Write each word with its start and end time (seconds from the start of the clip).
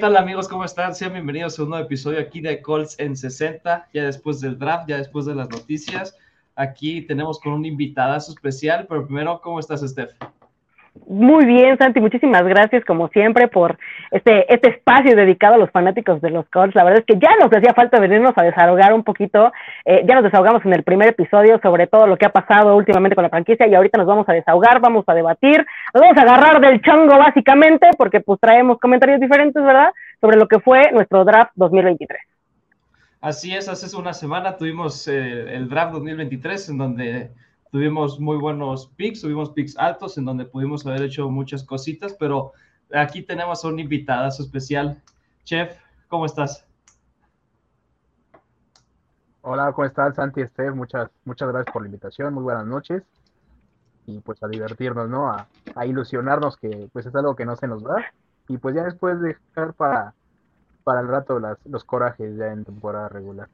tal 0.00 0.16
amigos? 0.16 0.48
¿Cómo 0.48 0.64
están? 0.64 0.94
Sean 0.94 1.12
bienvenidos 1.12 1.58
a 1.58 1.62
un 1.62 1.68
nuevo 1.68 1.84
episodio 1.84 2.20
aquí 2.20 2.40
de 2.40 2.62
Colts 2.62 2.98
en 2.98 3.14
60, 3.14 3.90
ya 3.92 4.04
después 4.04 4.40
del 4.40 4.58
draft, 4.58 4.88
ya 4.88 4.96
después 4.96 5.26
de 5.26 5.34
las 5.34 5.50
noticias. 5.50 6.16
Aquí 6.54 7.02
tenemos 7.02 7.38
con 7.38 7.52
un 7.52 7.66
invitadazo 7.66 8.32
especial, 8.32 8.86
pero 8.88 9.04
primero, 9.04 9.42
¿cómo 9.42 9.60
estás, 9.60 9.82
Steph? 9.82 10.12
Muy 11.06 11.44
bien, 11.44 11.78
Santi, 11.78 12.00
muchísimas 12.00 12.42
gracias 12.44 12.84
como 12.84 13.08
siempre 13.08 13.46
por 13.46 13.78
este, 14.10 14.52
este 14.52 14.70
espacio 14.70 15.14
dedicado 15.14 15.54
a 15.54 15.58
los 15.58 15.70
fanáticos 15.70 16.20
de 16.20 16.30
los 16.30 16.48
Colts. 16.50 16.74
La 16.74 16.82
verdad 16.82 17.00
es 17.00 17.06
que 17.06 17.20
ya 17.20 17.36
nos 17.40 17.52
hacía 17.52 17.74
falta 17.74 18.00
venirnos 18.00 18.32
a 18.36 18.42
desahogar 18.42 18.92
un 18.92 19.04
poquito. 19.04 19.52
Eh, 19.84 20.04
ya 20.06 20.16
nos 20.16 20.24
desahogamos 20.24 20.64
en 20.64 20.72
el 20.72 20.82
primer 20.82 21.08
episodio 21.08 21.60
sobre 21.62 21.86
todo 21.86 22.08
lo 22.08 22.16
que 22.16 22.26
ha 22.26 22.32
pasado 22.32 22.76
últimamente 22.76 23.14
con 23.14 23.22
la 23.22 23.30
franquicia 23.30 23.68
y 23.68 23.74
ahorita 23.74 23.98
nos 23.98 24.06
vamos 24.06 24.28
a 24.28 24.32
desahogar, 24.32 24.80
vamos 24.80 25.04
a 25.06 25.14
debatir, 25.14 25.64
nos 25.94 26.02
vamos 26.02 26.16
a 26.18 26.22
agarrar 26.22 26.60
del 26.60 26.82
chongo 26.82 27.16
básicamente 27.18 27.90
porque 27.96 28.20
pues 28.20 28.40
traemos 28.40 28.78
comentarios 28.78 29.20
diferentes, 29.20 29.62
¿verdad? 29.62 29.92
Sobre 30.20 30.36
lo 30.36 30.48
que 30.48 30.58
fue 30.58 30.90
nuestro 30.92 31.24
draft 31.24 31.52
2023. 31.54 32.20
Así 33.20 33.54
es, 33.54 33.68
hace 33.68 33.96
una 33.96 34.12
semana 34.12 34.56
tuvimos 34.56 35.06
eh, 35.06 35.54
el 35.54 35.68
draft 35.68 35.92
2023 35.92 36.70
en 36.70 36.78
donde 36.78 37.30
tuvimos 37.70 38.18
muy 38.18 38.36
buenos 38.36 38.88
picks, 38.96 39.20
tuvimos 39.20 39.50
picks 39.50 39.76
altos 39.76 40.18
en 40.18 40.24
donde 40.24 40.44
pudimos 40.44 40.86
haber 40.86 41.02
hecho 41.02 41.28
muchas 41.30 41.62
cositas, 41.62 42.14
pero 42.18 42.52
aquí 42.92 43.22
tenemos 43.22 43.64
a 43.64 43.68
un 43.68 43.78
invitadazo 43.78 44.42
especial. 44.42 45.00
Chef, 45.44 45.76
¿cómo 46.08 46.26
estás? 46.26 46.66
Hola, 49.42 49.72
¿cómo 49.72 49.86
estás, 49.86 50.16
Santi 50.16 50.42
Estef? 50.42 50.74
Muchas, 50.74 51.08
muchas 51.24 51.48
gracias 51.48 51.72
por 51.72 51.82
la 51.82 51.88
invitación, 51.88 52.34
muy 52.34 52.42
buenas 52.42 52.66
noches. 52.66 53.02
Y 54.06 54.18
pues 54.20 54.42
a 54.42 54.48
divertirnos, 54.48 55.08
¿no? 55.08 55.30
A, 55.30 55.46
ilusionarnos 55.86 56.56
que 56.56 56.88
pues 56.92 57.06
es 57.06 57.14
algo 57.14 57.36
que 57.36 57.46
no 57.46 57.56
se 57.56 57.68
nos 57.68 57.82
da. 57.82 58.04
Y 58.48 58.58
pues 58.58 58.74
ya 58.74 58.84
después 58.84 59.20
dejar 59.20 59.72
para, 59.74 60.14
para 60.82 61.00
el 61.00 61.08
rato 61.08 61.38
las, 61.38 61.58
los 61.64 61.84
corajes 61.84 62.36
ya 62.36 62.48
en 62.48 62.64
temporada 62.64 63.08
regular. 63.08 63.48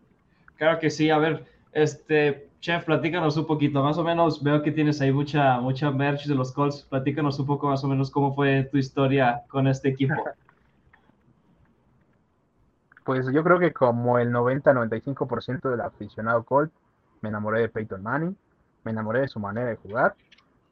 Claro 0.56 0.78
que 0.78 0.90
sí, 0.90 1.10
a 1.10 1.18
ver, 1.18 1.44
este, 1.72 2.48
Chef, 2.66 2.84
platícanos 2.84 3.36
un 3.36 3.46
poquito, 3.46 3.80
más 3.80 3.96
o 3.96 4.02
menos, 4.02 4.42
veo 4.42 4.60
que 4.60 4.72
tienes 4.72 5.00
ahí 5.00 5.12
mucha, 5.12 5.60
mucha 5.60 5.88
merch 5.92 6.26
de 6.26 6.34
los 6.34 6.50
Colts, 6.50 6.82
platícanos 6.82 7.38
un 7.38 7.46
poco 7.46 7.68
más 7.68 7.84
o 7.84 7.86
menos 7.86 8.10
cómo 8.10 8.34
fue 8.34 8.64
tu 8.64 8.76
historia 8.76 9.42
con 9.48 9.68
este 9.68 9.88
equipo. 9.90 10.14
Pues 13.04 13.24
yo 13.32 13.44
creo 13.44 13.60
que 13.60 13.72
como 13.72 14.18
el 14.18 14.32
90-95% 14.32 15.70
del 15.70 15.80
aficionado 15.80 16.42
Colt, 16.42 16.72
me 17.20 17.28
enamoré 17.28 17.60
de 17.60 17.68
Peyton 17.68 18.02
Manning, 18.02 18.36
me 18.82 18.90
enamoré 18.90 19.20
de 19.20 19.28
su 19.28 19.38
manera 19.38 19.68
de 19.68 19.76
jugar. 19.76 20.16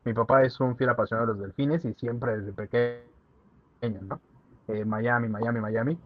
Mi 0.05 0.15
papá 0.15 0.43
es 0.43 0.59
un 0.59 0.77
fiel 0.77 0.91
apasionado 0.91 1.29
de 1.29 1.35
los 1.35 1.43
delfines 1.43 1.85
y 1.85 1.95
siempre 1.95 2.39
desde 2.39 2.53
pequeño, 2.53 4.01
¿no? 4.03 4.21
Eh, 4.67 4.85
Miami, 4.85 5.29
Miami, 5.29 5.61
Miami. 5.61 5.97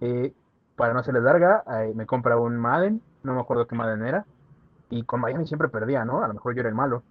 Eh, 0.00 0.32
para 0.76 0.94
no 0.94 1.00
hacerles 1.00 1.24
larga, 1.24 1.62
eh, 1.82 1.92
me 1.94 2.06
compra 2.06 2.38
un 2.38 2.56
Madden, 2.56 3.02
no 3.22 3.34
me 3.34 3.42
acuerdo 3.42 3.66
qué 3.66 3.76
Madden 3.76 4.06
era, 4.06 4.24
y 4.90 5.02
con 5.02 5.20
Miami 5.20 5.46
siempre 5.46 5.68
perdía, 5.68 6.04
¿no? 6.04 6.22
A 6.22 6.28
lo 6.28 6.34
mejor 6.34 6.54
yo 6.54 6.60
era 6.60 6.68
el 6.68 6.74
malo. 6.74 7.02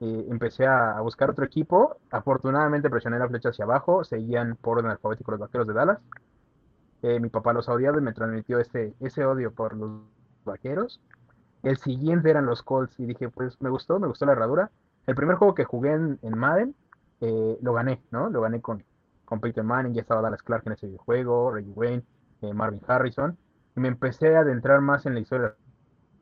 Y 0.00 0.30
empecé 0.30 0.66
a, 0.66 1.00
buscar 1.00 1.30
otro 1.30 1.44
equipo. 1.44 1.96
Afortunadamente 2.10 2.88
presioné 2.88 3.18
la 3.18 3.28
flecha 3.28 3.50
hacia 3.50 3.64
abajo. 3.64 4.04
Seguían 4.04 4.56
por 4.56 4.78
orden 4.78 4.90
alfabético 4.90 5.32
los 5.32 5.40
vaqueros 5.40 5.66
de 5.66 5.74
Dallas. 5.74 5.98
Eh, 7.02 7.20
mi 7.20 7.28
papá 7.28 7.52
los 7.52 7.68
odiaba 7.68 7.98
y 7.98 8.00
me 8.00 8.12
transmitió 8.12 8.58
ese, 8.58 8.94
ese 9.00 9.24
odio 9.24 9.52
por 9.52 9.74
los 9.76 10.02
vaqueros. 10.44 11.00
El 11.62 11.76
siguiente 11.78 12.30
eran 12.30 12.46
los 12.46 12.62
Colts 12.62 12.98
y 13.00 13.06
dije, 13.06 13.28
pues 13.28 13.60
me 13.60 13.70
gustó, 13.70 13.98
me 13.98 14.06
gustó 14.06 14.26
la 14.26 14.32
herradura. 14.32 14.70
El 15.06 15.14
primer 15.14 15.36
juego 15.36 15.54
que 15.54 15.64
jugué 15.64 15.92
en, 15.92 16.38
Madden 16.38 16.74
eh, 17.20 17.58
lo 17.60 17.72
gané, 17.72 18.00
¿no? 18.10 18.30
Lo 18.30 18.40
gané 18.40 18.60
con, 18.60 18.84
con 19.24 19.40
Peyton 19.40 19.66
Manning, 19.66 19.94
ya 19.94 20.02
estaba 20.02 20.22
Dallas 20.22 20.42
Clark 20.42 20.62
en 20.66 20.72
ese 20.72 20.86
videojuego, 20.86 21.50
Reggie 21.50 21.72
Wayne, 21.72 22.02
eh, 22.42 22.54
Marvin 22.54 22.80
Harrison. 22.86 23.36
Y 23.76 23.80
me 23.80 23.88
empecé 23.88 24.36
a 24.36 24.40
adentrar 24.40 24.80
más 24.80 25.06
en 25.06 25.14
la 25.14 25.20
historia 25.20 25.54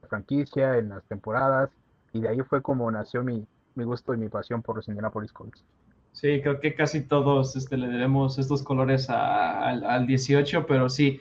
franquicia, 0.06 0.78
en 0.78 0.90
las 0.90 1.04
temporadas, 1.04 1.70
y 2.12 2.20
de 2.20 2.28
ahí 2.28 2.40
fue 2.40 2.62
como 2.62 2.90
nació 2.90 3.22
mi, 3.22 3.46
mi 3.74 3.84
gusto 3.84 4.14
y 4.14 4.16
mi 4.16 4.28
pasión 4.28 4.62
por 4.62 4.76
los 4.76 4.88
Indianapolis 4.88 5.32
Colts. 5.32 5.64
Sí, 6.12 6.40
creo 6.40 6.60
que 6.60 6.74
casi 6.74 7.02
todos 7.02 7.56
este, 7.56 7.76
le 7.76 7.88
daremos 7.88 8.38
estos 8.38 8.62
colores 8.62 9.10
al 9.10 10.06
18, 10.06 10.66
pero 10.66 10.88
sí, 10.88 11.20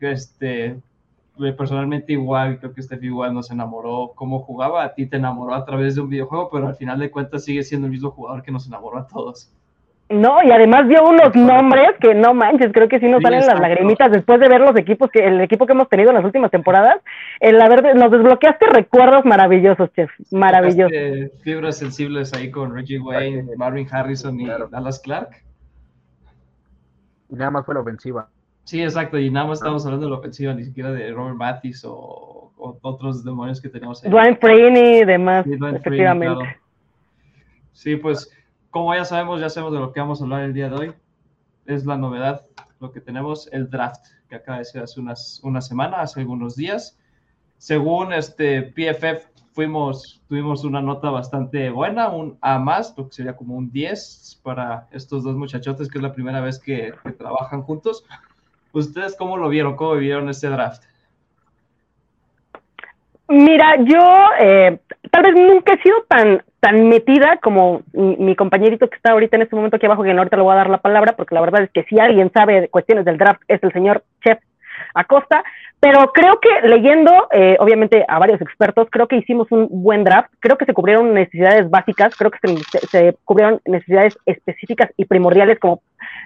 este, 0.00 0.80
personalmente 1.56 2.12
igual, 2.12 2.58
creo 2.58 2.72
que 2.72 2.82
Steph 2.82 3.02
igual 3.02 3.34
nos 3.34 3.50
enamoró 3.50 4.12
cómo 4.14 4.40
jugaba, 4.40 4.84
a 4.84 4.94
ti 4.94 5.06
te 5.06 5.16
enamoró 5.16 5.54
a 5.54 5.64
través 5.64 5.94
de 5.94 6.00
un 6.00 6.08
videojuego, 6.08 6.48
pero 6.50 6.68
al 6.68 6.76
final 6.76 6.98
de 6.98 7.10
cuentas 7.10 7.44
sigue 7.44 7.62
siendo 7.62 7.86
el 7.86 7.92
mismo 7.92 8.10
jugador 8.10 8.42
que 8.42 8.52
nos 8.52 8.66
enamoró 8.66 8.98
a 8.98 9.06
todos. 9.06 9.50
No, 10.08 10.40
y 10.44 10.52
además 10.52 10.88
dio 10.88 11.02
unos 11.04 11.34
nombres 11.34 11.90
que 12.00 12.14
no 12.14 12.32
manches, 12.32 12.72
creo 12.72 12.88
que 12.88 13.00
sí 13.00 13.08
nos 13.08 13.22
salen 13.22 13.44
las 13.44 13.58
lagrimitas 13.58 14.12
después 14.12 14.38
de 14.38 14.48
ver 14.48 14.60
los 14.60 14.76
equipos 14.76 15.10
que 15.10 15.26
el 15.26 15.40
equipo 15.40 15.66
que 15.66 15.72
hemos 15.72 15.88
tenido 15.88 16.10
en 16.10 16.16
las 16.16 16.24
últimas 16.24 16.52
temporadas. 16.52 16.98
El 17.40 17.60
haber 17.60 17.96
nos 17.96 18.12
desbloqueaste 18.12 18.66
recuerdos 18.66 19.24
maravillosos, 19.24 19.92
chef, 19.94 20.10
maravillosos. 20.30 20.92
Fibras 21.42 21.78
sensibles 21.78 22.32
ahí 22.34 22.52
con 22.52 22.72
Reggie 22.72 23.00
Wayne, 23.00 23.56
Marvin 23.56 23.88
Harrison 23.90 24.38
y 24.40 24.46
Dallas 24.46 25.00
Clark. 25.00 25.30
Y 27.28 27.34
nada 27.34 27.50
más 27.50 27.66
fue 27.66 27.74
la 27.74 27.80
ofensiva. 27.80 28.28
Sí, 28.62 28.82
exacto, 28.82 29.18
y 29.18 29.28
nada 29.30 29.46
más 29.46 29.58
estamos 29.58 29.84
hablando 29.86 30.06
de 30.06 30.12
la 30.12 30.18
ofensiva, 30.18 30.54
ni 30.54 30.64
siquiera 30.64 30.92
de 30.92 31.10
Robert 31.12 31.36
Mathis 31.36 31.84
o, 31.84 32.52
otros 32.56 33.24
demonios 33.24 33.60
que 33.60 33.68
tenemos 33.68 34.04
ahí. 34.04 34.10
Dwayne 34.10 34.36
Freeney 34.36 35.00
y 35.00 35.04
demás, 35.04 35.46
efectivamente. 35.46 36.58
Sí, 37.72 37.96
pues 37.96 38.35
como 38.76 38.94
ya 38.94 39.06
sabemos, 39.06 39.40
ya 39.40 39.48
sabemos 39.48 39.72
de 39.72 39.80
lo 39.80 39.90
que 39.90 40.00
vamos 40.00 40.20
a 40.20 40.24
hablar 40.24 40.42
el 40.42 40.52
día 40.52 40.68
de 40.68 40.76
hoy. 40.76 40.94
Es 41.64 41.86
la 41.86 41.96
novedad, 41.96 42.44
lo 42.78 42.92
que 42.92 43.00
tenemos, 43.00 43.48
el 43.50 43.70
draft, 43.70 44.04
que 44.28 44.34
acaba 44.34 44.58
de 44.58 44.66
ser 44.66 44.82
hace 44.82 45.00
unas, 45.00 45.40
una 45.42 45.62
semana, 45.62 46.02
hace 46.02 46.20
algunos 46.20 46.56
días. 46.56 46.98
Según 47.56 48.12
este 48.12 48.60
PFF, 48.60 49.28
tuvimos 49.54 50.62
una 50.62 50.82
nota 50.82 51.08
bastante 51.08 51.70
buena, 51.70 52.10
un 52.10 52.36
A 52.42 52.58
más, 52.58 52.92
lo 52.98 53.08
que 53.08 53.14
sería 53.14 53.34
como 53.34 53.54
un 53.54 53.72
10 53.72 54.40
para 54.42 54.88
estos 54.90 55.24
dos 55.24 55.36
muchachotes, 55.36 55.88
que 55.88 55.96
es 55.96 56.02
la 56.02 56.12
primera 56.12 56.42
vez 56.42 56.58
que, 56.58 56.92
trabajan 57.16 57.62
juntos. 57.62 58.04
¿Ustedes 58.74 59.16
cómo 59.16 59.38
lo 59.38 59.48
vieron? 59.48 59.74
¿Cómo 59.76 59.94
vivieron 59.94 60.28
este 60.28 60.50
draft? 60.50 60.84
Mira, 63.28 63.82
yo 63.82 64.28
eh, 64.38 64.78
tal 65.10 65.22
vez 65.22 65.34
nunca 65.34 65.72
he 65.72 65.82
sido 65.82 65.96
tan 66.10 66.42
tan 66.66 66.88
metida 66.88 67.38
como 67.40 67.82
mi, 67.92 68.34
compañerito 68.34 68.90
que 68.90 68.96
está 68.96 69.12
ahorita 69.12 69.36
en 69.36 69.42
este 69.42 69.54
momento 69.54 69.76
aquí 69.76 69.86
abajo, 69.86 70.02
que 70.02 70.10
ahorita 70.10 70.36
le 70.36 70.42
voy 70.42 70.52
a 70.52 70.56
dar 70.56 70.68
la 70.68 70.78
palabra, 70.78 71.14
porque 71.14 71.36
la 71.36 71.40
verdad 71.40 71.62
es 71.62 71.70
que 71.70 71.84
si 71.84 72.00
alguien 72.00 72.28
sabe 72.34 72.68
cuestiones 72.70 73.04
del 73.04 73.18
draft 73.18 73.40
es 73.46 73.62
el 73.62 73.72
señor 73.72 74.02
Chef 74.24 74.40
Acosta, 74.92 75.44
pero 75.78 76.10
creo 76.12 76.40
que 76.40 76.66
leyendo, 76.66 77.28
eh, 77.30 77.56
obviamente, 77.60 78.04
a 78.08 78.18
varios 78.18 78.40
expertos, 78.40 78.88
creo 78.90 79.06
que 79.06 79.14
hicimos 79.14 79.46
un 79.52 79.68
buen 79.70 80.02
draft, 80.02 80.28
creo 80.40 80.58
que 80.58 80.64
se 80.64 80.74
cubrieron 80.74 81.14
necesidades 81.14 81.70
básicas, 81.70 82.16
creo 82.16 82.32
que 82.32 82.38
se, 82.90 83.16
cubrieron 83.24 83.60
necesidades 83.64 84.18
específicas 84.26 84.90
y 84.96 85.04
primordiales 85.04 85.60
como 85.60 85.82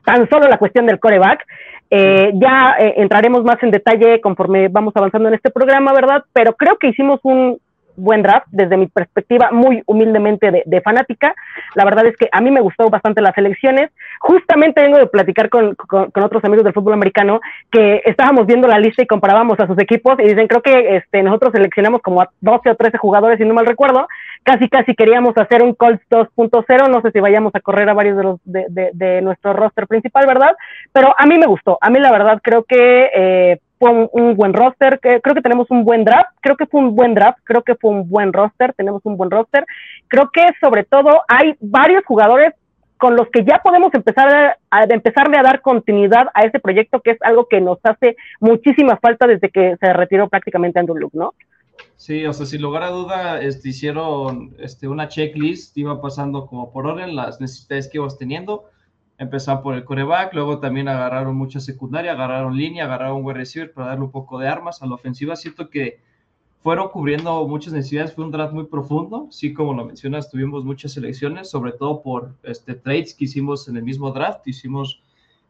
tan 0.06 0.26
solo 0.30 0.48
la 0.48 0.56
cuestión 0.56 0.86
del 0.86 1.00
coreback. 1.00 1.44
Eh, 1.90 2.30
ya 2.36 2.76
eh, 2.78 2.94
entraremos 2.96 3.44
más 3.44 3.62
en 3.62 3.72
detalle 3.72 4.22
conforme 4.22 4.68
vamos 4.68 4.96
avanzando 4.96 5.28
en 5.28 5.34
este 5.34 5.50
programa, 5.50 5.92
¿verdad? 5.92 6.24
Pero 6.32 6.54
creo 6.54 6.78
que 6.78 6.88
hicimos 6.88 7.20
un 7.24 7.60
buen 7.96 8.22
draft 8.22 8.46
desde 8.50 8.76
mi 8.76 8.86
perspectiva 8.86 9.50
muy 9.52 9.82
humildemente 9.86 10.50
de, 10.64 10.80
fanática. 10.80 11.34
La 11.74 11.84
verdad 11.84 12.06
es 12.06 12.16
que 12.16 12.28
a 12.32 12.40
mí 12.40 12.50
me 12.50 12.60
gustó 12.60 12.88
bastante 12.90 13.20
las 13.20 13.36
elecciones. 13.36 13.90
Justamente 14.20 14.82
vengo 14.82 14.98
de 14.98 15.06
platicar 15.06 15.48
con, 15.48 15.74
con, 15.74 16.10
otros 16.22 16.44
amigos 16.44 16.64
del 16.64 16.72
fútbol 16.72 16.94
americano 16.94 17.40
que 17.70 18.02
estábamos 18.04 18.46
viendo 18.46 18.68
la 18.68 18.78
lista 18.78 19.02
y 19.02 19.06
comparábamos 19.06 19.58
a 19.60 19.66
sus 19.66 19.78
equipos 19.78 20.18
y 20.18 20.24
dicen, 20.24 20.48
creo 20.48 20.62
que 20.62 20.96
este, 20.96 21.22
nosotros 21.22 21.52
seleccionamos 21.52 22.02
como 22.02 22.22
a 22.22 22.30
12 22.40 22.70
o 22.70 22.74
13 22.76 22.98
jugadores, 22.98 23.38
si 23.38 23.44
no 23.44 23.54
mal 23.54 23.66
recuerdo. 23.66 24.08
Casi, 24.42 24.68
casi 24.68 24.94
queríamos 24.94 25.36
hacer 25.36 25.62
un 25.62 25.74
Colts 25.74 26.02
2.0. 26.10 26.88
No 26.88 27.00
sé 27.02 27.10
si 27.10 27.20
vayamos 27.20 27.54
a 27.54 27.60
correr 27.60 27.88
a 27.88 27.94
varios 27.94 28.16
de 28.16 28.22
los 28.22 28.40
de, 28.44 28.66
de, 28.68 28.90
de, 28.94 29.22
nuestro 29.22 29.52
roster 29.52 29.86
principal, 29.86 30.26
¿verdad? 30.26 30.56
Pero 30.92 31.14
a 31.16 31.26
mí 31.26 31.38
me 31.38 31.46
gustó. 31.46 31.78
A 31.80 31.90
mí 31.90 31.98
la 31.98 32.12
verdad 32.12 32.40
creo 32.42 32.64
que... 32.64 33.10
Eh, 33.14 33.58
fue 33.80 34.08
un, 34.12 34.36
buen 34.36 34.52
roster, 34.52 35.00
creo 35.00 35.34
que 35.34 35.40
tenemos 35.40 35.70
un 35.70 35.84
buen 35.84 36.04
draft, 36.04 36.36
creo 36.42 36.54
que 36.54 36.66
fue 36.66 36.82
un 36.82 36.94
buen 36.94 37.14
draft, 37.14 37.38
creo 37.44 37.62
que 37.62 37.74
fue 37.76 37.90
un 37.90 38.10
buen 38.10 38.30
roster, 38.30 38.74
tenemos 38.74 39.00
un 39.04 39.16
buen 39.16 39.30
roster. 39.30 39.64
Creo 40.06 40.30
que 40.30 40.46
sobre 40.60 40.84
todo 40.84 41.22
hay 41.26 41.56
varios 41.60 42.04
jugadores 42.04 42.52
con 42.98 43.16
los 43.16 43.28
que 43.30 43.42
ya 43.42 43.62
podemos 43.64 43.88
empezar 43.94 44.58
a, 44.70 44.84
empezarle 44.84 45.38
a 45.38 45.42
dar 45.42 45.62
continuidad 45.62 46.26
a 46.34 46.42
ese 46.42 46.60
proyecto, 46.60 47.00
que 47.00 47.12
es 47.12 47.22
algo 47.22 47.48
que 47.48 47.62
nos 47.62 47.78
hace 47.82 48.16
muchísima 48.38 48.98
falta 48.98 49.26
desde 49.26 49.48
que 49.48 49.78
se 49.80 49.92
retiró 49.94 50.28
prácticamente 50.28 50.78
Andrew 50.78 50.98
Luke, 50.98 51.16
¿no? 51.16 51.32
Sí, 51.96 52.26
o 52.26 52.34
sea, 52.34 52.44
sin 52.44 52.60
lugar 52.60 52.82
a 52.82 52.90
duda, 52.90 53.40
este, 53.40 53.70
hicieron 53.70 54.54
este, 54.58 54.88
una 54.88 55.08
checklist, 55.08 55.74
iba 55.78 56.02
pasando 56.02 56.46
como 56.46 56.70
por 56.70 56.86
orden 56.86 57.16
las 57.16 57.40
necesidades 57.40 57.88
que 57.88 57.96
ibas 57.96 58.18
teniendo 58.18 58.64
empezar 59.20 59.62
por 59.62 59.74
el 59.74 59.84
coreback, 59.84 60.34
luego 60.34 60.58
también 60.58 60.88
agarraron 60.88 61.36
mucha 61.36 61.60
secundaria, 61.60 62.12
agarraron 62.12 62.56
línea, 62.56 62.86
agarraron 62.86 63.24
wide 63.24 63.38
receiver 63.38 63.72
para 63.72 63.88
darle 63.88 64.06
un 64.06 64.10
poco 64.10 64.40
de 64.40 64.48
armas 64.48 64.82
a 64.82 64.86
la 64.86 64.94
ofensiva. 64.96 65.36
Siento 65.36 65.70
que 65.70 66.00
fueron 66.62 66.88
cubriendo 66.88 67.46
muchas 67.46 67.72
necesidades, 67.72 68.12
fue 68.14 68.24
un 68.24 68.32
draft 68.32 68.52
muy 68.52 68.64
profundo, 68.64 69.28
sí, 69.30 69.54
como 69.54 69.74
lo 69.74 69.84
mencionas, 69.84 70.28
tuvimos 70.28 70.64
muchas 70.64 70.92
selecciones, 70.92 71.48
sobre 71.48 71.72
todo 71.72 72.02
por 72.02 72.34
este, 72.42 72.74
trades 72.74 73.14
que 73.14 73.26
hicimos 73.26 73.68
en 73.68 73.76
el 73.76 73.84
mismo 73.84 74.10
draft, 74.10 74.46
hicimos 74.48 75.02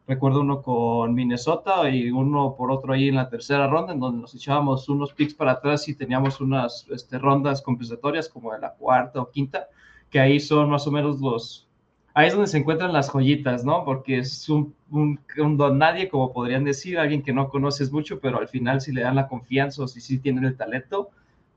Recuerdo 0.07 0.41
uno 0.41 0.61
con 0.61 1.13
Minnesota 1.13 1.89
y 1.89 2.09
uno 2.09 2.55
por 2.57 2.71
otro 2.71 2.93
ahí 2.93 3.07
en 3.07 3.15
la 3.15 3.29
tercera 3.29 3.67
ronda, 3.67 3.93
en 3.93 3.99
donde 3.99 4.19
nos 4.19 4.33
echábamos 4.33 4.89
unos 4.89 5.13
picks 5.13 5.33
para 5.33 5.53
atrás 5.53 5.87
y 5.87 5.95
teníamos 5.95 6.41
unas 6.41 6.85
este, 6.89 7.19
rondas 7.19 7.61
compensatorias 7.61 8.27
como 8.27 8.51
de 8.51 8.59
la 8.59 8.73
cuarta 8.73 9.21
o 9.21 9.29
quinta, 9.29 9.69
que 10.09 10.19
ahí 10.19 10.39
son 10.39 10.69
más 10.69 10.87
o 10.87 10.91
menos 10.91 11.21
los... 11.21 11.67
Ahí 12.13 12.27
es 12.27 12.33
donde 12.33 12.47
se 12.47 12.57
encuentran 12.57 12.91
las 12.91 13.09
joyitas, 13.09 13.63
¿no? 13.63 13.85
Porque 13.85 14.19
es 14.19 14.49
un, 14.49 14.75
un, 14.89 15.19
un 15.37 15.57
don 15.57 15.77
nadie, 15.77 16.09
como 16.09 16.33
podrían 16.33 16.65
decir, 16.65 16.99
alguien 16.99 17.21
que 17.21 17.31
no 17.31 17.49
conoces 17.49 17.91
mucho, 17.91 18.19
pero 18.19 18.39
al 18.39 18.49
final 18.49 18.81
si 18.81 18.91
le 18.91 19.01
dan 19.01 19.15
la 19.15 19.27
confianza 19.27 19.83
o 19.83 19.87
si 19.87 20.01
sí 20.01 20.17
tienen 20.17 20.43
el 20.43 20.57
talento, 20.57 21.09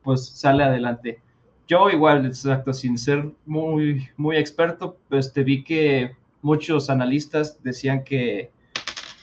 pues 0.02 0.26
sale 0.28 0.62
adelante. 0.62 1.20
Yo 1.66 1.90
igual, 1.90 2.26
exacto, 2.26 2.72
sin 2.72 2.98
ser 2.98 3.32
muy, 3.46 4.08
muy 4.16 4.36
experto, 4.36 4.98
pues 5.08 5.32
te 5.32 5.42
vi 5.42 5.64
que 5.64 6.14
muchos 6.42 6.90
analistas 6.90 7.60
decían 7.62 8.04
que, 8.04 8.50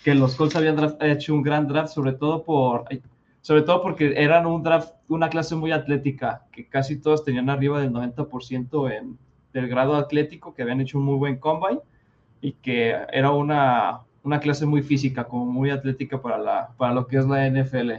que 0.03 0.15
los 0.15 0.35
Colts 0.35 0.55
habían 0.55 0.97
hecho 1.01 1.33
un 1.33 1.43
gran 1.43 1.67
draft, 1.67 1.93
sobre 1.93 2.13
todo 2.13 2.43
por 2.43 2.85
sobre 3.41 3.63
todo 3.63 3.81
porque 3.81 4.13
eran 4.17 4.45
un 4.45 4.61
draft, 4.61 4.93
una 5.07 5.29
clase 5.29 5.55
muy 5.55 5.71
atlética, 5.71 6.45
que 6.51 6.67
casi 6.67 6.99
todos 6.99 7.23
tenían 7.23 7.49
arriba 7.49 7.79
del 7.79 7.91
90% 7.91 8.91
en, 8.91 9.17
del 9.53 9.67
grado 9.67 9.95
atlético, 9.95 10.53
que 10.53 10.61
habían 10.61 10.81
hecho 10.81 10.97
un 10.97 11.05
muy 11.05 11.17
buen 11.17 11.37
combine 11.37 11.79
y 12.41 12.53
que 12.53 12.95
era 13.11 13.31
una, 13.31 14.01
una 14.23 14.39
clase 14.39 14.65
muy 14.65 14.81
física, 14.81 15.25
como 15.25 15.45
muy 15.45 15.69
atlética 15.69 16.21
para, 16.21 16.37
la, 16.37 16.69
para 16.77 16.93
lo 16.93 17.07
que 17.07 17.17
es 17.17 17.25
la 17.25 17.47
NFL. 17.49 17.91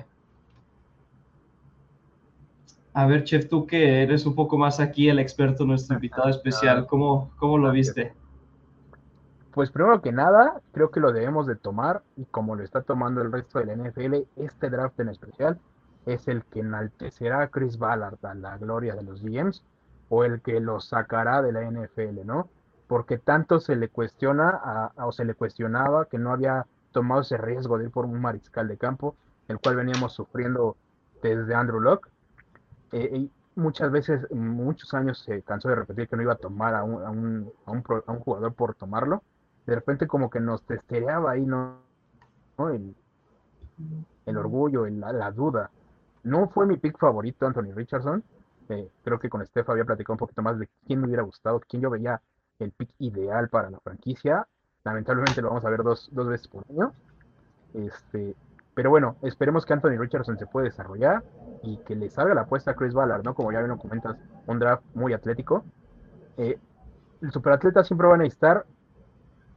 A 2.95 3.07
ver, 3.07 3.25
Chef, 3.25 3.49
tú 3.49 3.67
que 3.67 4.03
eres 4.03 4.27
un 4.27 4.35
poco 4.35 4.59
más 4.59 4.79
aquí 4.79 5.09
el 5.09 5.19
experto, 5.19 5.65
nuestro 5.65 5.95
invitado 5.95 6.29
especial, 6.29 6.87
¿cómo, 6.87 7.31
cómo 7.39 7.57
lo 7.57 7.71
viste? 7.73 8.13
Pues 9.53 9.71
primero 9.71 10.01
que 10.03 10.13
nada, 10.13 10.61
creo 10.73 10.91
que 10.91 11.01
lo 11.01 11.13
debemos 11.13 11.47
de 11.47 11.57
tomar 11.57 12.03
y 12.17 12.25
como 12.27 12.55
lo 12.55 12.63
está 12.63 12.83
tomando 12.83 13.23
el 13.23 13.33
resto 13.33 13.59
de 13.59 13.67
la 13.67 13.77
NFL, 13.77 14.27
este 14.37 14.71
draft 14.71 14.99
en 15.01 15.09
especial 15.09 15.59
es 16.05 16.27
el 16.29 16.43
que 16.45 16.61
enaltecerá 16.61 17.43
a 17.43 17.49
Chris 17.49 17.79
Ballard 17.79 18.19
a 18.25 18.35
la 18.35 18.59
gloria 18.59 18.95
de 18.95 19.03
los 19.03 19.23
GMs 19.23 19.63
o 20.15 20.25
el 20.25 20.43
que 20.43 20.61
lo 20.61 20.79
sacará 20.79 21.41
de 21.41 21.53
la 21.53 21.63
NFL, 21.63 22.27
¿no? 22.27 22.51
Porque 22.87 23.17
tanto 23.17 23.61
se 23.61 23.77
le 23.77 23.89
cuestiona 23.89 24.51
a, 24.51 25.07
o 25.07 25.13
se 25.13 25.25
le 25.25 25.35
cuestionaba 25.35 26.05
que 26.05 26.19
no 26.19 26.33
había 26.33 26.67
tomado 26.91 27.23
ese 27.23 27.39
riesgo 27.39 27.79
de 27.79 27.85
ir 27.85 27.91
por 27.91 28.05
un 28.05 28.21
mariscal 28.21 28.69
de 28.69 28.77
campo, 28.77 29.17
el 29.49 29.59
cual 29.59 29.77
veníamos 29.77 30.13
sufriendo 30.13 30.77
desde 31.23 31.55
Andrew 31.55 31.81
Locke. 31.81 32.11
Eh, 32.93 33.11
y 33.15 33.31
muchas 33.55 33.91
veces, 33.91 34.31
muchos 34.31 34.93
años 34.93 35.23
se 35.25 35.41
cansó 35.41 35.71
de 35.71 35.77
repetir 35.77 36.09
que 36.09 36.17
no 36.17 36.23
iba 36.23 36.35
a 36.35 36.37
tomar 36.37 36.75
a 36.75 36.85
un, 36.85 37.03
a 37.03 37.11
un, 37.11 37.53
a 37.65 37.71
un, 37.71 37.83
a 38.07 38.13
un 38.13 38.21
jugador 38.21 38.53
por 38.53 38.75
tomarlo 38.75 39.23
de 39.67 39.75
repente 39.75 40.07
como 40.07 40.29
que 40.29 40.41
nos 40.41 40.63
testereaba 40.65 41.31
ahí, 41.31 41.47
¿no? 41.47 41.79
El, 42.59 42.95
el, 44.27 44.37
orgullo, 44.37 44.87
la, 44.87 45.13
la, 45.13 45.31
duda. 45.31 45.71
No 46.23 46.49
fue 46.49 46.67
mi 46.67 46.77
pick 46.77 46.99
favorito, 46.99 47.47
Anthony 47.47 47.73
Richardson. 47.75 48.23
Eh, 48.73 48.91
creo 49.05 49.19
que 49.19 49.29
con 49.29 49.45
Steph 49.45 49.69
había 49.69 49.85
platicado 49.85 50.15
un 50.15 50.19
poquito 50.19 50.43
más 50.43 50.59
de 50.59 50.69
quién 50.87 51.01
me 51.01 51.07
hubiera 51.07 51.23
gustado, 51.23 51.61
quién 51.61 51.83
yo 51.83 51.91
veía 51.91 52.23
el 52.59 52.73
pick 52.73 52.91
ideal 52.99 53.49
para 53.49 53.71
la 53.71 53.81
franquicia. 53.81 54.47
Lamentablemente 54.85 55.43
lo 55.43 55.49
vamos 55.49 55.65
a 55.65 55.71
ver 55.71 55.83
dos, 55.83 56.09
dos 56.13 56.29
veces 56.29 56.49
por 56.49 56.65
año. 56.71 56.95
Este, 57.75 58.37
pero 58.75 58.91
bueno, 58.91 59.17
esperemos 59.23 59.67
que 59.67 59.75
Anthony 59.75 59.99
Richardson 59.99 60.39
se 60.39 60.47
pueda 60.47 60.65
desarrollar 60.65 61.25
y 61.63 61.79
que 61.79 61.95
le 61.97 62.09
salga 62.11 62.35
la 62.35 62.43
apuesta 62.43 62.73
a 62.73 62.75
Chris 62.75 62.95
Ballard, 62.95 63.23
¿no? 63.25 63.35
Como 63.35 63.53
ya 63.53 63.61
bien 63.63 63.77
comentas, 63.77 64.17
un 64.47 64.59
draft 64.59 64.85
muy 64.95 65.13
atlético. 65.13 65.65
Eh, 66.37 66.59
el 67.21 67.33
superatleta 67.33 67.85
siempre 67.85 68.09
va 68.09 68.15
a 68.15 68.19
necesitar 68.19 68.67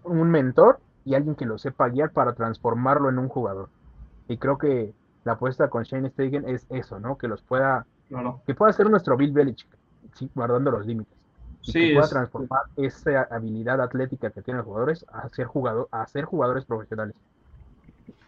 un 0.03 0.29
mentor 0.29 0.81
y 1.03 1.15
alguien 1.15 1.35
que 1.35 1.45
lo 1.45 1.57
sepa 1.57 1.89
guiar 1.89 2.11
para 2.11 2.33
transformarlo 2.33 3.09
en 3.09 3.19
un 3.19 3.29
jugador. 3.29 3.71
Y 4.27 4.37
creo 4.37 4.57
que 4.57 4.95
la 5.23 5.33
apuesta 5.33 5.69
con 5.69 5.83
Shane 5.83 6.09
Steigen 6.11 6.47
es 6.47 6.65
eso, 6.69 6.99
¿no? 6.99 7.17
Que 7.17 7.27
los 7.27 7.43
pueda, 7.43 7.87
que 8.45 8.55
pueda 8.55 8.71
ser 8.73 8.89
nuestro 8.89 9.17
Bill 9.17 9.31
Belichick, 9.31 9.69
¿sí? 10.13 10.29
guardando 10.33 10.71
los 10.71 10.85
límites. 10.85 11.13
Y 11.63 11.73
que 11.73 11.93
pueda 11.95 12.07
transformar 12.07 12.61
esa 12.77 13.27
habilidad 13.31 13.81
atlética 13.81 14.29
que 14.29 14.41
tienen 14.41 14.59
los 14.59 14.67
jugadores 14.67 15.05
a 15.11 15.27
ser, 15.29 15.47
jugador, 15.47 15.87
a 15.91 16.05
ser 16.05 16.25
jugadores 16.25 16.65
profesionales. 16.65 17.15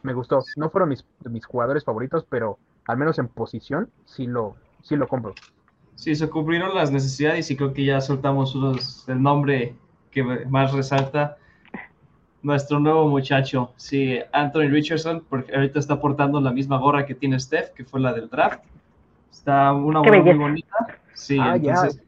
Me 0.02 0.14
gustó. 0.14 0.44
No 0.56 0.70
fueron 0.70 0.90
mis, 0.90 1.06
mis 1.30 1.46
jugadores 1.46 1.84
favoritos, 1.84 2.26
pero 2.28 2.58
al 2.86 2.98
menos 2.98 3.20
en 3.20 3.28
posición 3.28 3.90
sí 4.06 4.26
lo, 4.26 4.56
sí 4.82 4.96
lo 4.96 5.08
compro. 5.08 5.36
Sí, 5.96 6.16
se 6.16 6.30
cumplieron 6.30 6.76
las 6.76 6.92
necesidades 6.92 7.50
y 7.52 7.58
creo 7.58 7.74
que 7.74 7.86
ya 7.86 8.02
soltamos 8.02 8.56
unos, 8.56 9.08
el 9.10 9.22
nombre 9.22 9.76
que 10.12 10.24
más 10.24 10.72
resalta 10.72 11.38
nuestro 12.42 12.80
nuevo 12.80 13.08
muchacho, 13.08 13.74
sí, 13.78 14.20
Anthony 14.32 14.70
Richardson, 14.70 15.24
porque 15.28 15.54
ahorita 15.54 15.80
está 15.80 16.00
portando 16.00 16.40
la 16.40 16.52
misma 16.52 16.78
gorra 16.78 17.06
que 17.06 17.16
tiene 17.16 17.40
Steph, 17.40 17.72
que 17.72 17.84
fue 17.84 18.00
la 18.00 18.14
del 18.14 18.30
draft. 18.30 18.64
Está 19.38 19.74
una 19.74 20.02
muy 20.02 20.34
bonita. 20.34 21.00
Sí, 21.14 21.38
ah, 21.40 21.56
entonces. 21.56 22.02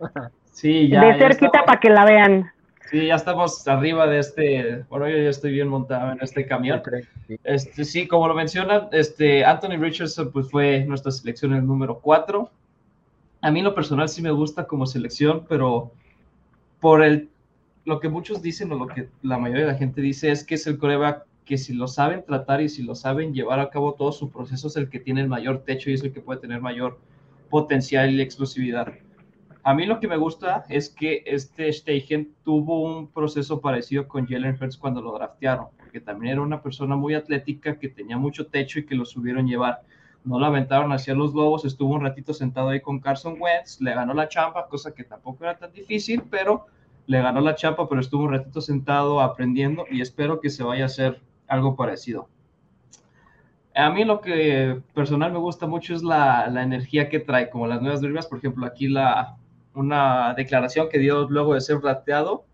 Ya. 0.00 0.30
Sí, 0.52 0.88
ya. 0.88 1.02
De 1.02 1.14
cerquita 1.16 1.64
para 1.64 1.80
que 1.80 1.88
la 1.88 2.04
vean. 2.04 2.52
Sí, 2.90 3.06
ya 3.06 3.14
estamos 3.14 3.66
arriba 3.66 4.06
de 4.06 4.18
este. 4.18 4.84
Bueno, 4.90 5.08
yo 5.08 5.16
ya 5.16 5.30
estoy 5.30 5.52
bien 5.52 5.68
montado 5.68 6.12
en 6.12 6.18
este 6.20 6.44
camión. 6.44 6.82
Este, 7.44 7.84
sí, 7.86 8.06
como 8.06 8.28
lo 8.28 8.34
mencionan, 8.34 8.88
este, 8.92 9.42
Anthony 9.42 9.78
Richardson 9.78 10.30
pues, 10.30 10.50
fue 10.50 10.84
nuestra 10.84 11.12
selección 11.12 11.54
el 11.54 11.66
número 11.66 11.98
4. 12.00 12.50
A 13.40 13.50
mí, 13.50 13.60
en 13.60 13.64
lo 13.64 13.74
personal, 13.74 14.06
sí 14.10 14.20
me 14.20 14.32
gusta 14.32 14.66
como 14.66 14.84
selección, 14.84 15.46
pero 15.48 15.92
por 16.78 17.02
el 17.02 17.30
lo 17.86 17.98
que 17.98 18.10
muchos 18.10 18.42
dicen 18.42 18.70
o 18.72 18.76
lo 18.76 18.86
que 18.86 19.08
la 19.22 19.38
mayoría 19.38 19.64
de 19.64 19.72
la 19.72 19.78
gente 19.78 20.02
dice 20.02 20.30
es 20.30 20.44
que 20.44 20.56
es 20.56 20.66
el 20.66 20.76
coreback 20.76 21.24
que 21.50 21.58
si 21.58 21.74
lo 21.74 21.88
saben 21.88 22.24
tratar 22.24 22.62
y 22.62 22.68
si 22.68 22.84
lo 22.84 22.94
saben 22.94 23.34
llevar 23.34 23.58
a 23.58 23.70
cabo 23.70 23.94
todo 23.94 24.12
su 24.12 24.30
proceso 24.30 24.68
es 24.68 24.76
el 24.76 24.88
que 24.88 25.00
tiene 25.00 25.20
el 25.20 25.26
mayor 25.26 25.64
techo 25.64 25.90
y 25.90 25.94
es 25.94 26.04
el 26.04 26.12
que 26.12 26.20
puede 26.20 26.38
tener 26.38 26.60
mayor 26.60 27.00
potencial 27.48 28.08
y 28.14 28.20
exclusividad. 28.20 28.92
A 29.64 29.74
mí 29.74 29.84
lo 29.84 29.98
que 29.98 30.06
me 30.06 30.16
gusta 30.16 30.64
es 30.68 30.90
que 30.90 31.24
este 31.26 31.72
Steichen 31.72 32.36
tuvo 32.44 32.82
un 32.84 33.10
proceso 33.10 33.60
parecido 33.60 34.06
con 34.06 34.28
Jalen 34.28 34.58
Hurts 34.60 34.76
cuando 34.76 35.02
lo 35.02 35.12
draftearon, 35.12 35.66
porque 35.76 36.00
también 36.00 36.34
era 36.34 36.42
una 36.42 36.62
persona 36.62 36.94
muy 36.94 37.14
atlética 37.14 37.80
que 37.80 37.88
tenía 37.88 38.16
mucho 38.16 38.46
techo 38.46 38.78
y 38.78 38.86
que 38.86 38.94
lo 38.94 39.04
subieron 39.04 39.48
llevar. 39.48 39.80
No 40.22 40.38
lo 40.38 40.46
aventaron 40.46 40.92
hacia 40.92 41.14
los 41.14 41.34
Lobos, 41.34 41.64
estuvo 41.64 41.94
un 41.94 42.02
ratito 42.02 42.32
sentado 42.32 42.68
ahí 42.68 42.80
con 42.80 43.00
Carson 43.00 43.34
Wentz, 43.40 43.80
le 43.80 43.92
ganó 43.92 44.14
la 44.14 44.28
champa, 44.28 44.68
cosa 44.68 44.94
que 44.94 45.02
tampoco 45.02 45.42
era 45.42 45.58
tan 45.58 45.72
difícil, 45.72 46.22
pero 46.30 46.66
le 47.06 47.20
ganó 47.20 47.40
la 47.40 47.56
chapa, 47.56 47.88
pero 47.88 48.00
estuvo 48.00 48.22
un 48.22 48.30
ratito 48.30 48.60
sentado 48.60 49.20
aprendiendo 49.20 49.84
y 49.90 50.00
espero 50.00 50.40
que 50.40 50.48
se 50.48 50.62
vaya 50.62 50.84
a 50.84 50.86
hacer 50.86 51.20
algo 51.50 51.76
parecido. 51.76 52.28
A 53.74 53.90
mí 53.90 54.04
lo 54.04 54.20
que 54.20 54.80
personal 54.94 55.32
me 55.32 55.38
gusta 55.38 55.66
mucho 55.66 55.94
es 55.94 56.02
la, 56.02 56.48
la 56.48 56.62
energía 56.62 57.08
que 57.08 57.20
trae, 57.20 57.50
como 57.50 57.66
las 57.66 57.82
nuevas 57.82 58.00
derivas, 58.00 58.26
por 58.26 58.38
ejemplo, 58.38 58.66
aquí 58.66 58.88
la, 58.88 59.36
una 59.74 60.34
declaración 60.34 60.88
que 60.88 60.98
dio 60.98 61.28
luego 61.28 61.54
de 61.54 61.60
ser 61.60 61.78
rateado, 61.80 62.44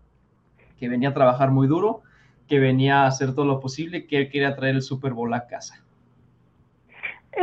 que 0.79 0.89
venía 0.89 1.09
a 1.09 1.13
trabajar 1.13 1.51
muy 1.51 1.67
duro, 1.67 2.01
que 2.47 2.59
venía 2.59 3.03
a 3.03 3.07
hacer 3.07 3.33
todo 3.33 3.45
lo 3.45 3.59
posible, 3.59 4.05
que 4.05 4.17
él 4.17 4.29
quería 4.29 4.55
traer 4.55 4.75
el 4.75 4.81
Super 4.81 5.13
Bowl 5.13 5.33
a 5.33 5.47
casa 5.47 5.83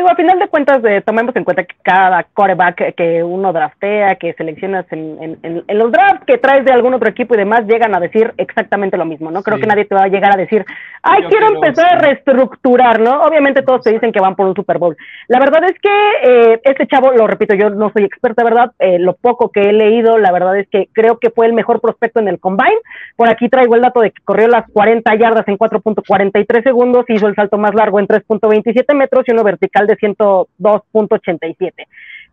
a 0.08 0.14
final 0.16 0.38
de 0.38 0.48
cuentas, 0.48 0.84
eh, 0.84 1.02
tomemos 1.04 1.34
en 1.36 1.44
cuenta 1.44 1.64
que 1.64 1.76
cada 1.82 2.24
coreback 2.24 2.94
que 2.94 3.22
uno 3.22 3.52
draftea, 3.52 4.16
que 4.16 4.32
seleccionas 4.34 4.86
en, 4.90 5.38
los 5.68 5.92
drafts 5.92 6.24
que 6.26 6.38
traes 6.38 6.64
de 6.64 6.72
algún 6.72 6.94
otro 6.94 7.08
equipo 7.08 7.34
y 7.34 7.38
demás, 7.38 7.66
llegan 7.66 7.94
a 7.94 8.00
decir 8.00 8.32
exactamente 8.36 8.96
lo 8.96 9.04
mismo, 9.04 9.30
¿no? 9.30 9.42
Creo 9.42 9.58
que 9.58 9.66
nadie 9.66 9.84
te 9.84 9.94
va 9.94 10.04
a 10.04 10.08
llegar 10.08 10.32
a 10.32 10.36
decir, 10.36 10.64
ay, 11.02 11.22
quiero 11.28 11.48
empezar 11.54 11.94
a 11.94 11.98
reestructurar, 11.98 13.00
¿no? 13.00 13.22
Obviamente 13.22 13.62
todos 13.62 13.82
te 13.82 13.92
dicen 13.92 14.12
que 14.12 14.20
van 14.20 14.34
por 14.34 14.46
un 14.46 14.54
Super 14.54 14.78
Bowl. 14.78 14.96
La 15.28 15.38
verdad 15.38 15.64
es 15.64 15.78
que 15.80 15.90
eh, 16.24 16.60
este 16.64 16.86
chavo, 16.86 17.12
lo 17.12 17.26
repito, 17.26 17.54
yo 17.54 17.70
no 17.70 17.90
soy 17.92 18.04
experta, 18.04 18.42
¿verdad? 18.42 18.72
Eh, 18.78 18.98
lo 18.98 19.14
poco 19.14 19.50
que 19.50 19.62
he 19.62 19.72
leído, 19.72 20.18
la 20.18 20.32
verdad 20.32 20.58
es 20.58 20.68
que 20.68 20.88
creo 20.92 21.18
que 21.18 21.30
fue 21.30 21.46
el 21.46 21.52
mejor 21.52 21.80
prospecto 21.80 22.20
en 22.20 22.28
el 22.28 22.40
Combine. 22.40 22.80
Por 23.16 23.28
aquí 23.28 23.48
traigo 23.48 23.74
el 23.74 23.82
dato 23.82 24.00
de 24.00 24.10
que 24.10 24.22
corrió 24.24 24.48
las 24.48 24.68
40 24.72 25.14
yardas 25.16 25.46
en 25.48 25.58
4.43 25.58 26.62
segundos, 26.62 27.04
hizo 27.08 27.28
el 27.28 27.34
salto 27.34 27.58
más 27.58 27.74
largo 27.74 28.00
en 28.00 28.08
3.27 28.08 28.94
metros 28.94 29.24
y 29.26 29.32
uno 29.32 29.44
vertical 29.44 29.83
de 29.86 29.96
102.87. 29.96 31.86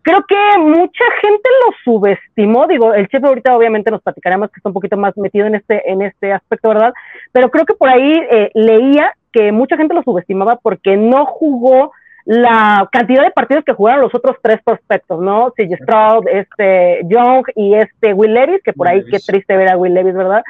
Creo 0.04 0.26
que 0.28 0.36
mucha 0.60 1.04
gente 1.22 1.50
lo 1.66 1.74
subestimó, 1.84 2.66
digo, 2.68 2.94
el 2.94 3.08
chef 3.08 3.24
ahorita 3.24 3.56
obviamente 3.56 3.92
nos 3.92 4.02
platicará 4.02 4.38
más 4.38 4.50
que 4.50 4.58
está 4.58 4.70
un 4.70 4.74
poquito 4.74 4.98
más 4.98 5.16
metido 5.16 5.46
en 5.46 5.56
este, 5.56 5.90
en 5.92 6.02
este 6.02 6.34
aspecto, 6.34 6.70
¿verdad? 6.70 6.94
Pero 7.32 7.52
creo 7.52 7.66
que 7.66 7.76
por 7.76 7.90
ahí 7.90 8.20
eh, 8.32 8.50
leía 8.56 9.14
que 9.32 9.52
mucha 9.52 9.78
gente 9.78 9.94
lo 9.94 10.02
subestimaba 10.02 10.56
porque 10.56 10.98
no 10.98 11.26
jugó 11.26 11.92
la 12.26 12.88
cantidad 12.92 13.24
de 13.24 13.32
partidos 13.32 13.64
que 13.64 13.74
jugaron 13.74 14.02
los 14.02 14.14
otros 14.14 14.38
tres 14.42 14.60
prospectos, 14.64 15.20
¿no? 15.22 15.52
CJ 15.52 15.76
Stroud, 15.84 16.28
este 16.28 17.02
Young 17.06 17.46
y 17.56 17.76
este 17.76 18.14
Will 18.14 18.34
Levis, 18.34 18.62
que 18.64 18.74
por 18.74 18.88
ahí 18.88 19.04
qué 19.06 19.20
triste 19.20 19.58
ver 19.58 19.70
a 19.70 19.78
Will 19.78 19.94
Levis, 19.94 20.14
¿verdad? 20.14 20.44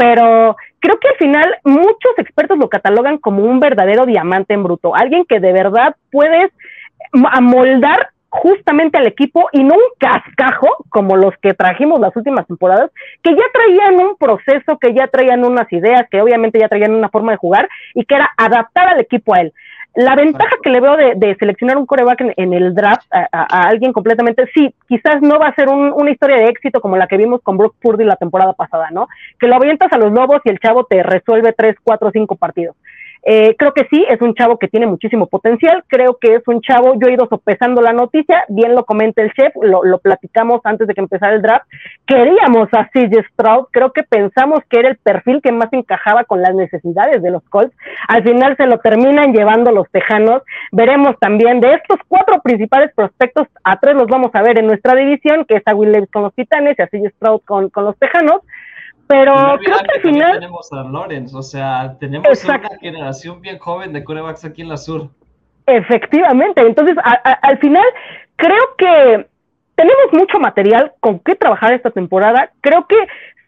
Pero 0.00 0.56
creo 0.78 0.98
que 0.98 1.08
al 1.08 1.16
final 1.16 1.56
muchos 1.62 2.12
expertos 2.16 2.56
lo 2.56 2.70
catalogan 2.70 3.18
como 3.18 3.44
un 3.44 3.60
verdadero 3.60 4.06
diamante 4.06 4.54
en 4.54 4.62
bruto, 4.62 4.96
alguien 4.96 5.26
que 5.26 5.40
de 5.40 5.52
verdad 5.52 5.94
puedes 6.10 6.50
amoldar 7.30 8.08
justamente 8.30 8.96
al 8.96 9.06
equipo 9.06 9.50
y 9.52 9.62
no 9.62 9.74
un 9.74 9.80
cascajo 9.98 10.68
como 10.88 11.18
los 11.18 11.36
que 11.42 11.52
trajimos 11.52 12.00
las 12.00 12.16
últimas 12.16 12.46
temporadas, 12.46 12.90
que 13.22 13.32
ya 13.32 13.42
traían 13.52 13.96
un 13.96 14.16
proceso, 14.16 14.78
que 14.78 14.94
ya 14.94 15.06
traían 15.08 15.44
unas 15.44 15.70
ideas, 15.70 16.06
que 16.10 16.22
obviamente 16.22 16.58
ya 16.58 16.68
traían 16.68 16.94
una 16.94 17.10
forma 17.10 17.32
de 17.32 17.38
jugar 17.38 17.68
y 17.92 18.06
que 18.06 18.14
era 18.14 18.30
adaptar 18.38 18.88
al 18.88 19.00
equipo 19.00 19.34
a 19.34 19.40
él. 19.40 19.52
La 19.94 20.14
ventaja 20.14 20.56
que 20.62 20.70
le 20.70 20.80
veo 20.80 20.96
de, 20.96 21.36
seleccionar 21.38 21.76
un 21.76 21.86
coreback 21.86 22.34
en, 22.36 22.52
el 22.52 22.74
draft 22.74 23.06
a, 23.10 23.68
alguien 23.68 23.92
completamente, 23.92 24.48
sí, 24.54 24.72
quizás 24.88 25.20
no 25.20 25.38
va 25.38 25.48
a 25.48 25.54
ser 25.54 25.68
una 25.68 26.10
historia 26.10 26.36
de 26.36 26.46
éxito 26.46 26.80
como 26.80 26.96
la 26.96 27.08
que 27.08 27.16
vimos 27.16 27.40
con 27.42 27.56
Brock 27.56 27.74
Purdy 27.80 28.04
la 28.04 28.16
temporada 28.16 28.52
pasada, 28.52 28.90
¿no? 28.92 29.08
Que 29.38 29.48
lo 29.48 29.56
avientas 29.56 29.92
a 29.92 29.98
los 29.98 30.12
lobos 30.12 30.42
y 30.44 30.50
el 30.50 30.60
chavo 30.60 30.84
te 30.84 31.02
resuelve 31.02 31.52
tres, 31.52 31.76
cuatro, 31.82 32.10
cinco 32.12 32.36
partidos. 32.36 32.76
Eh, 33.22 33.54
creo 33.58 33.74
que 33.74 33.86
sí, 33.90 34.04
es 34.08 34.20
un 34.22 34.34
chavo 34.34 34.58
que 34.58 34.68
tiene 34.68 34.86
muchísimo 34.86 35.26
potencial, 35.26 35.84
creo 35.88 36.16
que 36.18 36.36
es 36.36 36.42
un 36.46 36.62
chavo, 36.62 36.94
yo 36.98 37.08
he 37.08 37.12
ido 37.12 37.28
sopesando 37.28 37.82
la 37.82 37.92
noticia, 37.92 38.44
bien 38.48 38.74
lo 38.74 38.84
comenta 38.84 39.20
el 39.20 39.32
chef, 39.32 39.52
lo, 39.60 39.98
platicamos 39.98 40.60
antes 40.64 40.86
de 40.86 40.94
que 40.94 41.02
empezara 41.02 41.34
el 41.34 41.42
draft, 41.42 41.66
queríamos 42.06 42.68
a 42.72 42.88
CJ 42.88 43.26
Stroud, 43.32 43.66
creo 43.72 43.92
que 43.92 44.04
pensamos 44.04 44.60
que 44.70 44.80
era 44.80 44.88
el 44.88 44.96
perfil 44.96 45.42
que 45.42 45.52
más 45.52 45.70
encajaba 45.72 46.24
con 46.24 46.40
las 46.40 46.54
necesidades 46.54 47.22
de 47.22 47.30
los 47.30 47.42
Colts, 47.50 47.76
al 48.08 48.22
final 48.22 48.56
se 48.56 48.66
lo 48.66 48.78
terminan 48.78 49.34
llevando 49.34 49.70
los 49.70 49.90
Tejanos, 49.90 50.42
veremos 50.72 51.18
también 51.20 51.60
de 51.60 51.74
estos 51.74 51.98
cuatro 52.08 52.40
principales 52.40 52.90
prospectos, 52.94 53.48
a 53.64 53.78
tres 53.78 53.96
los 53.96 54.06
vamos 54.06 54.30
a 54.32 54.42
ver 54.42 54.58
en 54.58 54.66
nuestra 54.66 54.94
división, 54.94 55.44
que 55.44 55.56
es 55.56 55.62
a 55.66 55.74
Will 55.74 55.92
Levis 55.92 56.10
con 56.10 56.22
los 56.22 56.34
Titanes 56.34 56.78
y 56.78 56.82
a 56.82 56.86
CJ 56.86 57.10
Stroud 57.16 57.42
con, 57.44 57.68
con 57.68 57.84
los 57.84 57.98
Tejanos, 57.98 58.40
pero 59.10 59.58
creo 59.58 59.78
que 59.78 59.96
al 59.96 60.02
final. 60.02 60.32
Tenemos 60.34 60.72
a 60.72 60.84
Lorenz, 60.84 61.34
o 61.34 61.42
sea, 61.42 61.96
tenemos 61.98 62.44
una 62.44 62.60
generación 62.80 63.40
bien 63.40 63.58
joven 63.58 63.92
de 63.92 64.04
corebacks 64.04 64.44
aquí 64.44 64.62
en 64.62 64.68
la 64.68 64.76
sur. 64.76 65.08
Efectivamente, 65.66 66.60
entonces 66.62 66.96
al 67.42 67.58
final 67.58 67.84
creo 68.36 68.76
que 68.78 69.26
tenemos 69.74 70.12
mucho 70.12 70.38
material 70.38 70.92
con 71.00 71.18
qué 71.18 71.34
trabajar 71.34 71.72
esta 71.72 71.90
temporada. 71.90 72.52
Creo 72.60 72.86
que 72.86 72.96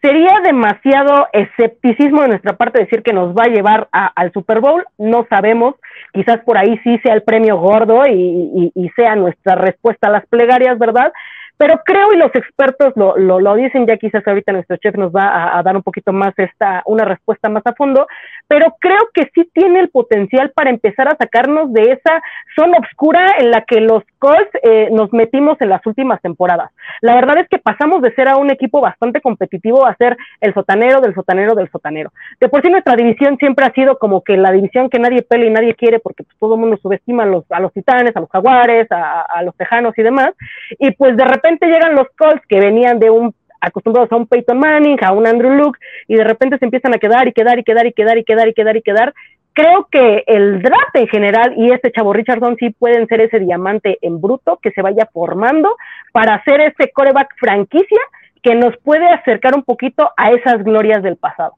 sería 0.01 0.41
demasiado 0.43 1.27
escepticismo 1.31 2.23
de 2.23 2.27
nuestra 2.27 2.57
parte 2.57 2.79
decir 2.79 3.01
que 3.01 3.13
nos 3.13 3.33
va 3.33 3.43
a 3.43 3.53
llevar 3.53 3.87
al 3.91 4.33
Super 4.33 4.59
Bowl. 4.59 4.85
No 4.97 5.25
sabemos, 5.29 5.75
quizás 6.11 6.39
por 6.41 6.57
ahí 6.57 6.77
sí 6.83 6.97
sea 6.99 7.13
el 7.13 7.23
premio 7.23 7.57
gordo 7.57 8.05
y, 8.05 8.71
y 8.75 8.89
sea 8.97 9.15
nuestra 9.15 9.55
respuesta 9.55 10.09
a 10.09 10.11
las 10.11 10.25
plegarias, 10.25 10.77
¿verdad? 10.77 11.13
Pero 11.57 11.81
creo, 11.85 12.13
y 12.13 12.17
los 12.17 12.33
expertos 12.33 12.93
lo, 12.95 13.15
lo, 13.17 13.39
lo 13.39 13.55
dicen, 13.55 13.85
ya 13.85 13.97
quizás 13.97 14.27
ahorita 14.27 14.51
nuestro 14.51 14.77
chef 14.77 14.95
nos 14.95 15.11
va 15.11 15.57
a, 15.57 15.61
dar 15.61 15.75
un 15.75 15.83
poquito 15.83 16.11
más 16.11 16.33
esta, 16.37 16.81
una 16.85 17.05
respuesta 17.05 17.47
más 17.47 17.63
a 17.65 17.73
fondo, 17.73 18.07
pero 18.47 18.75
creo 18.79 19.09
que 19.13 19.29
sí 19.35 19.49
tiene 19.53 19.79
el 19.79 19.89
potencial 19.89 20.51
para 20.55 20.71
empezar 20.71 21.07
a 21.07 21.15
sacarnos 21.15 21.71
de 21.71 21.83
esa 21.83 22.21
zona 22.55 22.79
oscura 22.79 23.35
en 23.37 23.51
la 23.51 23.61
que 23.61 23.81
los 23.81 24.03
Colts 24.17 24.49
eh, 24.63 24.89
nos 24.91 25.13
metimos 25.13 25.57
en 25.61 25.69
las 25.69 25.85
últimas 25.85 26.21
temporadas. 26.21 26.71
La 27.01 27.15
verdad 27.15 27.37
es 27.37 27.47
que 27.49 27.59
pasamos 27.59 28.01
de 28.01 28.13
ser 28.15 28.27
a 28.27 28.37
un 28.37 28.49
equipo 28.49 28.81
bastante 28.81 29.21
competitivo 29.21 29.85
a 29.85 29.95
ser 29.95 30.17
el 30.41 30.53
sotanero 30.53 31.01
del 31.01 31.13
sotanero 31.13 31.53
del 31.55 31.69
sotanero. 31.69 32.11
De 32.39 32.49
por 32.49 32.61
sí 32.61 32.69
nuestra 32.69 32.95
división 32.95 33.37
siempre 33.37 33.65
ha 33.65 33.73
sido 33.73 33.99
como 33.99 34.23
que 34.23 34.37
la 34.37 34.51
división 34.51 34.89
que 34.89 34.99
nadie 34.99 35.21
pele 35.21 35.47
y 35.47 35.51
nadie 35.51 35.75
quiere 35.75 35.99
porque 35.99 36.23
pues, 36.23 36.35
todo 36.39 36.55
el 36.55 36.61
mundo 36.61 36.77
subestima 36.81 37.23
a 37.23 37.27
los, 37.27 37.45
a 37.51 37.59
los 37.59 37.71
titanes, 37.73 38.15
a 38.15 38.21
los 38.21 38.29
jaguares, 38.29 38.91
a, 38.91 39.21
a 39.21 39.43
los 39.43 39.55
tejanos 39.55 39.93
y 39.97 40.03
demás, 40.03 40.31
y 40.79 40.91
pues 40.91 41.15
de 41.15 41.25
repente 41.25 41.42
repente 41.43 41.67
llegan 41.67 41.95
los 41.95 42.07
Colts 42.17 42.41
que 42.47 42.59
venían 42.59 42.99
de 42.99 43.09
un 43.09 43.35
acostumbrados 43.59 44.11
a 44.11 44.17
un 44.17 44.27
Peyton 44.27 44.59
Manning, 44.59 44.97
a 45.03 45.13
un 45.13 45.25
Andrew 45.25 45.51
Luke, 45.51 45.79
y 46.07 46.15
de 46.15 46.23
repente 46.25 46.57
se 46.57 46.65
empiezan 46.65 46.93
a 46.93 46.97
quedar 46.97 47.29
y 47.29 47.33
quedar 47.33 47.57
y 47.57 47.63
quedar 47.63 47.87
y 47.87 47.93
quedar 47.93 48.17
y 48.17 48.23
quedar 48.25 48.47
y 48.49 48.53
quedar 48.53 48.77
y 48.77 48.81
quedar. 48.81 49.13
Creo 49.53 49.87
que 49.89 50.23
el 50.27 50.61
draft 50.61 50.95
en 50.95 51.07
general 51.07 51.53
y 51.55 51.71
este 51.71 51.91
chavo 51.91 52.11
Richardson 52.11 52.57
sí 52.59 52.71
pueden 52.71 53.07
ser 53.07 53.21
ese 53.21 53.39
diamante 53.39 53.99
en 54.01 54.19
bruto 54.19 54.59
que 54.61 54.71
se 54.71 54.81
vaya 54.81 55.07
formando 55.13 55.75
para 56.11 56.35
hacer 56.35 56.59
ese 56.59 56.91
coreback 56.91 57.29
franquicia 57.37 57.99
que 58.41 58.55
nos 58.55 58.75
puede 58.77 59.05
acercar 59.05 59.55
un 59.55 59.63
poquito 59.63 60.11
a 60.17 60.31
esas 60.31 60.63
glorias 60.63 61.03
del 61.03 61.15
pasado. 61.15 61.53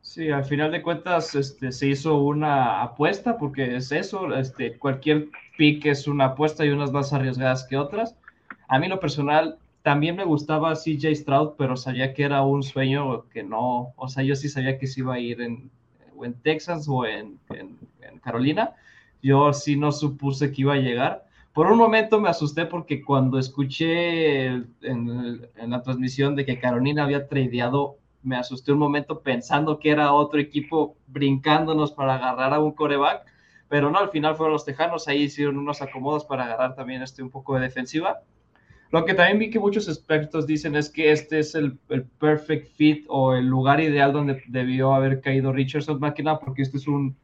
Sí, 0.00 0.30
al 0.30 0.44
final 0.44 0.70
de 0.70 0.82
cuentas 0.82 1.34
este, 1.34 1.72
se 1.72 1.88
hizo 1.88 2.18
una 2.18 2.82
apuesta 2.82 3.36
porque 3.36 3.76
es 3.76 3.90
eso, 3.90 4.32
este, 4.36 4.78
cualquier 4.78 5.28
pick 5.56 5.86
es 5.86 6.06
una 6.06 6.26
apuesta 6.26 6.64
y 6.64 6.68
unas 6.68 6.92
más 6.92 7.12
arriesgadas 7.12 7.66
que 7.66 7.78
otras 7.78 8.16
a 8.72 8.78
mí 8.78 8.88
lo 8.88 8.98
personal 8.98 9.58
también 9.82 10.16
me 10.16 10.24
gustaba 10.24 10.72
CJ 10.72 11.14
Stroud, 11.14 11.56
pero 11.58 11.76
sabía 11.76 12.14
que 12.14 12.22
era 12.22 12.40
un 12.40 12.62
sueño 12.62 13.28
que 13.28 13.42
no, 13.42 13.92
o 13.96 14.08
sea, 14.08 14.24
yo 14.24 14.34
sí 14.34 14.48
sabía 14.48 14.78
que 14.78 14.86
se 14.86 15.00
iba 15.00 15.12
a 15.12 15.18
ir 15.18 15.42
en, 15.42 15.70
en 16.22 16.32
Texas 16.40 16.86
o 16.88 17.04
en, 17.04 17.38
Carolina. 18.22 18.72
Yo 19.22 19.52
sí 19.52 19.76
no 19.76 19.92
supuse 19.92 20.52
que 20.52 20.62
iba 20.62 20.72
a 20.72 20.78
llegar. 20.78 21.26
Por 21.52 21.70
un 21.70 21.76
momento 21.76 22.18
me 22.18 22.30
asusté 22.30 22.64
porque 22.64 23.02
cuando 23.02 23.38
escuché 23.38 24.46
en, 24.46 25.42
la 25.66 25.82
transmisión 25.82 26.34
de 26.34 26.46
que 26.46 26.58
Carolina 26.58 27.04
había 27.04 27.28
tradeado, 27.28 27.98
me 28.22 28.36
asusté 28.36 28.72
un 28.72 28.78
momento 28.78 29.20
pensando 29.20 29.78
que 29.78 29.90
era 29.90 30.14
otro 30.14 30.40
equipo 30.40 30.96
brincándonos 31.08 31.92
para 31.92 32.14
agarrar 32.14 32.54
a 32.54 32.60
un 32.60 32.72
coreback, 32.72 33.26
pero 33.68 33.90
no, 33.90 33.98
al 33.98 34.08
final 34.08 34.34
fueron 34.34 34.54
los 34.54 34.64
Tejanos, 34.64 35.08
ahí 35.08 35.24
hicieron 35.24 35.58
unos 35.58 35.82
acomodos 35.82 36.24
para 36.24 36.44
agarrar 36.44 36.74
también 36.74 37.02
este 37.02 37.22
un 37.22 37.28
poco 37.28 37.56
de 37.56 37.60
defensiva 37.60 38.22
lo 38.92 39.06
que 39.06 39.14
también 39.14 39.38
vi 39.38 39.50
que 39.50 39.58
muchos 39.58 39.88
expertos 39.88 40.46
dicen 40.46 40.76
es 40.76 40.90
que 40.90 41.12
este 41.12 41.38
es 41.38 41.54
el, 41.54 41.78
perfect 42.18 42.76
fit 42.76 43.06
o 43.08 43.34
el 43.34 43.46
lugar 43.46 43.80
ideal 43.80 44.12
donde 44.12 44.42
debió 44.48 44.92
haber 44.92 45.22
caído 45.22 45.50
Richardson, 45.50 45.98
nada 45.98 46.38
porque 46.38 46.60
este 46.60 46.76
es 46.76 46.86
un, 46.86 47.16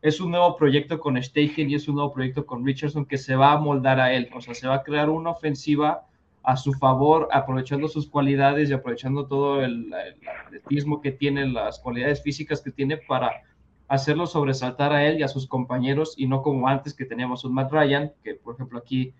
es 0.00 0.18
un 0.18 0.30
nuevo 0.30 0.56
proyecto 0.56 0.98
con 0.98 1.22
Steichen 1.22 1.68
y 1.68 1.74
es 1.74 1.88
un 1.88 1.96
nuevo 1.96 2.10
proyecto 2.10 2.46
con 2.46 2.64
Richardson 2.64 3.04
que 3.04 3.18
se 3.18 3.36
va 3.36 3.52
a 3.52 3.58
moldar 3.58 4.00
a 4.00 4.14
él. 4.14 4.30
O 4.34 4.40
sea, 4.40 4.54
se 4.54 4.66
va 4.66 4.76
a 4.76 4.82
crear 4.82 5.10
una 5.10 5.30
ofensiva 5.30 6.06
a 6.42 6.56
su 6.56 6.72
favor, 6.72 7.28
aprovechando 7.32 7.86
sus 7.86 8.08
cualidades 8.08 8.70
y 8.70 8.72
aprovechando 8.72 9.26
todo 9.26 9.62
el, 9.62 9.92
atletismo 10.46 11.02
que 11.02 11.12
tiene, 11.12 11.46
las 11.46 11.80
cualidades 11.80 12.22
físicas 12.22 12.62
que 12.62 12.70
tiene 12.70 12.96
para 12.96 13.42
hacerlo 13.88 14.26
sobresaltar 14.26 14.94
a 14.94 15.06
él 15.06 15.20
y 15.20 15.22
a 15.22 15.28
sus 15.28 15.46
compañeros 15.46 16.14
y 16.16 16.26
no 16.26 16.40
como 16.40 16.66
antes 16.66 16.94
que 16.94 17.04
teníamos 17.04 17.44
un 17.44 17.52
Matt 17.52 17.72
Ryan, 17.72 18.12
que 18.24 18.36
por 18.36 18.54
ejemplo 18.54 18.78
aquí 18.78 19.12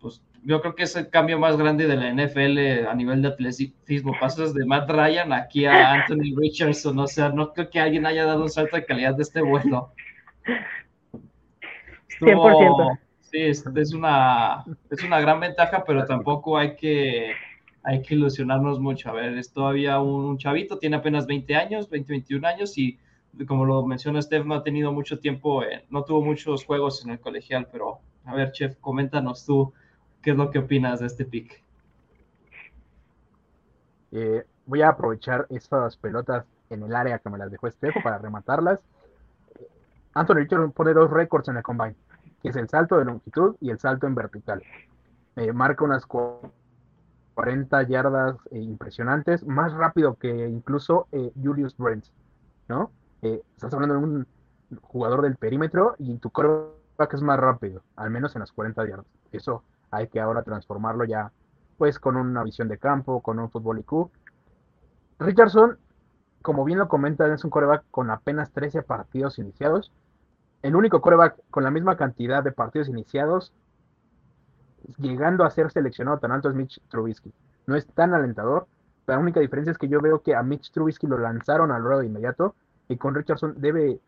pues 0.00 0.20
yo 0.44 0.60
creo 0.60 0.74
que 0.74 0.82
es 0.82 0.94
el 0.94 1.08
cambio 1.08 1.38
más 1.38 1.56
grande 1.56 1.86
de 1.86 1.96
la 1.96 2.12
NFL 2.12 2.86
a 2.86 2.94
nivel 2.94 3.22
de 3.22 3.28
atletismo. 3.28 4.14
Pasas 4.20 4.52
de 4.52 4.66
Matt 4.66 4.90
Ryan 4.90 5.32
aquí 5.32 5.64
a 5.64 5.92
Anthony 5.92 6.36
Richardson, 6.36 6.98
o 6.98 7.06
sea, 7.06 7.30
no 7.30 7.52
creo 7.52 7.70
que 7.70 7.80
alguien 7.80 8.04
haya 8.04 8.26
dado 8.26 8.42
un 8.42 8.50
salto 8.50 8.76
de 8.76 8.84
calidad 8.84 9.14
de 9.14 9.22
este 9.22 9.40
vuelo. 9.40 9.92
100%. 12.20 12.98
Sí, 13.20 13.40
es, 13.40 13.64
una, 13.94 14.64
es 14.90 15.02
una 15.02 15.20
gran 15.20 15.40
ventaja, 15.40 15.82
pero 15.84 16.04
tampoco 16.04 16.56
hay 16.56 16.76
que, 16.76 17.32
hay 17.82 18.02
que 18.02 18.14
ilusionarnos 18.14 18.78
mucho. 18.78 19.08
A 19.10 19.14
ver, 19.14 19.36
es 19.38 19.50
todavía 19.50 19.98
un, 19.98 20.36
chavito, 20.36 20.78
tiene 20.78 20.96
apenas 20.96 21.26
20 21.26 21.56
años, 21.56 21.88
20, 21.88 22.12
21 22.12 22.46
años 22.46 22.78
y 22.78 22.98
como 23.48 23.64
lo 23.64 23.84
menciona 23.84 24.22
Steph, 24.22 24.44
no 24.44 24.54
ha 24.54 24.62
tenido 24.62 24.92
mucho 24.92 25.18
tiempo, 25.18 25.64
no 25.90 26.04
tuvo 26.04 26.22
muchos 26.22 26.64
juegos 26.64 27.04
en 27.04 27.10
el 27.10 27.18
colegial, 27.18 27.66
pero 27.72 27.98
a 28.24 28.34
ver, 28.36 28.52
Chef, 28.52 28.76
coméntanos 28.76 29.44
tú 29.44 29.72
¿Qué 30.24 30.30
es 30.30 30.36
lo 30.38 30.50
que 30.50 30.58
opinas 30.58 31.00
de 31.00 31.06
este 31.06 31.26
pick? 31.26 31.62
Eh, 34.10 34.46
voy 34.64 34.80
a 34.80 34.88
aprovechar 34.88 35.46
estas 35.50 35.98
pelotas 35.98 36.46
en 36.70 36.82
el 36.82 36.96
área 36.96 37.18
que 37.18 37.28
me 37.28 37.36
las 37.36 37.50
dejó 37.50 37.66
Estejo 37.66 38.00
para 38.02 38.16
rematarlas. 38.16 38.80
Anthony 40.14 40.36
Richardson 40.36 40.72
pone 40.72 40.94
dos 40.94 41.10
récords 41.10 41.48
en 41.48 41.58
el 41.58 41.62
combine, 41.62 41.94
que 42.40 42.48
es 42.48 42.56
el 42.56 42.70
salto 42.70 42.96
de 42.96 43.04
longitud 43.04 43.56
y 43.60 43.68
el 43.68 43.78
salto 43.78 44.06
en 44.06 44.14
vertical. 44.14 44.62
marca 45.52 45.84
unas 45.84 46.06
40 46.06 47.82
yardas 47.82 48.36
eh, 48.50 48.60
impresionantes, 48.60 49.44
más 49.44 49.74
rápido 49.74 50.14
que 50.14 50.48
incluso 50.48 51.06
eh, 51.12 51.32
Julius 51.40 51.76
Brent, 51.76 52.06
¿no? 52.68 52.90
estás 53.20 53.72
hablando 53.74 53.94
de 53.94 54.00
un 54.00 54.26
jugador 54.80 55.22
del 55.22 55.36
perímetro 55.36 55.96
y 55.98 56.16
tu 56.16 56.30
quarterback 56.30 57.12
es 57.12 57.22
más 57.22 57.38
rápido, 57.38 57.82
al 57.96 58.10
menos 58.10 58.34
en 58.36 58.40
las 58.40 58.52
40 58.52 58.86
yardas. 58.86 59.06
Eso 59.32 59.62
hay 59.96 60.08
que 60.08 60.20
ahora 60.20 60.42
transformarlo 60.42 61.04
ya 61.04 61.32
pues 61.76 61.98
con 61.98 62.16
una 62.16 62.42
visión 62.44 62.68
de 62.68 62.78
campo, 62.78 63.20
con 63.20 63.38
un 63.38 63.50
fútbol 63.50 63.80
IQ. 63.80 64.10
Richardson, 65.18 65.78
como 66.42 66.64
bien 66.64 66.78
lo 66.78 66.88
comentan, 66.88 67.32
es 67.32 67.44
un 67.44 67.50
coreback 67.50 67.84
con 67.90 68.10
apenas 68.10 68.52
13 68.52 68.82
partidos 68.82 69.38
iniciados. 69.38 69.92
El 70.62 70.76
único 70.76 71.00
coreback 71.00 71.36
con 71.50 71.64
la 71.64 71.70
misma 71.70 71.96
cantidad 71.96 72.42
de 72.42 72.52
partidos 72.52 72.88
iniciados, 72.88 73.52
llegando 74.98 75.44
a 75.44 75.50
ser 75.50 75.70
seleccionado 75.70 76.18
tan 76.18 76.32
alto 76.32 76.48
es 76.48 76.54
Mitch 76.54 76.80
Trubisky. 76.88 77.32
No 77.66 77.76
es 77.76 77.86
tan 77.86 78.14
alentador. 78.14 78.66
La 79.06 79.18
única 79.18 79.40
diferencia 79.40 79.72
es 79.72 79.78
que 79.78 79.88
yo 79.88 80.00
veo 80.00 80.22
que 80.22 80.34
a 80.34 80.42
Mitch 80.42 80.70
Trubisky 80.72 81.06
lo 81.06 81.18
lanzaron 81.18 81.70
al 81.70 81.82
ruedo 81.82 82.00
de 82.00 82.06
inmediato 82.06 82.54
y 82.88 82.96
con 82.96 83.14
Richardson 83.14 83.54
debe, 83.58 84.00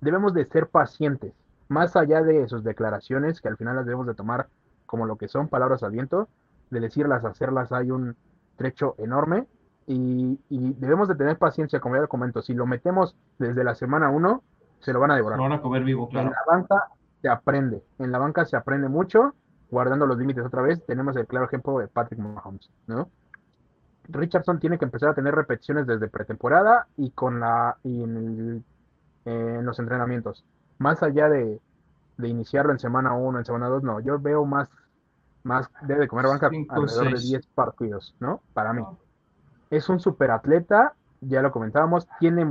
debemos 0.00 0.34
de 0.34 0.44
ser 0.46 0.68
pacientes. 0.68 1.32
Más 1.68 1.96
allá 1.96 2.22
de 2.22 2.46
sus 2.48 2.62
declaraciones, 2.62 3.40
que 3.40 3.48
al 3.48 3.56
final 3.56 3.76
las 3.76 3.86
debemos 3.86 4.06
de 4.06 4.14
tomar 4.14 4.48
como 4.86 5.06
lo 5.06 5.16
que 5.16 5.28
son 5.28 5.48
palabras 5.48 5.82
al 5.82 5.92
viento, 5.92 6.28
de 6.70 6.80
decirlas, 6.80 7.24
hacerlas 7.24 7.72
hay 7.72 7.90
un 7.90 8.16
trecho 8.56 8.94
enorme 8.98 9.46
y, 9.86 10.38
debemos 10.48 11.08
de 11.08 11.14
tener 11.14 11.36
paciencia, 11.36 11.80
como 11.80 11.96
ya 11.96 12.02
lo 12.02 12.08
comento, 12.08 12.42
si 12.42 12.54
lo 12.54 12.66
metemos 12.66 13.14
desde 13.38 13.64
la 13.64 13.74
semana 13.74 14.10
1, 14.10 14.42
se 14.80 14.92
lo 14.92 15.00
van 15.00 15.10
a 15.10 15.16
devorar. 15.16 15.38
Lo 15.38 15.44
van 15.44 15.52
a 15.52 15.60
comer 15.60 15.84
vivo, 15.84 16.08
claro. 16.08 16.28
En 16.28 16.32
la 16.32 16.40
banca 16.46 16.88
se 17.20 17.28
aprende, 17.28 17.82
en 17.98 18.12
la 18.12 18.18
banca 18.18 18.44
se 18.44 18.56
aprende 18.56 18.88
mucho, 18.88 19.34
guardando 19.70 20.06
los 20.06 20.18
límites 20.18 20.44
otra 20.44 20.62
vez, 20.62 20.84
tenemos 20.86 21.16
el 21.16 21.26
claro 21.26 21.46
ejemplo 21.46 21.78
de 21.78 21.88
Patrick 21.88 22.20
Mahomes, 22.20 22.70
¿no? 22.86 23.08
Richardson 24.08 24.58
tiene 24.58 24.78
que 24.78 24.84
empezar 24.84 25.10
a 25.10 25.14
tener 25.14 25.34
repeticiones 25.34 25.86
desde 25.86 26.08
pretemporada 26.08 26.86
y 26.96 27.10
con 27.10 27.40
la 27.40 27.78
y 27.82 28.02
en, 28.02 28.64
los 29.24 29.78
entrenamientos. 29.78 30.44
Más 30.78 31.02
allá 31.02 31.30
de, 31.30 31.58
iniciarlo 32.22 32.72
en 32.72 32.78
semana 32.78 33.14
1, 33.14 33.38
en 33.38 33.44
semana 33.44 33.68
2, 33.68 33.82
no, 33.82 34.00
yo 34.00 34.18
veo 34.18 34.44
más, 34.44 34.68
más 35.42 35.70
debe 35.82 36.08
comer 36.08 36.26
banca 36.26 36.50
alrededor 36.68 37.14
de 37.14 37.20
10 37.20 37.46
partidos, 37.48 38.14
¿no? 38.20 38.40
Para 38.52 38.72
mí. 38.72 38.82
Es 39.70 39.88
un 39.88 40.00
superatleta, 40.00 40.94
ya 41.20 41.42
lo 41.42 41.50
comentábamos, 41.50 42.06
tiene 42.20 42.44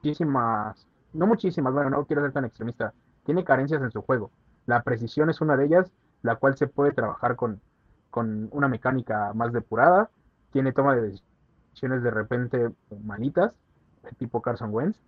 muchísimas, 0.00 0.86
no 1.12 1.26
muchísimas, 1.26 1.72
bueno, 1.74 1.90
no 1.90 2.04
quiero 2.06 2.22
ser 2.22 2.32
tan 2.32 2.44
extremista, 2.44 2.94
tiene 3.24 3.44
carencias 3.44 3.82
en 3.82 3.90
su 3.90 4.02
juego. 4.02 4.30
La 4.66 4.82
precisión 4.82 5.30
es 5.30 5.40
una 5.40 5.56
de 5.56 5.66
ellas, 5.66 5.90
la 6.22 6.36
cual 6.36 6.56
se 6.56 6.66
puede 6.66 6.92
trabajar 6.92 7.36
con, 7.36 7.60
con 8.10 8.48
una 8.52 8.68
mecánica 8.68 9.32
más 9.34 9.52
depurada, 9.52 10.10
tiene 10.52 10.72
toma 10.72 10.94
de 10.94 11.18
decisiones 11.72 12.02
de 12.02 12.10
repente 12.10 12.70
manitas, 13.04 13.54
tipo 14.18 14.40
Carson 14.40 14.72
Wentz. 14.72 14.98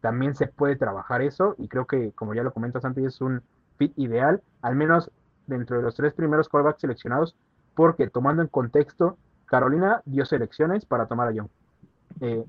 También 0.00 0.34
se 0.34 0.46
puede 0.46 0.76
trabajar 0.76 1.22
eso 1.22 1.54
y 1.58 1.68
creo 1.68 1.86
que, 1.86 2.12
como 2.12 2.34
ya 2.34 2.42
lo 2.42 2.52
comentas 2.52 2.84
antes, 2.84 3.04
es 3.04 3.20
un 3.20 3.42
fit 3.76 3.92
ideal, 3.96 4.42
al 4.62 4.76
menos 4.76 5.10
dentro 5.46 5.76
de 5.76 5.82
los 5.82 5.94
tres 5.94 6.12
primeros 6.12 6.48
callbacks 6.48 6.80
seleccionados, 6.80 7.34
porque 7.74 8.08
tomando 8.08 8.42
en 8.42 8.48
contexto, 8.48 9.16
Carolina 9.46 10.02
dio 10.04 10.24
selecciones 10.24 10.84
para 10.84 11.06
tomar 11.06 11.28
a 11.28 11.32
Young. 11.32 11.48
Eh, 12.20 12.44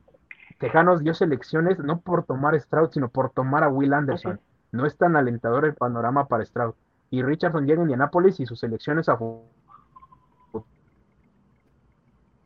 Tejanos 0.59 1.01
dio 1.01 1.13
selecciones 1.13 1.79
no 1.79 2.01
por 2.01 2.25
tomar 2.25 2.53
a 2.53 2.59
Stroud, 2.59 2.89
sino 2.91 3.09
por 3.09 3.29
tomar 3.29 3.63
a 3.63 3.69
Will 3.69 3.93
Anderson. 3.93 4.39
No 4.71 4.85
es 4.85 4.97
tan 4.97 5.15
alentador 5.15 5.65
el 5.65 5.73
panorama 5.73 6.27
para 6.27 6.45
Stroud. 6.45 6.73
Y 7.09 7.23
Richardson 7.23 7.65
llega 7.65 7.79
a 7.79 7.83
Indianapolis 7.83 8.39
y 8.39 8.45
sus 8.45 8.59
selecciones 8.59 9.07
a 9.07 9.17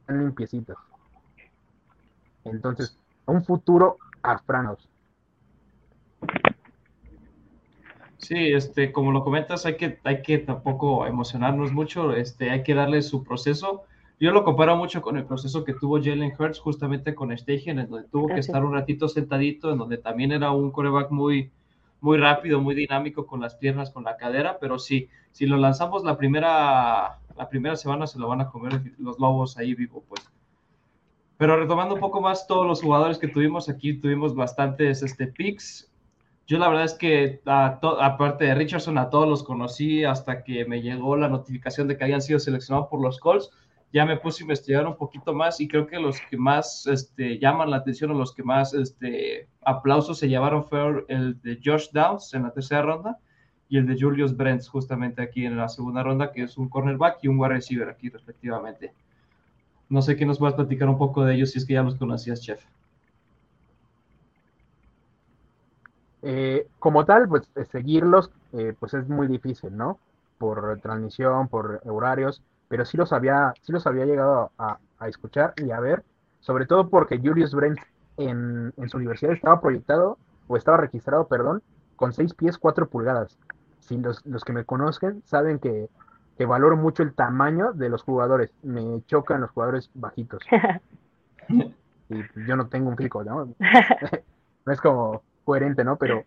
limpiecitas. 0.07 0.77
Entonces, 2.43 2.97
un 3.25 3.43
futuro 3.43 3.97
a 4.21 4.37
Franos. 4.37 4.87
Sí, 8.23 8.53
este, 8.53 8.93
como 8.93 9.11
lo 9.11 9.23
comentas, 9.23 9.65
hay 9.65 9.75
que, 9.75 9.99
hay 10.05 10.21
que 10.21 10.37
tampoco 10.37 11.05
emocionarnos 11.05 11.73
mucho, 11.73 12.13
este, 12.13 12.51
hay 12.51 12.63
que 12.63 12.73
darle 12.73 13.01
su 13.01 13.21
proceso. 13.21 13.83
Yo 14.17 14.31
lo 14.31 14.45
comparo 14.45 14.77
mucho 14.77 15.01
con 15.01 15.17
el 15.17 15.25
proceso 15.25 15.65
que 15.65 15.73
tuvo 15.73 16.01
Jalen 16.01 16.33
Hurts 16.39 16.59
justamente 16.59 17.13
con 17.13 17.37
Stegen, 17.37 17.79
en 17.79 17.89
donde 17.89 18.07
tuvo 18.07 18.27
que 18.27 18.39
estar 18.39 18.63
un 18.63 18.73
ratito 18.73 19.09
sentadito, 19.09 19.73
en 19.73 19.77
donde 19.77 19.97
también 19.97 20.31
era 20.31 20.51
un 20.51 20.71
coreback 20.71 21.11
muy, 21.11 21.51
muy 21.99 22.17
rápido, 22.17 22.61
muy 22.61 22.75
dinámico 22.75 23.27
con 23.27 23.41
las 23.41 23.55
piernas, 23.55 23.91
con 23.91 24.05
la 24.05 24.15
cadera, 24.15 24.57
pero 24.57 24.79
sí, 24.79 25.09
si 25.33 25.45
lo 25.45 25.57
lanzamos 25.57 26.05
la 26.05 26.17
primera, 26.17 27.19
la 27.35 27.49
primera 27.49 27.75
semana 27.75 28.07
se 28.07 28.19
lo 28.19 28.29
van 28.29 28.39
a 28.39 28.49
comer 28.49 28.93
los 28.99 29.19
lobos 29.19 29.57
ahí 29.57 29.73
vivo, 29.73 30.01
pues. 30.07 30.25
Pero 31.35 31.57
retomando 31.57 31.95
un 31.95 31.99
poco 31.99 32.21
más 32.21 32.47
todos 32.47 32.65
los 32.65 32.81
jugadores 32.81 33.17
que 33.17 33.27
tuvimos 33.27 33.67
aquí, 33.67 33.93
tuvimos 33.95 34.33
bastantes 34.33 35.03
este, 35.03 35.27
picks. 35.27 35.91
Yo 36.53 36.59
la 36.59 36.69
verdad 36.69 36.85
es 36.85 36.93
que 36.93 37.41
aparte 37.47 38.45
de 38.45 38.53
Richardson, 38.53 38.99
a 38.99 39.09
todos 39.09 39.27
los 39.27 39.41
conocí 39.41 40.03
hasta 40.03 40.43
que 40.43 40.65
me 40.65 40.83
llegó 40.83 41.17
la 41.17 41.27
notificación 41.27 41.87
de 41.87 41.97
que 41.97 42.03
habían 42.03 42.21
sido 42.21 42.37
seleccionados 42.37 42.89
por 42.89 43.01
los 43.01 43.19
Colts. 43.19 43.49
Ya 43.91 44.05
me 44.05 44.17
puse 44.17 44.43
a 44.43 44.45
investigar 44.45 44.85
un 44.85 44.95
poquito 44.95 45.33
más 45.33 45.59
y 45.59 45.67
creo 45.67 45.87
que 45.87 45.97
los 45.97 46.21
que 46.29 46.37
más 46.37 46.85
este, 46.85 47.39
llaman 47.39 47.71
la 47.71 47.77
atención 47.77 48.11
o 48.11 48.13
los 48.13 48.35
que 48.35 48.43
más 48.43 48.75
este, 48.75 49.47
aplausos 49.65 50.19
se 50.19 50.29
llevaron 50.29 50.63
fue 50.63 51.03
el 51.07 51.41
de 51.41 51.59
Josh 51.65 51.87
Downs 51.91 52.31
en 52.35 52.43
la 52.43 52.51
tercera 52.51 52.83
ronda 52.83 53.17
y 53.67 53.79
el 53.79 53.87
de 53.87 53.99
Julius 53.99 54.37
Brents 54.37 54.69
justamente 54.69 55.23
aquí 55.23 55.47
en 55.47 55.57
la 55.57 55.69
segunda 55.69 56.03
ronda, 56.03 56.31
que 56.31 56.43
es 56.43 56.55
un 56.59 56.69
cornerback 56.69 57.17
y 57.23 57.29
un 57.29 57.39
wide 57.39 57.55
receiver 57.55 57.89
aquí 57.89 58.09
respectivamente. 58.09 58.93
No 59.89 60.03
sé 60.03 60.15
qué 60.15 60.27
nos 60.27 60.37
puedas 60.37 60.53
platicar 60.53 60.87
un 60.87 60.99
poco 60.99 61.25
de 61.25 61.33
ellos 61.33 61.49
si 61.49 61.57
es 61.57 61.65
que 61.65 61.73
ya 61.73 61.81
los 61.81 61.95
conocías, 61.95 62.41
chef. 62.41 62.63
Eh, 66.23 66.67
como 66.79 67.05
tal, 67.05 67.27
pues 67.27 67.43
eh, 67.55 67.65
seguirlos, 67.65 68.31
eh, 68.53 68.73
pues 68.79 68.93
es 68.93 69.07
muy 69.07 69.27
difícil, 69.27 69.75
¿no? 69.75 69.99
Por 70.37 70.79
transmisión, 70.81 71.47
por 71.47 71.81
horarios, 71.85 72.41
pero 72.69 72.85
sí 72.85 72.97
los 72.97 73.13
había, 73.13 73.53
sí 73.61 73.71
los 73.71 73.85
había 73.85 74.05
llegado 74.05 74.51
a, 74.57 74.79
escuchar 75.07 75.53
y 75.57 75.71
a 75.71 75.81
ver, 75.81 76.01
sobre 76.39 76.65
todo 76.65 76.87
porque 76.87 77.19
Julius 77.19 77.53
Brent 77.53 77.77
en, 78.15 78.73
su 78.87 78.95
universidad 78.95 79.33
estaba 79.33 79.59
proyectado, 79.59 80.17
o 80.47 80.55
estaba 80.55 80.77
registrado, 80.77 81.27
perdón, 81.27 81.61
con 81.97 82.13
6 82.13 82.33
pies 82.35 82.57
4 82.57 82.87
pulgadas. 82.87 83.37
Si 83.81 83.97
los, 83.97 84.25
los 84.25 84.45
que 84.45 84.53
me 84.53 84.63
conozcan 84.63 85.21
saben 85.25 85.59
que 85.59 85.89
que 86.37 86.45
valoro 86.45 86.77
mucho 86.77 87.03
el 87.03 87.13
tamaño 87.13 87.73
de 87.73 87.89
los 87.89 88.03
jugadores. 88.03 88.51
Me 88.63 89.01
chocan 89.05 89.41
los 89.41 89.51
jugadores 89.51 89.89
bajitos. 89.93 90.43
y 91.49 92.23
yo 92.47 92.55
no 92.55 92.67
tengo 92.67 92.89
un 92.89 92.95
pico, 92.95 93.23
¿no? 93.23 93.53
no 94.65 94.73
es 94.73 94.81
como 94.81 95.21
coherente, 95.43 95.83
¿no? 95.83 95.97
Pero 95.97 96.23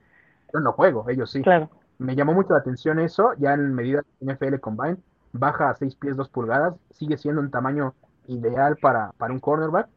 yo 0.52 0.60
no 0.60 0.72
juego, 0.72 1.08
ellos 1.08 1.30
sí. 1.30 1.42
Claro. 1.42 1.70
Me 1.98 2.14
llamó 2.14 2.34
mucho 2.34 2.52
la 2.52 2.58
atención 2.58 2.98
eso, 2.98 3.32
ya 3.38 3.54
en 3.54 3.74
medida 3.74 4.02
NFL 4.20 4.56
Combine, 4.60 4.98
baja 5.32 5.70
a 5.70 5.74
6 5.74 5.94
pies 5.96 6.16
2 6.16 6.28
pulgadas, 6.28 6.74
sigue 6.90 7.16
siendo 7.16 7.40
un 7.40 7.50
tamaño 7.50 7.94
ideal 8.26 8.76
para, 8.76 9.12
para 9.16 9.32
un 9.32 9.40
cornerback. 9.40 9.88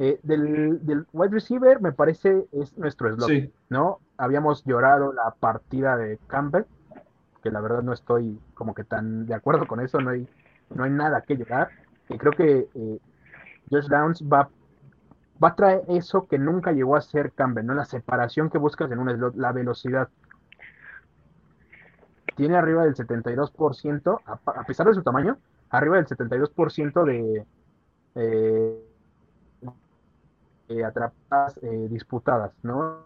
Eh, 0.00 0.18
del, 0.24 0.84
del, 0.84 1.06
wide 1.12 1.30
receiver 1.30 1.80
me 1.80 1.92
parece 1.92 2.48
es 2.50 2.76
nuestro 2.76 3.14
slot, 3.14 3.52
¿no? 3.68 4.00
Habíamos 4.16 4.64
llorado 4.64 5.12
la 5.12 5.32
partida 5.38 5.96
de 5.96 6.18
Campbell, 6.26 6.64
que 7.42 7.50
la 7.50 7.60
verdad 7.60 7.82
no 7.82 7.92
estoy 7.92 8.40
como 8.54 8.74
que 8.74 8.82
tan 8.82 9.26
de 9.26 9.34
acuerdo 9.34 9.68
con 9.68 9.80
eso, 9.80 10.00
no 10.00 10.10
hay, 10.10 10.26
no 10.74 10.84
hay 10.84 10.90
nada 10.90 11.20
que 11.20 11.36
llegar. 11.36 11.68
Y 12.08 12.18
creo 12.18 12.32
que 12.32 12.68
eh, 12.74 12.98
Josh 13.70 13.86
Downs 13.86 14.22
va, 14.22 14.48
va 15.42 15.48
a 15.48 15.54
traer 15.54 15.82
eso 15.88 16.26
que 16.26 16.38
nunca 16.38 16.72
llegó 16.72 16.96
a 16.96 17.00
ser 17.00 17.32
Campbell, 17.32 17.66
¿no? 17.66 17.74
La 17.74 17.84
separación 17.84 18.50
que 18.50 18.58
buscas 18.58 18.90
en 18.90 18.98
un 18.98 19.10
slot, 19.10 19.36
la 19.36 19.52
velocidad. 19.52 20.08
Tiene 22.36 22.56
arriba 22.56 22.84
del 22.84 22.94
72%, 22.94 24.20
a, 24.26 24.64
pesar 24.64 24.88
de 24.88 24.94
su 24.94 25.02
tamaño, 25.02 25.38
arriba 25.70 25.96
del 25.96 26.06
72% 26.06 27.04
de 27.04 27.46
eh, 28.16 28.84
atrapadas 30.84 31.58
eh, 31.62 31.88
disputadas, 31.90 32.52
¿no? 32.62 33.04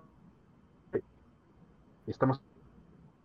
Estamos 2.06 2.40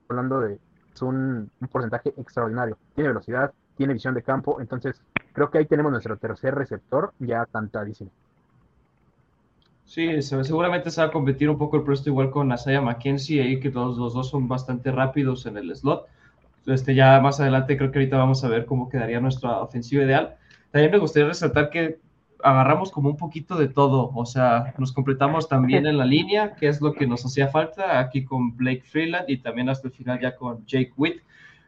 hablando 0.10 0.42
de 0.42 0.60
es 0.94 1.02
un, 1.02 1.50
porcentaje 1.72 2.14
extraordinario. 2.18 2.78
Tiene 2.96 3.10
velocidad, 3.10 3.54
tiene 3.76 3.94
visión 3.94 4.14
de 4.14 4.22
campo, 4.22 4.62
entonces 4.62 5.02
creo 5.34 5.50
que 5.50 5.58
ahí 5.58 5.66
tenemos 5.66 5.92
nuestro 5.92 6.18
tercer 6.18 6.54
receptor 6.54 7.14
ya 7.20 7.46
cantadísimo. 7.48 8.12
Sí, 9.86 10.22
seguramente 10.22 10.90
se 10.90 11.02
va 11.02 11.08
a 11.08 11.12
competir 11.12 11.50
un 11.50 11.58
poco 11.58 11.78
el 11.78 11.84
puesto 11.84 12.10
igual 12.10 12.32
con 12.32 12.52
Asaya 12.52 12.82
McKenzie, 12.82 13.42
ahí 13.42 13.60
que 13.60 13.70
todos 13.70 13.98
los 13.98 14.14
dos 14.14 14.30
son 14.30 14.48
bastante 14.48 14.92
rápidos 14.92 15.46
en 15.46 15.58
el 15.58 15.76
slot. 15.76 16.08
Este, 16.66 16.96
ya 16.96 17.20
más 17.20 17.40
adelante 17.40 17.78
creo 17.78 17.92
que 17.92 18.00
ahorita 18.00 18.18
vamos 18.18 18.44
a 18.44 18.48
ver 18.48 18.66
cómo 18.66 18.90
quedaría 18.90 19.20
nuestra 19.20 19.60
ofensiva 19.60 20.04
ideal. 20.04 20.36
También 20.72 20.92
me 20.92 20.98
gustaría 20.98 21.28
resaltar 21.28 21.70
que 21.70 22.00
agarramos 22.44 22.92
como 22.92 23.10
un 23.10 23.18
poquito 23.18 23.56
de 23.56 23.68
todo, 23.68 24.12
o 24.14 24.26
sea, 24.26 24.74
nos 24.78 24.92
completamos 24.92 25.48
también 25.48 25.86
en 25.86 25.98
la 25.98 26.06
línea, 26.06 26.56
que 26.56 26.68
es 26.68 26.82
lo 26.82 26.94
que 26.94 27.08
nos 27.08 27.26
hacía 27.26 27.48
falta 27.48 28.00
aquí 28.00 28.26
con 28.26 28.56
Blake 28.56 28.84
Freeland 28.86 29.30
y 29.30 29.38
también 29.38 29.70
hasta 29.70 29.88
el 29.88 29.94
final 29.94 30.20
ya 30.20 30.36
con 30.36 30.66
Jake 30.66 30.92
Witt, 30.98 31.22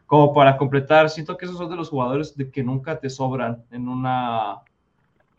como 0.05 0.33
para 0.33 0.57
completar, 0.57 1.09
siento 1.09 1.37
que 1.37 1.45
esos 1.45 1.57
son 1.57 1.69
de 1.69 1.77
los 1.77 1.89
jugadores 1.89 2.35
de 2.35 2.51
que 2.51 2.63
nunca 2.63 2.99
te 2.99 3.09
sobran 3.09 3.63
en 3.71 3.87
una 3.87 4.59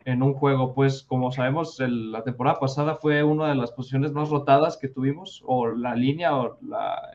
en 0.07 0.23
un 0.23 0.35
juego, 0.35 0.73
pues 0.73 1.03
como 1.03 1.33
sabemos, 1.33 1.81
la 1.81 2.23
temporada 2.23 2.61
pasada 2.61 2.95
fue 2.95 3.25
una 3.25 3.49
de 3.49 3.57
las 3.57 3.73
posiciones 3.73 4.13
más 4.13 4.31
rotadas 4.31 4.77
que 4.77 4.87
tuvimos, 4.87 5.43
o 5.45 5.67
la 5.67 5.97
línea 5.97 6.37
o 6.37 6.57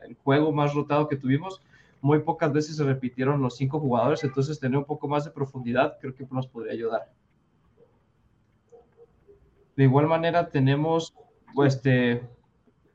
el 0.06 0.14
juego 0.22 0.52
más 0.52 0.74
rotado 0.74 1.08
que 1.08 1.16
tuvimos, 1.16 1.62
muy 2.02 2.18
pocas 2.18 2.52
veces 2.52 2.76
se 2.76 2.84
repitieron 2.84 3.40
los 3.40 3.56
cinco 3.56 3.80
jugadores, 3.80 4.22
entonces 4.24 4.60
tener 4.60 4.76
un 4.76 4.84
poco 4.84 5.08
más 5.08 5.24
de 5.24 5.30
profundidad 5.30 5.96
creo 6.02 6.14
que 6.14 6.26
nos 6.30 6.46
podría 6.46 6.74
ayudar. 6.74 7.10
De 9.74 9.84
igual 9.84 10.06
manera 10.06 10.50
tenemos 10.50 11.14
este, 11.64 12.22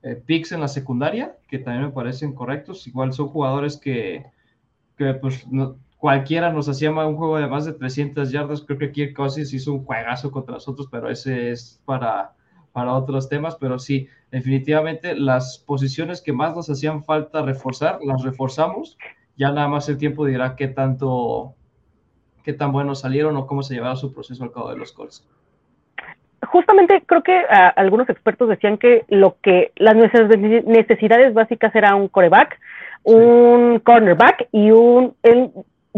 eh, 0.04 0.16
picks 0.28 0.52
en 0.52 0.62
la 0.62 0.68
secundaria, 0.68 1.38
que 1.48 1.58
también 1.58 1.86
me 1.86 1.92
parecen 1.92 2.34
correctos. 2.34 2.86
Igual 2.86 3.14
son 3.14 3.30
jugadores 3.30 3.78
que, 3.78 4.28
que 4.96 5.16
pues, 5.16 5.48
cualquiera 5.98 6.52
nos 6.52 6.70
hacía 6.70 6.92
un 6.92 7.18
juego 7.18 7.38
de 7.38 7.48
más 7.48 7.66
de 7.66 7.74
300 7.74 8.32
yardas. 8.32 8.62
Creo 8.62 8.80
que 8.80 8.92
Kirk 8.92 9.16
Cousins 9.16 9.54
hizo 9.54 9.74
un 9.74 9.86
juegazo 9.86 10.32
contra 10.32 10.56
nosotros, 10.56 10.88
pero 10.92 11.10
ese 11.10 11.52
es 11.52 11.82
para, 11.86 12.34
para 12.72 12.94
otros 12.94 13.30
temas. 13.30 13.56
Pero 13.56 13.80
sí, 13.80 14.08
definitivamente 14.32 15.16
las 15.16 15.58
posiciones 15.60 16.22
que 16.22 16.34
más 16.34 16.56
nos 16.56 16.70
hacían 16.70 17.04
falta 17.04 17.42
reforzar, 17.42 18.00
las 18.04 18.24
reforzamos. 18.24 18.98
Ya 19.36 19.52
nada 19.52 19.68
más 19.68 19.88
el 19.90 19.98
tiempo 19.98 20.26
dirá 20.26 20.56
qué 20.56 20.68
tanto, 20.68 21.54
qué 22.44 22.54
tan 22.54 22.72
buenos 22.72 23.02
salieron 23.02 23.38
o 23.38 23.46
cómo 23.48 23.64
se 23.64 23.76
llevaba 23.76 23.96
su 23.96 24.14
proceso 24.14 24.44
al 24.44 24.52
cabo 24.52 24.70
de 24.70 24.78
los 24.78 24.92
Colts 24.92 25.28
justamente 26.48 27.04
creo 27.06 27.24
que 27.24 27.44
ah, 27.50 27.74
algunos 27.76 28.10
expertos 28.10 28.50
decían 28.50 28.78
que 28.78 29.06
lo 29.10 29.38
que 29.42 29.72
las 29.76 29.96
necesidades 29.96 31.34
básicas 31.34 31.76
era 31.76 31.96
un 31.96 32.08
coreback, 32.08 32.60
un 33.04 33.80
cornerback 33.80 34.48
y 34.52 34.72
un... 34.72 35.16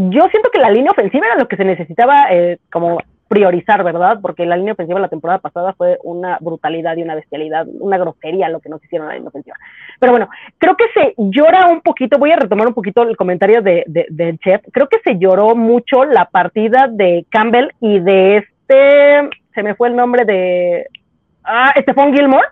yo 0.09 0.27
siento 0.29 0.49
que 0.51 0.59
la 0.59 0.71
línea 0.71 0.91
ofensiva 0.91 1.27
era 1.27 1.35
lo 1.35 1.47
que 1.47 1.57
se 1.57 1.65
necesitaba 1.65 2.31
eh, 2.31 2.59
como 2.71 2.99
priorizar, 3.29 3.83
¿verdad? 3.83 4.19
Porque 4.21 4.45
la 4.45 4.57
línea 4.57 4.73
ofensiva 4.73 4.99
la 4.99 5.07
temporada 5.07 5.39
pasada 5.39 5.73
fue 5.73 5.99
una 6.03 6.37
brutalidad 6.41 6.97
y 6.97 7.03
una 7.03 7.15
bestialidad, 7.15 7.67
una 7.79 7.97
grosería 7.97 8.49
lo 8.49 8.59
que 8.59 8.69
nos 8.69 8.83
hicieron 8.83 9.05
en 9.05 9.09
la 9.09 9.15
línea 9.15 9.29
ofensiva. 9.29 9.55
Pero 9.99 10.11
bueno, 10.13 10.29
creo 10.57 10.75
que 10.75 10.85
se 10.93 11.13
llora 11.17 11.67
un 11.67 11.81
poquito, 11.81 12.17
voy 12.17 12.31
a 12.31 12.37
retomar 12.37 12.67
un 12.67 12.73
poquito 12.73 13.03
el 13.03 13.15
comentario 13.15 13.61
de, 13.61 13.83
del 14.09 14.39
chef, 14.39 14.61
creo 14.71 14.87
que 14.87 14.99
se 15.03 15.19
lloró 15.19 15.55
mucho 15.55 16.05
la 16.05 16.25
partida 16.25 16.87
de 16.89 17.25
Campbell 17.29 17.69
y 17.79 17.99
de 17.99 18.37
este, 18.37 19.29
se 19.53 19.63
me 19.63 19.75
fue 19.75 19.89
el 19.89 19.95
nombre 19.95 20.25
de, 20.25 20.87
ah, 21.43 21.73
Stephon 21.77 22.13
Gilmore, 22.13 22.47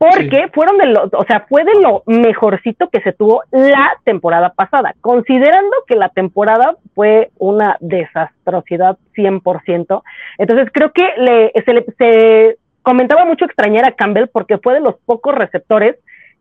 porque 0.00 0.48
fueron 0.54 0.78
de 0.78 0.86
lo, 0.86 1.10
o 1.12 1.24
sea, 1.26 1.44
fue 1.46 1.62
de 1.62 1.78
lo 1.78 2.02
mejorcito 2.06 2.88
que 2.88 3.02
se 3.02 3.12
tuvo 3.12 3.42
la 3.50 3.92
temporada 4.02 4.48
pasada, 4.54 4.94
considerando 5.02 5.76
que 5.86 5.94
la 5.94 6.08
temporada 6.08 6.74
fue 6.94 7.30
una 7.36 7.76
desastrosidad 7.80 8.96
100%. 9.14 10.02
Entonces 10.38 10.68
creo 10.72 10.92
que 10.92 11.06
le, 11.18 11.52
se, 11.66 11.74
le, 11.74 11.84
se 11.98 12.56
comentaba 12.80 13.26
mucho 13.26 13.44
extrañar 13.44 13.84
a 13.84 13.92
Campbell 13.92 14.28
porque 14.32 14.56
fue 14.56 14.72
de 14.72 14.80
los 14.80 14.96
pocos 15.04 15.34
receptores 15.34 15.96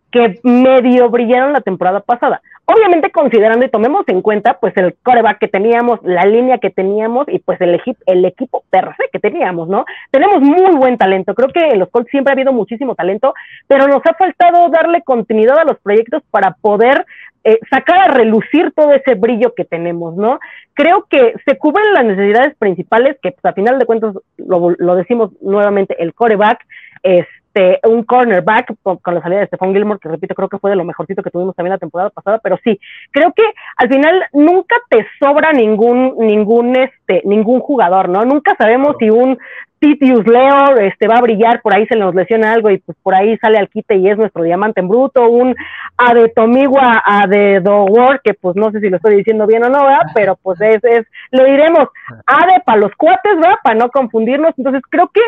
que 0.09 0.39
medio 0.43 1.09
brillaron 1.09 1.51
la 1.51 1.59
temporada 1.59 1.99
pasada. 1.99 2.41
Obviamente 2.71 3.09
considerando 3.09 3.65
y 3.65 3.69
tomemos 3.69 4.07
en 4.09 4.21
cuenta 4.21 4.59
pues 4.59 4.77
el 4.77 4.95
coreback 5.01 5.39
que 5.39 5.47
teníamos, 5.47 5.99
la 6.03 6.23
línea 6.25 6.59
que 6.59 6.69
teníamos 6.69 7.27
y 7.27 7.39
pues 7.39 7.59
el, 7.61 7.73
equipo 7.73 7.99
el 8.05 8.23
equipo 8.25 8.63
per 8.69 8.95
se 8.95 9.09
que 9.11 9.17
teníamos, 9.17 9.67
¿no? 9.69 9.85
Tenemos 10.11 10.39
muy 10.39 10.75
buen 10.75 10.95
talento, 10.95 11.33
creo 11.33 11.47
que 11.47 11.67
en 11.67 11.79
los 11.79 11.89
Colts 11.89 12.11
siempre 12.11 12.31
ha 12.31 12.35
habido 12.35 12.53
muchísimo 12.53 12.93
talento, 12.93 13.33
pero 13.65 13.87
nos 13.87 14.05
ha 14.05 14.13
faltado 14.13 14.69
darle 14.69 15.01
continuidad 15.01 15.57
a 15.57 15.63
los 15.63 15.79
proyectos 15.79 16.21
para 16.29 16.51
poder 16.61 17.07
eh, 17.43 17.57
sacar 17.71 18.01
a 18.01 18.13
relucir 18.13 18.71
todo 18.75 18.93
ese 18.93 19.15
brillo 19.15 19.55
que 19.55 19.65
tenemos, 19.65 20.15
¿no? 20.15 20.39
Creo 20.75 21.07
que 21.09 21.33
se 21.47 21.57
cubren 21.57 21.91
las 21.93 22.05
necesidades 22.05 22.55
principales, 22.57 23.17
que 23.23 23.31
pues, 23.31 23.45
a 23.45 23.53
final 23.53 23.79
de 23.79 23.87
cuentas 23.87 24.13
lo, 24.37 24.75
lo 24.77 24.95
decimos 24.95 25.31
nuevamente, 25.41 25.95
el 25.97 26.13
coreback, 26.13 26.63
es 27.01 27.25
este, 27.53 27.79
un 27.87 28.03
cornerback 28.03 28.75
con, 28.83 28.99
la 29.05 29.21
salida 29.21 29.39
de 29.39 29.47
Stephon 29.47 29.73
Gilmore, 29.73 29.99
que 29.99 30.09
repito, 30.09 30.35
creo 30.35 30.49
que 30.49 30.59
fue 30.59 30.69
de 30.69 30.75
lo 30.75 30.85
mejorcito 30.85 31.23
que 31.23 31.31
tuvimos 31.31 31.55
también 31.55 31.73
la 31.73 31.79
temporada 31.79 32.09
pasada, 32.09 32.39
pero 32.43 32.59
sí, 32.63 32.79
creo 33.11 33.33
que 33.33 33.43
al 33.77 33.89
final 33.89 34.23
nunca 34.33 34.75
te 34.89 35.05
sobra 35.19 35.51
ningún, 35.51 36.15
ningún, 36.19 36.75
este, 36.75 36.98
ningún 37.25 37.59
jugador, 37.59 38.09
¿no? 38.09 38.23
Nunca 38.25 38.55
sabemos 38.57 38.95
si 38.99 39.09
un 39.09 39.37
Titius 39.79 40.27
Leo 40.27 40.77
este, 40.81 41.07
va 41.07 41.17
a 41.17 41.21
brillar, 41.21 41.61
por 41.61 41.73
ahí 41.73 41.87
se 41.87 41.95
nos 41.95 42.13
lesiona 42.13 42.51
algo 42.51 42.69
y 42.69 42.79
pues 42.79 42.97
por 43.01 43.15
ahí 43.15 43.37
sale 43.37 43.57
al 43.57 43.69
quite 43.69 43.95
y 43.95 44.09
es 44.09 44.17
nuestro 44.17 44.43
diamante 44.43 44.81
en 44.81 44.89
bruto, 44.89 45.29
un 45.29 45.55
A 45.97 46.13
de 46.13 46.27
Tomigua, 46.29 47.01
A 47.05 47.27
de 47.27 47.61
Dowor, 47.61 48.21
que 48.21 48.33
pues 48.33 48.55
no 48.55 48.71
sé 48.71 48.81
si 48.81 48.89
lo 48.89 48.97
estoy 48.97 49.15
diciendo 49.15 49.47
bien 49.47 49.63
o 49.63 49.69
no, 49.69 49.83
¿verdad? 49.83 50.07
Pero 50.13 50.37
pues 50.41 50.59
es, 50.61 50.83
es, 50.83 51.07
lo 51.31 51.45
diremos, 51.45 51.87
A 52.25 52.45
de 52.45 52.59
para 52.65 52.79
los 52.79 52.93
cuates, 52.95 53.35
¿verdad? 53.35 53.55
Para 53.63 53.75
no 53.75 53.89
confundirnos. 53.89 54.53
Entonces 54.57 54.81
creo 54.89 55.09
que 55.13 55.21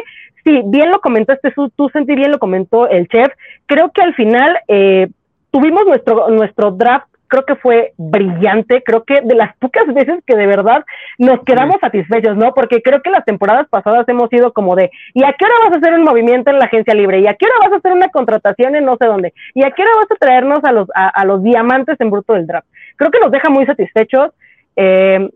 sí, 0.43 0.61
bien 0.65 0.91
lo 0.91 0.99
comentaste, 0.99 1.53
tú 1.75 1.89
sentí 1.89 2.15
bien 2.15 2.31
lo 2.31 2.39
comentó 2.39 2.89
el 2.89 3.07
chef. 3.07 3.31
Creo 3.65 3.91
que 3.91 4.01
al 4.01 4.13
final 4.15 4.57
eh, 4.67 5.07
tuvimos 5.49 5.85
nuestro, 5.85 6.29
nuestro 6.29 6.71
draft 6.71 7.10
creo 7.31 7.45
que 7.45 7.55
fue 7.55 7.93
brillante, 7.97 8.83
creo 8.83 9.05
que 9.05 9.21
de 9.21 9.35
las 9.35 9.55
pocas 9.55 9.87
veces 9.93 10.21
que 10.27 10.35
de 10.35 10.45
verdad 10.47 10.83
nos 11.17 11.41
quedamos 11.45 11.77
satisfechos, 11.79 12.35
¿no? 12.35 12.53
Porque 12.53 12.81
creo 12.81 13.01
que 13.01 13.09
las 13.09 13.23
temporadas 13.23 13.69
pasadas 13.69 14.05
hemos 14.09 14.29
sido 14.29 14.51
como 14.51 14.75
de, 14.75 14.91
¿y 15.13 15.23
a 15.23 15.31
qué 15.31 15.45
hora 15.45 15.53
vas 15.63 15.73
a 15.73 15.77
hacer 15.77 15.93
un 15.93 16.03
movimiento 16.03 16.51
en 16.51 16.59
la 16.59 16.65
agencia 16.65 16.93
libre? 16.93 17.21
¿Y 17.21 17.27
a 17.27 17.35
qué 17.35 17.45
hora 17.45 17.55
vas 17.61 17.71
a 17.71 17.77
hacer 17.77 17.93
una 17.93 18.09
contratación 18.09 18.75
en 18.75 18.83
no 18.83 18.97
sé 18.97 19.07
dónde? 19.07 19.33
¿Y 19.53 19.63
a 19.63 19.71
qué 19.71 19.81
hora 19.81 19.91
vas 19.95 20.11
a 20.11 20.15
traernos 20.15 20.59
a 20.65 20.73
los, 20.73 20.89
a, 20.93 21.23
los 21.23 21.41
diamantes 21.41 21.95
en 22.01 22.11
bruto 22.11 22.33
del 22.33 22.47
draft? 22.47 22.67
Creo 22.97 23.09
que 23.09 23.21
nos 23.21 23.31
deja 23.31 23.49
muy 23.49 23.65
satisfechos. 23.65 24.31
Eh, 24.75 25.29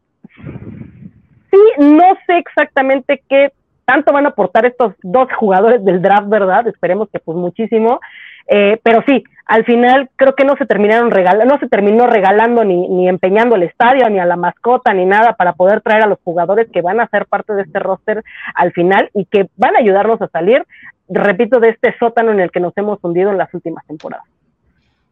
sí, 1.50 1.60
no 1.78 2.18
sé 2.28 2.40
exactamente 2.40 3.24
qué 3.30 3.54
tanto 3.86 4.12
van 4.12 4.26
a 4.26 4.30
aportar 4.30 4.66
estos 4.66 4.96
dos 5.02 5.30
jugadores 5.38 5.86
del 5.86 6.02
draft, 6.02 6.28
¿verdad? 6.28 6.68
Esperemos 6.68 7.08
que 7.10 7.20
pues 7.20 7.38
muchísimo. 7.38 8.02
Eh, 8.48 8.80
pero 8.84 9.04
sí, 9.08 9.24
al 9.46 9.66
final 9.66 10.10
creo 10.16 10.36
que 10.36 10.46
no 10.46 10.56
se 10.58 10.66
terminaron 10.66 11.12
regalando, 11.12 11.54
no 11.54 11.60
se 11.60 11.68
terminó 11.68 12.08
regalando 12.08 12.64
ni, 12.64 12.88
ni 12.88 13.08
empeñando 13.08 13.56
el 13.56 13.64
estadio, 13.64 14.10
ni 14.10 14.20
a 14.20 14.26
la 14.26 14.36
mascota, 14.36 14.94
ni 14.94 15.06
nada 15.06 15.34
para 15.34 15.54
poder 15.54 15.82
traer 15.82 16.04
a 16.04 16.08
los 16.08 16.20
jugadores 16.24 16.70
que 16.72 16.82
van 16.82 17.00
a 17.00 17.08
ser 17.10 17.26
parte 17.26 17.54
de 17.54 17.64
este 17.64 17.80
roster 17.80 18.24
al 18.54 18.72
final 18.74 19.10
y 19.14 19.26
que 19.26 19.50
van 19.58 19.76
a 19.76 19.80
ayudarnos 19.80 20.22
a 20.22 20.28
salir, 20.28 20.66
repito, 21.08 21.60
de 21.60 21.70
este 21.70 21.96
sótano 21.98 22.32
en 22.32 22.40
el 22.40 22.52
que 22.52 22.60
nos 22.60 22.76
hemos 22.78 23.00
hundido 23.04 23.32
en 23.32 23.38
las 23.38 23.54
últimas 23.54 23.86
temporadas. 23.86 24.26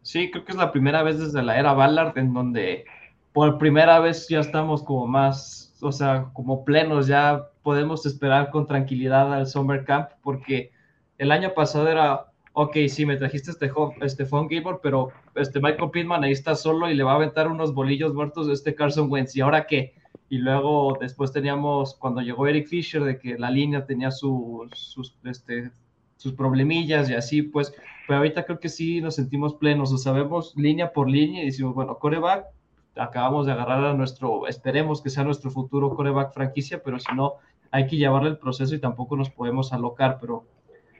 Sí, 0.02 0.30
creo 0.30 0.44
que 0.44 0.52
es 0.52 0.58
la 0.58 0.70
primera 0.70 1.02
vez 1.02 1.18
desde 1.18 1.42
la 1.42 1.58
era 1.58 1.72
Ballard 1.72 2.18
en 2.18 2.34
donde 2.34 2.84
por 3.32 3.58
primera 3.58 3.98
vez 4.00 4.28
ya 4.28 4.40
estamos 4.40 4.82
como 4.82 5.06
más, 5.06 5.76
o 5.80 5.90
sea, 5.90 6.26
como 6.34 6.64
plenos, 6.64 7.06
ya 7.06 7.46
podemos 7.62 8.04
esperar 8.06 8.50
con 8.50 8.66
tranquilidad 8.66 9.32
al 9.32 9.46
Summer 9.46 9.84
Camp, 9.84 10.10
porque 10.22 10.70
el 11.18 11.32
año 11.32 11.54
pasado 11.54 11.88
era, 11.88 12.26
ok, 12.54 12.76
sí, 12.88 13.04
me 13.04 13.16
trajiste 13.16 13.50
este, 13.50 13.70
este 14.00 14.24
Phone 14.24 14.48
Gilmore, 14.48 14.78
pero 14.82 15.10
este 15.34 15.60
Michael 15.60 15.90
Pittman 15.90 16.24
ahí 16.24 16.32
está 16.32 16.54
solo 16.54 16.88
y 16.88 16.94
le 16.94 17.02
va 17.02 17.12
a 17.12 17.16
aventar 17.16 17.48
unos 17.48 17.74
bolillos 17.74 18.14
muertos 18.14 18.46
de 18.46 18.54
este 18.54 18.74
Carson 18.74 19.10
Wentz, 19.10 19.36
¿y 19.36 19.40
ahora 19.40 19.66
qué? 19.66 19.94
Y 20.28 20.38
luego 20.38 20.96
después 21.00 21.32
teníamos, 21.32 21.94
cuando 21.96 22.20
llegó 22.20 22.46
Eric 22.46 22.68
Fisher, 22.68 23.02
de 23.02 23.18
que 23.18 23.36
la 23.38 23.50
línea 23.50 23.84
tenía 23.84 24.10
sus, 24.12 24.70
sus, 24.72 25.16
este, 25.24 25.72
sus 26.16 26.32
problemillas 26.32 27.10
y 27.10 27.14
así, 27.14 27.42
pues, 27.42 27.74
pero 28.06 28.18
ahorita 28.18 28.44
creo 28.44 28.60
que 28.60 28.68
sí 28.68 29.00
nos 29.00 29.16
sentimos 29.16 29.54
plenos, 29.56 29.92
o 29.92 29.98
sabemos 29.98 30.54
línea 30.56 30.92
por 30.92 31.10
línea 31.10 31.42
y 31.42 31.46
decimos, 31.46 31.74
bueno, 31.74 31.98
coreback, 31.98 32.46
acabamos 32.94 33.46
de 33.46 33.52
agarrar 33.52 33.84
a 33.84 33.94
nuestro, 33.94 34.46
esperemos 34.46 35.02
que 35.02 35.10
sea 35.10 35.24
nuestro 35.24 35.50
futuro 35.50 35.90
coreback 35.96 36.32
franquicia, 36.32 36.80
pero 36.84 37.00
si 37.00 37.12
no, 37.16 37.34
hay 37.72 37.88
que 37.88 37.96
llevarle 37.96 38.30
el 38.30 38.38
proceso 38.38 38.76
y 38.76 38.78
tampoco 38.78 39.16
nos 39.16 39.30
podemos 39.30 39.72
alocar, 39.72 40.18
pero 40.20 40.44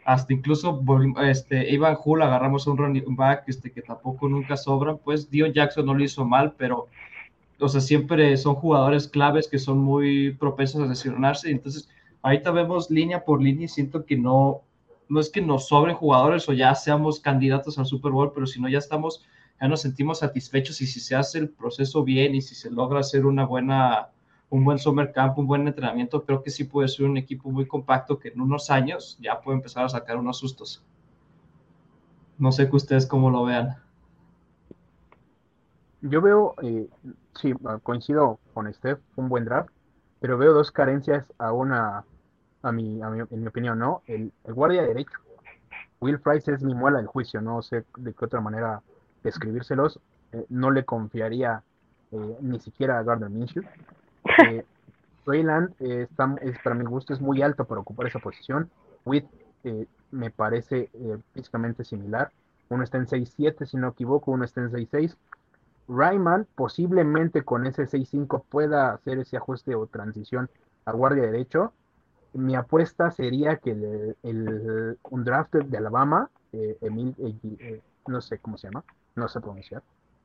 hasta 0.04 0.32
incluso 0.32 0.82
este, 1.22 1.72
Ivan 1.72 1.96
Hull 2.02 2.22
agarramos 2.22 2.66
a 2.66 2.70
un 2.70 2.78
running 2.78 3.16
back 3.16 3.44
este, 3.46 3.72
que 3.72 3.82
tampoco 3.82 4.28
nunca 4.28 4.56
sobran, 4.56 4.98
pues 4.98 5.30
Dion 5.30 5.52
Jackson 5.52 5.86
no 5.86 5.94
lo 5.94 6.04
hizo 6.04 6.24
mal, 6.24 6.54
pero 6.56 6.88
o 7.60 7.68
sea, 7.68 7.80
siempre 7.80 8.36
son 8.36 8.56
jugadores 8.56 9.08
claves 9.08 9.48
que 9.48 9.58
son 9.58 9.78
muy 9.78 10.32
propensos 10.32 10.82
a 10.82 10.86
lesionarse, 10.86 11.50
entonces 11.50 11.88
ahorita 12.22 12.50
vemos 12.50 12.90
línea 12.90 13.24
por 13.24 13.42
línea 13.42 13.64
y 13.64 13.68
siento 13.68 14.04
que 14.04 14.16
no, 14.16 14.60
no 15.08 15.20
es 15.20 15.30
que 15.30 15.40
nos 15.40 15.68
sobren 15.68 15.96
jugadores 15.96 16.48
o 16.48 16.52
ya 16.52 16.74
seamos 16.74 17.20
candidatos 17.20 17.78
al 17.78 17.86
Super 17.86 18.12
Bowl, 18.12 18.32
pero 18.34 18.46
si 18.46 18.60
no 18.60 18.68
ya 18.68 18.78
estamos 18.78 19.24
ya 19.60 19.68
nos 19.68 19.80
sentimos 19.80 20.18
satisfechos 20.18 20.80
y 20.80 20.86
si 20.86 21.00
se 21.00 21.14
hace 21.14 21.38
el 21.38 21.48
proceso 21.48 22.04
bien 22.04 22.34
y 22.34 22.42
si 22.42 22.54
se 22.54 22.70
logra 22.70 23.00
hacer 23.00 23.24
una 23.24 23.46
buena, 23.46 24.08
un 24.54 24.62
buen 24.62 24.78
summer 24.78 25.10
camp, 25.10 25.36
un 25.36 25.48
buen 25.48 25.66
entrenamiento, 25.66 26.24
creo 26.24 26.40
que 26.40 26.48
sí 26.48 26.62
puede 26.62 26.86
ser 26.86 27.06
un 27.06 27.16
equipo 27.16 27.50
muy 27.50 27.66
compacto 27.66 28.20
que 28.20 28.28
en 28.28 28.40
unos 28.40 28.70
años 28.70 29.18
ya 29.20 29.40
puede 29.40 29.56
empezar 29.56 29.84
a 29.84 29.88
sacar 29.88 30.16
unos 30.16 30.38
sustos. 30.38 30.80
No 32.38 32.52
sé 32.52 32.70
que 32.70 32.76
ustedes 32.76 33.04
cómo 33.04 33.30
lo 33.30 33.44
vean. 33.44 33.74
Yo 36.02 36.22
veo, 36.22 36.54
eh, 36.62 36.88
sí, 37.34 37.52
coincido 37.82 38.38
con 38.52 38.72
Steph, 38.72 39.00
un 39.16 39.28
buen 39.28 39.44
draft, 39.44 39.70
pero 40.20 40.38
veo 40.38 40.52
dos 40.52 40.70
carencias 40.70 41.24
a 41.36 41.50
una, 41.50 42.04
a 42.62 42.70
mi, 42.70 43.02
en 43.02 43.40
mi 43.40 43.46
opinión, 43.48 43.76
¿no? 43.80 44.02
El, 44.06 44.32
el 44.44 44.54
guardia 44.54 44.82
derecho. 44.82 45.18
Will 46.00 46.20
Price 46.20 46.52
es 46.52 46.62
mi 46.62 46.74
muela 46.74 46.98
del 46.98 47.08
juicio, 47.08 47.40
no 47.40 47.60
sé 47.60 47.84
de 47.96 48.14
qué 48.14 48.24
otra 48.24 48.40
manera 48.40 48.82
escribírselos, 49.24 49.98
eh, 50.30 50.46
no 50.48 50.70
le 50.70 50.84
confiaría 50.84 51.64
eh, 52.12 52.36
ni 52.40 52.60
siquiera 52.60 53.00
a 53.00 53.02
Gardner 53.02 53.30
Minshew. 53.30 53.64
Eh, 54.38 54.64
Rayland 55.26 55.74
es, 55.80 56.08
para 56.62 56.74
mi 56.74 56.84
gusto 56.84 57.14
es 57.14 57.20
muy 57.20 57.42
alto 57.42 57.64
para 57.64 57.80
ocupar 57.80 58.06
esa 58.06 58.18
posición. 58.18 58.70
Witt 59.04 59.26
me 60.10 60.30
parece 60.30 60.90
físicamente 61.32 61.84
similar. 61.84 62.30
Uno 62.68 62.84
está 62.84 62.98
en 62.98 63.06
6'7 63.06 63.64
si 63.66 63.76
no 63.76 63.88
equivoco, 63.88 64.30
uno 64.32 64.44
está 64.44 64.60
en 64.60 64.70
6'6. 64.70 65.16
Ryman 65.88 66.46
posiblemente 66.54 67.42
con 67.42 67.66
ese 67.66 67.84
6'5 67.84 68.44
pueda 68.48 68.92
hacer 68.92 69.18
ese 69.18 69.36
ajuste 69.36 69.74
o 69.74 69.86
transición 69.86 70.50
a 70.84 70.92
guardia 70.92 71.24
derecho. 71.24 71.72
Mi 72.34 72.56
apuesta 72.56 73.10
sería 73.10 73.56
que 73.56 73.70
el, 73.70 74.98
un 75.10 75.24
draft 75.24 75.54
de 75.54 75.78
Alabama, 75.78 76.28
Emil, 76.52 77.14
no 78.06 78.20
sé 78.20 78.38
cómo 78.38 78.58
se 78.58 78.68
llama, 78.68 78.84
no 79.14 79.28
sé 79.28 79.40
pronunciar, 79.40 79.82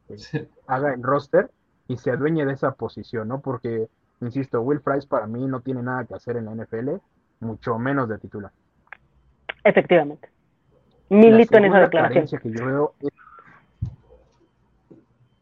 eh, 0.10 0.48
haga 0.68 0.94
el 0.94 1.04
roster 1.04 1.52
y 1.88 1.98
se 1.98 2.12
adueñe 2.12 2.46
de 2.46 2.54
esa 2.54 2.72
posición, 2.74 3.28
¿no? 3.28 3.42
Porque, 3.42 3.90
insisto, 4.22 4.62
Will 4.62 4.82
Price 4.82 5.08
para 5.08 5.28
mí 5.28 5.46
no 5.48 5.62
tiene 5.62 5.82
nada 5.82 6.06
que 6.06 6.16
hacer 6.16 6.38
en 6.38 6.46
la 6.46 6.56
NFL, 6.56 6.90
mucho 7.40 7.78
menos 7.78 8.10
de 8.10 8.18
titular. 8.18 8.52
Efectivamente. 9.64 10.30
Milito 11.10 11.58
en 11.58 11.66
esa 11.66 11.80
declaración. 11.80 12.40
Que 12.42 12.52
yo 12.52 12.66
veo 12.66 12.94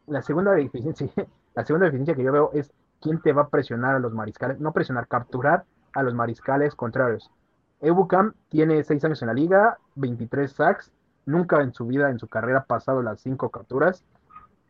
la 0.06 0.22
segunda 0.22 0.52
deficiencia, 0.52 1.08
la 1.54 1.64
segunda 1.64 1.86
deficiencia 1.86 2.14
que 2.14 2.22
yo 2.22 2.32
veo 2.32 2.50
es 2.54 2.72
quién 3.00 3.20
te 3.20 3.32
va 3.32 3.42
a 3.42 3.48
presionar 3.48 3.96
a 3.96 3.98
los 3.98 4.12
mariscales, 4.12 4.60
no 4.60 4.72
presionar, 4.72 5.06
capturar 5.06 5.64
a 5.92 6.02
los 6.02 6.14
mariscales 6.14 6.74
contrarios. 6.74 7.30
Ebucam 7.80 8.32
tiene 8.48 8.82
seis 8.82 9.04
años 9.04 9.22
en 9.22 9.28
la 9.28 9.34
liga, 9.34 9.78
23 9.94 10.50
sacks, 10.50 10.90
nunca 11.26 11.62
en 11.62 11.72
su 11.72 11.86
vida, 11.86 12.10
en 12.10 12.18
su 12.18 12.26
carrera, 12.26 12.60
ha 12.60 12.64
pasado 12.64 13.02
las 13.02 13.20
cinco 13.20 13.50
capturas. 13.50 14.04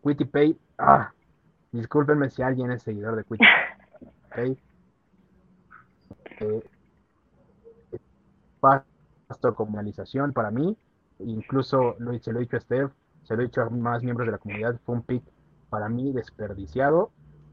Quitty 0.02 0.24
Pay, 0.26 0.58
ah, 0.78 1.12
discúlpenme 1.72 2.28
si 2.30 2.42
alguien 2.42 2.70
es 2.70 2.82
seguidor 2.82 3.16
de 3.16 3.24
Quitty 3.24 3.44
Pay. 4.34 4.58
Eh, 6.40 6.62
pasto 8.60 9.54
comunalización 9.54 10.32
para 10.32 10.50
mí, 10.50 10.76
incluso 11.18 11.96
lo, 11.98 12.18
se 12.18 12.32
lo 12.32 12.38
he 12.38 12.42
dicho 12.42 12.56
a 12.56 12.60
Steph, 12.60 12.92
se 13.24 13.36
lo 13.36 13.42
he 13.42 13.46
dicho 13.46 13.62
a 13.62 13.70
más 13.70 14.02
miembros 14.02 14.26
de 14.26 14.32
la 14.32 14.38
comunidad, 14.38 14.78
fue 14.84 14.96
un 14.96 15.02
pick 15.02 15.22
para 15.68 15.88
mí 15.88 16.12
desperdiciado. 16.12 17.10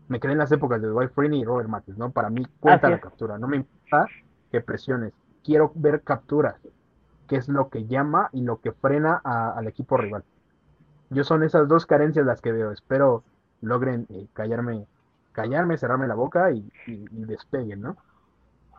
Me 0.07 0.19
quedé 0.19 0.33
en 0.33 0.37
las 0.37 0.51
épocas 0.51 0.81
de 0.81 0.87
Dwight 0.87 1.11
Freeney 1.11 1.41
y 1.41 1.45
Robert 1.45 1.67
Mathis, 1.67 1.97
¿no? 1.97 2.11
Para 2.11 2.29
mí 2.29 2.45
cuenta 2.59 2.89
la 2.89 2.99
captura, 2.99 3.37
no 3.37 3.47
me 3.47 3.57
importa 3.57 4.07
que 4.51 4.61
presiones, 4.61 5.13
quiero 5.43 5.71
ver 5.75 6.01
capturas, 6.01 6.55
que 7.27 7.37
es 7.37 7.49
lo 7.49 7.69
que 7.69 7.85
llama 7.85 8.29
y 8.31 8.41
lo 8.41 8.61
que 8.61 8.71
frena 8.71 9.15
al 9.23 9.67
equipo 9.67 9.97
rival. 9.97 10.23
Yo 11.09 11.23
son 11.23 11.43
esas 11.43 11.67
dos 11.67 11.85
carencias 11.85 12.25
las 12.25 12.41
que 12.41 12.51
veo, 12.51 12.71
espero 12.71 13.23
logren 13.61 14.05
eh, 14.09 14.27
callarme, 14.33 14.87
callarme, 15.35 15.77
cerrarme 15.77 16.07
la 16.07 16.15
boca 16.15 16.51
y, 16.51 16.63
despeguen, 17.11 17.81
¿no? 17.81 17.97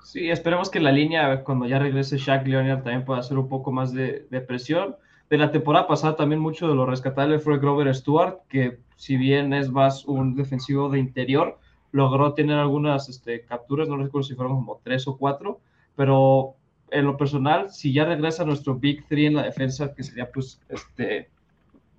Sí, 0.03 0.31
esperemos 0.31 0.71
que 0.71 0.81
la 0.81 0.93
línea, 0.93 1.43
cuando 1.45 1.67
ya 1.67 1.79
regrese 1.79 2.17
Shaq 2.17 2.47
Leonard, 2.47 2.83
también 2.83 3.05
pueda 3.05 3.21
hacer 3.21 3.39
un 3.39 3.49
poco 3.49 3.73
más 3.73 3.93
de, 3.93 4.27
presión 4.47 4.97
de 5.29 5.39
la 5.39 5.51
temporada 5.51 5.89
pasada 5.89 6.15
también 6.15 6.41
mucho 6.41 6.69
de 6.69 6.75
lo 6.75 6.87
rescatable 6.87 7.41
fue 7.41 7.59
Grover 7.59 7.93
Stewart, 7.95 8.39
que 8.49 8.79
si 8.97 9.17
bien 9.17 9.53
es 9.53 9.71
más 9.71 10.05
un 10.05 10.37
defensivo 10.37 10.89
de 10.89 11.01
interior, 11.01 11.59
logró 11.91 12.33
tener 12.35 12.59
algunas 12.59 13.09
este, 13.09 13.43
capturas, 13.43 13.89
no 13.89 13.97
recuerdo 13.97 14.29
si 14.29 14.37
fueron 14.37 14.55
como 14.55 14.81
tres 14.85 15.09
o 15.09 15.17
cuatro, 15.17 15.61
pero 15.97 16.55
en 16.91 17.05
lo 17.05 17.17
personal, 17.17 17.71
si 17.71 17.93
ya 17.93 18.05
regresa 18.05 18.45
nuestro 18.45 18.77
Big 18.77 19.07
Three 19.09 19.27
en 19.27 19.35
la 19.35 19.43
defensa, 19.43 19.93
que 19.93 20.05
sería 20.05 20.31
pues 20.31 20.61
este 20.69 21.29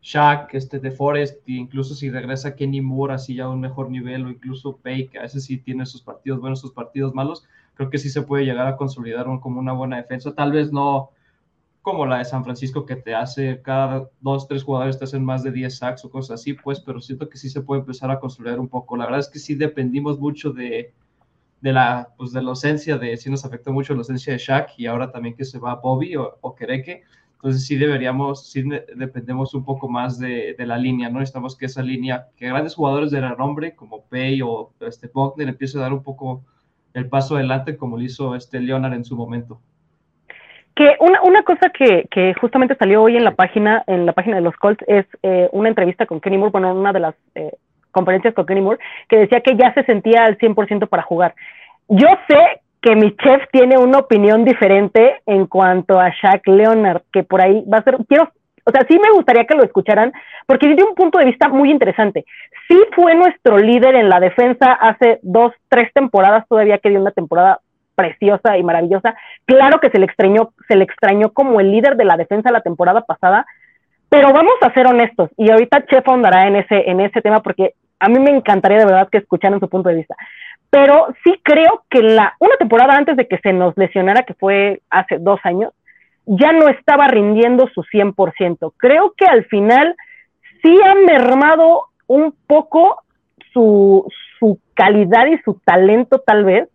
Shaq, 0.08 0.54
este 0.54 0.80
de 0.80 0.90
Forest, 0.90 1.42
incluso 1.50 1.94
si 1.94 2.10
regresa 2.10 2.56
Kenny 2.56 2.80
Moore 2.80 3.16
así 3.16 3.36
ya 3.36 3.44
a 3.44 3.50
un 3.50 3.60
mejor 3.60 3.90
nivel, 3.90 4.26
o 4.26 4.30
incluso 4.30 4.78
Pay, 4.78 5.10
que 5.10 5.20
a 5.20 5.24
veces 5.24 5.44
sí 5.44 5.58
tiene 5.58 5.86
sus 5.86 6.02
partidos 6.02 6.40
buenos, 6.40 6.62
sus 6.62 6.72
partidos 6.72 7.14
malos, 7.14 7.46
creo 7.74 7.90
que 7.90 7.98
sí 7.98 8.10
se 8.10 8.22
puede 8.22 8.46
llegar 8.46 8.68
a 8.68 8.78
consolidar 8.78 9.26
como 9.42 9.60
una 9.60 9.74
buena 9.74 9.98
defensa. 9.98 10.34
Tal 10.34 10.54
vez 10.54 10.72
no 10.72 11.10
como 11.82 12.06
la 12.06 12.20
de 12.20 12.26
San 12.26 12.46
Francisco 12.46 12.86
que 12.86 12.96
te 12.96 13.16
hace 13.16 13.62
cada 13.62 14.10
dos, 14.22 14.48
tres 14.48 14.64
jugadores 14.64 14.98
te 14.98 15.04
hacen 15.04 15.26
más 15.26 15.44
de 15.44 15.52
10 15.52 15.78
sacks 15.78 16.06
o 16.06 16.10
cosas 16.10 16.40
así, 16.40 16.54
pues, 16.54 16.80
pero 16.80 17.02
siento 17.02 17.28
que 17.28 17.38
sí 17.38 17.50
se 17.50 17.62
puede 17.62 17.82
empezar 17.82 18.10
a 18.10 18.20
construir 18.22 18.60
un 18.60 18.70
poco. 18.70 18.96
La 18.96 19.04
verdad 19.04 19.20
es 19.20 19.28
que 19.28 19.40
sí 19.40 19.56
dependimos 19.56 20.20
mucho 20.20 20.52
de, 20.52 20.94
de 21.60 21.74
la, 21.74 22.14
pues, 22.18 22.32
de 22.32 22.42
la 22.42 22.50
ausencia 22.52 22.98
de, 22.98 23.18
sí 23.18 23.30
nos 23.30 23.44
afectó 23.44 23.74
mucho 23.74 23.92
la 23.94 24.00
ausencia 24.00 24.32
de 24.32 24.40
Shaq 24.40 24.70
y 24.78 24.86
ahora 24.86 25.12
también 25.12 25.36
que 25.36 25.44
se 25.44 25.60
va 25.60 25.76
Bobby 25.76 26.16
o, 26.16 26.38
o 26.40 26.56
Kereke. 26.56 27.04
Entonces 27.38 27.68
sí 27.68 27.76
deberíamos, 27.76 28.50
sí 28.50 28.64
dependemos 28.96 29.54
un 29.54 29.64
poco 29.64 29.88
más 29.88 30.18
de, 30.18 30.56
de, 30.58 30.66
la 30.66 30.78
línea, 30.78 31.08
¿no? 31.10 31.20
Necesitamos 31.20 31.56
que 31.56 31.68
esa 31.68 31.84
línea, 31.84 32.28
que 32.36 32.48
grandes 32.48 32.74
jugadores 32.74 33.12
de 33.12 33.22
renombre 33.22 33.76
como 33.76 34.06
Pay 34.06 34.42
o 34.42 34.72
este 34.82 35.08
Bogner 35.14 35.48
empiece 35.48 35.78
a 35.78 35.82
dar 35.82 35.94
un 35.94 36.02
poco 36.02 36.44
el 36.96 37.08
paso 37.10 37.36
adelante 37.36 37.78
como 37.78 37.98
lo 37.98 38.04
hizo 38.04 38.34
este 38.34 38.60
Leonard 38.60 38.94
en 38.94 39.06
su 39.06 39.16
momento. 39.16 39.62
Que 40.76 40.96
una, 41.00 41.22
una 41.22 41.44
cosa 41.44 41.70
que, 41.70 42.08
que, 42.10 42.34
justamente 42.42 42.76
salió 42.76 43.04
hoy 43.04 43.18
en 43.18 43.24
la 43.24 43.36
página, 43.36 43.84
en 43.86 44.08
la 44.08 44.14
página 44.14 44.38
de 44.38 44.42
los 44.42 44.56
Colts, 44.56 44.84
es 44.88 45.06
eh, 45.22 45.48
una 45.52 45.70
entrevista 45.70 46.08
con 46.08 46.20
Kenny 46.20 46.40
Moore, 46.40 46.52
bueno, 46.52 46.74
una 46.74 46.92
de 46.92 47.00
las 47.00 47.16
eh, 47.36 47.52
conferencias 47.92 48.34
con 48.34 48.48
Kenny 48.48 48.62
Moore, 48.62 48.80
que 49.10 49.18
decía 49.18 49.42
que 49.42 49.56
ya 49.56 49.74
se 49.76 49.84
sentía 49.84 50.26
al 50.26 50.40
100% 50.40 50.90
para 50.90 51.04
jugar. 51.04 51.36
Yo 51.88 52.08
sé 52.28 52.62
que 52.88 52.96
mi 52.96 53.14
chef 53.18 53.44
tiene 53.52 53.78
una 53.78 53.98
opinión 53.98 54.46
diferente 54.46 55.18
en 55.26 55.46
cuanto 55.46 56.00
a 56.00 56.10
Shaq 56.10 56.48
Leonard, 56.48 57.02
que 57.12 57.22
por 57.22 57.42
ahí 57.42 57.62
va 57.66 57.80
a 57.80 57.84
ser, 57.84 57.98
quiero, 58.08 58.32
o 58.64 58.72
sea, 58.72 58.86
sí 58.88 58.98
me 58.98 59.12
gustaría 59.12 59.44
que 59.44 59.56
lo 59.56 59.64
escucharan, 59.66 60.14
porque 60.46 60.68
tiene 60.68 60.86
un 60.86 60.96
punto 60.96 61.20
de 61.20 61.26
vista 61.26 61.50
muy 61.50 61.70
interesante. 61.70 62.24
Sí 62.70 62.80
fue 62.96 63.14
nuestro 63.14 63.58
líder 63.58 63.96
en 63.96 64.08
la 64.08 64.22
defensa 64.22 64.72
hace 64.72 65.20
dos, 65.22 65.52
tres 65.68 65.92
temporadas, 65.94 66.48
todavía 66.48 66.78
que 66.78 66.90
dio 66.90 67.02
una 67.02 67.12
temporada 67.12 67.60
preciosa 67.94 68.58
y 68.58 68.64
maravillosa. 68.64 69.18
Claro 69.44 69.82
que 69.82 69.90
se 69.90 70.00
le 70.00 70.06
extrañó, 70.06 70.54
se 70.70 70.78
le 70.78 70.86
extrañó 70.86 71.34
como 71.34 71.60
el 71.60 71.74
líder 71.74 71.98
de 71.98 72.06
la 72.06 72.16
defensa 72.16 72.54
la 72.54 72.62
temporada 72.62 73.02
pasada, 73.02 73.46
pero 74.08 74.32
vamos 74.32 74.54
a 74.62 74.74
ser 74.74 74.88
honestos, 74.88 75.30
y 75.36 75.52
ahorita 75.52 75.86
Chef 75.88 76.08
ahondará 76.08 76.48
en 76.48 76.56
ese, 76.56 76.90
en 76.90 77.02
ese 77.02 77.22
tema 77.22 77.44
porque 77.44 77.74
a 78.00 78.08
mí 78.08 78.18
me 78.20 78.32
encantaría 78.32 78.78
de 78.78 78.86
verdad 78.86 79.10
que 79.12 79.18
escucharan 79.18 79.60
su 79.60 79.68
punto 79.68 79.90
de 79.90 79.96
vista. 79.96 80.16
Pero 80.70 81.08
sí 81.24 81.40
creo 81.44 81.84
que 81.90 82.02
la, 82.02 82.36
una 82.40 82.56
temporada 82.58 82.96
antes 82.96 83.16
de 83.16 83.28
que 83.28 83.38
se 83.40 83.54
nos 83.54 83.76
lesionara, 83.78 84.24
que 84.24 84.34
fue 84.34 84.82
hace 84.90 85.18
dos 85.18 85.40
años, 85.44 85.74
ya 86.26 86.52
no 86.52 86.68
estaba 86.68 87.08
rindiendo 87.08 87.70
su 87.74 87.84
100%. 87.84 88.74
Creo 88.78 89.14
que 89.18 89.26
al 89.26 89.46
final 89.46 89.96
sí 90.62 90.78
ha 90.84 90.96
mermado 90.96 91.86
un 92.08 92.36
poco 92.48 93.02
su, 93.54 94.06
su 94.40 94.60
calidad 94.74 95.28
y 95.28 95.38
su 95.44 95.56
talento 95.66 96.20
tal 96.20 96.44
vez, 96.44 96.70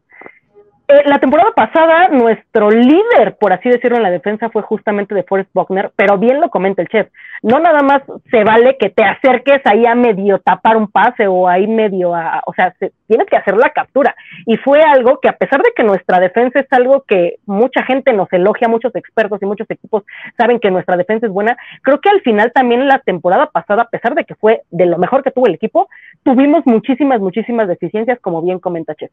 eh, 0.93 1.03
la 1.07 1.19
temporada 1.19 1.51
pasada, 1.55 2.09
nuestro 2.09 2.71
líder, 2.71 3.37
por 3.41 3.53
así 3.53 3.69
decirlo, 3.69 3.97
en 3.97 4.03
la 4.03 4.11
defensa 4.11 4.51
fue 4.51 4.63
justamente 4.63 5.15
de 5.15 5.23
Forrest 5.23 5.51
Buckner, 5.55 5.91
pero 5.97 6.19
bien 6.19 6.41
lo 6.41 6.51
comenta 6.51 6.83
el 6.83 6.89
chef. 6.89 7.09
No 7.43 7.59
nada 7.61 7.83
más 7.83 8.03
se 8.31 8.45
vale 8.45 8.77
que 8.79 8.91
te 8.91 9.03
acerques 9.03 9.61
ahí 9.65 9.87
a 9.87 9.95
medio 9.95 10.39
tapar 10.41 10.77
un 10.77 10.89
pase 10.89 11.27
o 11.27 11.49
ahí 11.49 11.67
medio 11.67 12.15
a. 12.15 12.43
O 12.47 12.53
sea, 12.53 12.75
tienes 13.07 13.27
que 13.29 13.37
hacer 13.37 13.57
la 13.57 13.71
captura. 13.71 14.15
Y 14.47 14.57
fue 14.59 14.83
algo 14.83 15.19
que, 15.21 15.29
a 15.29 15.37
pesar 15.37 15.63
de 15.63 15.73
que 15.75 15.83
nuestra 15.83 16.21
defensa 16.21 16.61
es 16.61 16.67
algo 16.71 17.05
que 17.09 17.37
mucha 17.47 17.83
gente 17.85 18.13
nos 18.13 18.33
elogia, 18.33 18.69
muchos 18.69 18.95
expertos 18.95 19.43
y 19.43 19.47
muchos 19.47 19.71
equipos 19.71 20.05
saben 20.37 20.61
que 20.61 20.71
nuestra 20.71 20.97
defensa 20.97 21.27
es 21.27 21.33
buena, 21.33 21.57
creo 21.83 22.01
que 22.01 22.11
al 22.11 22.21
final 22.21 22.53
también 22.53 22.87
la 22.87 22.99
temporada 22.99 23.47
pasada, 23.47 23.83
a 23.83 23.89
pesar 23.89 24.15
de 24.15 24.25
que 24.25 24.35
fue 24.35 24.63
de 24.71 24.87
lo 24.87 24.99
mejor 24.99 25.23
que 25.23 25.31
tuvo 25.31 25.47
el 25.47 25.55
equipo, 25.55 25.89
tuvimos 26.23 26.67
muchísimas, 26.67 27.21
muchísimas 27.21 27.67
deficiencias, 27.67 28.21
como 28.21 28.43
bien 28.43 28.59
comenta 28.59 28.95
Chef. 28.95 29.11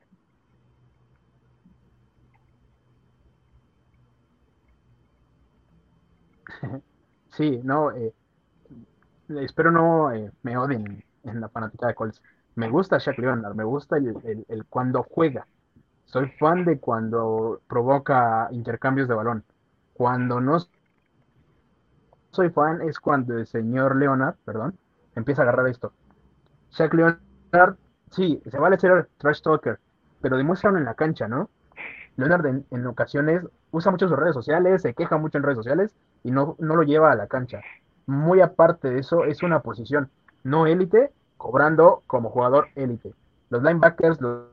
Sí, 7.31 7.61
no, 7.63 7.91
eh, 7.91 8.11
espero 9.41 9.71
no 9.71 10.11
eh, 10.11 10.31
me 10.41 10.57
odien 10.57 11.03
en 11.23 11.41
la 11.41 11.49
fanática 11.49 11.87
de 11.87 11.93
Colts. 11.93 12.21
Me 12.55 12.69
gusta 12.69 12.97
Shaq 12.97 13.19
Leonard, 13.19 13.55
me 13.55 13.63
gusta 13.63 13.97
el, 13.97 14.65
cuando 14.67 15.03
juega. 15.03 15.47
Soy 16.05 16.27
fan 16.39 16.65
de 16.65 16.79
cuando 16.79 17.61
provoca 17.67 18.49
intercambios 18.51 19.07
de 19.07 19.13
balón. 19.13 19.43
Cuando 19.93 20.41
no 20.41 20.57
soy 22.31 22.49
fan 22.49 22.81
es 22.81 22.99
cuando 22.99 23.37
el 23.37 23.45
señor 23.47 23.95
Leonard, 23.95 24.35
perdón, 24.43 24.77
empieza 25.15 25.41
a 25.41 25.43
agarrar 25.43 25.67
esto. 25.67 25.93
Shaq 26.71 26.93
Leonard, 26.93 27.77
sí, 28.11 28.41
se 28.49 28.57
vale 28.57 28.77
ser 28.79 29.09
trash 29.17 29.41
talker, 29.41 29.79
pero 30.21 30.37
demuéstralo 30.37 30.77
en 30.77 30.85
la 30.85 30.95
cancha, 30.95 31.27
¿no? 31.27 31.49
Leonard 32.17 32.45
en, 32.45 32.87
ocasiones 32.87 33.43
usa 33.71 33.91
mucho 33.91 34.07
sus 34.07 34.17
redes 34.17 34.33
sociales, 34.33 34.81
se 34.81 34.93
queja 34.93 35.17
mucho 35.17 35.37
en 35.37 35.43
redes 35.43 35.57
sociales 35.57 35.95
y 36.23 36.31
no, 36.31 36.55
no 36.59 36.75
lo 36.75 36.83
lleva 36.83 37.11
a 37.11 37.15
la 37.15 37.27
cancha. 37.27 37.61
Muy 38.05 38.41
aparte 38.41 38.89
de 38.89 38.99
eso, 38.99 39.25
es 39.25 39.43
una 39.43 39.61
posición 39.61 40.09
no 40.43 40.67
élite, 40.67 41.11
cobrando 41.37 42.03
como 42.07 42.29
jugador 42.29 42.67
élite. 42.75 43.13
Los 43.49 43.63
linebackers 43.63 44.19
los, 44.21 44.47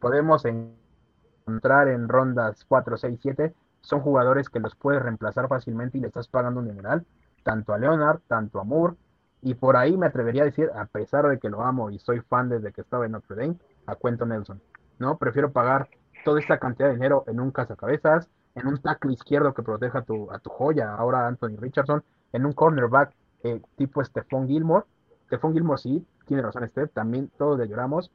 podemos 0.00 0.44
encontrar 0.44 1.88
en 1.88 2.08
rondas 2.08 2.64
4, 2.68 2.96
6, 2.96 3.18
7. 3.20 3.54
Son 3.80 4.00
jugadores 4.00 4.48
que 4.48 4.60
los 4.60 4.74
puedes 4.74 5.02
reemplazar 5.02 5.48
fácilmente 5.48 5.98
y 5.98 6.00
le 6.00 6.08
estás 6.08 6.28
pagando 6.28 6.60
un 6.60 6.68
dineral, 6.68 7.06
tanto 7.42 7.72
a 7.72 7.78
Leonard, 7.78 8.20
tanto 8.26 8.60
a 8.60 8.64
Moore. 8.64 8.96
Y 9.40 9.54
por 9.54 9.76
ahí 9.76 9.96
me 9.96 10.06
atrevería 10.06 10.42
a 10.42 10.46
decir, 10.46 10.70
a 10.74 10.86
pesar 10.86 11.28
de 11.28 11.38
que 11.38 11.48
lo 11.48 11.62
amo 11.62 11.90
y 11.90 11.98
soy 11.98 12.20
fan 12.20 12.48
desde 12.48 12.72
que 12.72 12.80
estaba 12.80 13.06
en 13.06 13.12
Notre 13.12 13.36
Dame, 13.36 13.56
a 13.86 13.94
Cuento 13.94 14.26
Nelson. 14.26 14.60
¿no? 14.98 15.16
Prefiero 15.16 15.52
pagar 15.52 15.88
toda 16.24 16.40
esta 16.40 16.58
cantidad 16.58 16.88
de 16.88 16.94
dinero 16.94 17.24
en 17.28 17.40
un 17.40 17.52
cazacabezas, 17.52 18.28
en 18.54 18.66
un 18.66 18.78
tackle 18.78 19.12
izquierdo 19.12 19.54
que 19.54 19.62
proteja 19.62 20.00
a 20.00 20.02
tu, 20.02 20.30
a 20.30 20.38
tu 20.38 20.50
joya, 20.50 20.94
ahora 20.94 21.26
Anthony 21.26 21.56
Richardson, 21.58 22.02
en 22.32 22.46
un 22.46 22.52
cornerback 22.52 23.12
eh, 23.44 23.60
tipo 23.76 24.04
Stephon 24.04 24.48
Gilmore. 24.48 24.84
Stephon 25.26 25.52
Gilmore 25.52 25.78
sí, 25.80 26.06
tiene 26.26 26.42
razón 26.42 26.68
Steph, 26.68 26.92
también 26.92 27.30
todos 27.36 27.58
le 27.58 27.68
lloramos, 27.68 28.10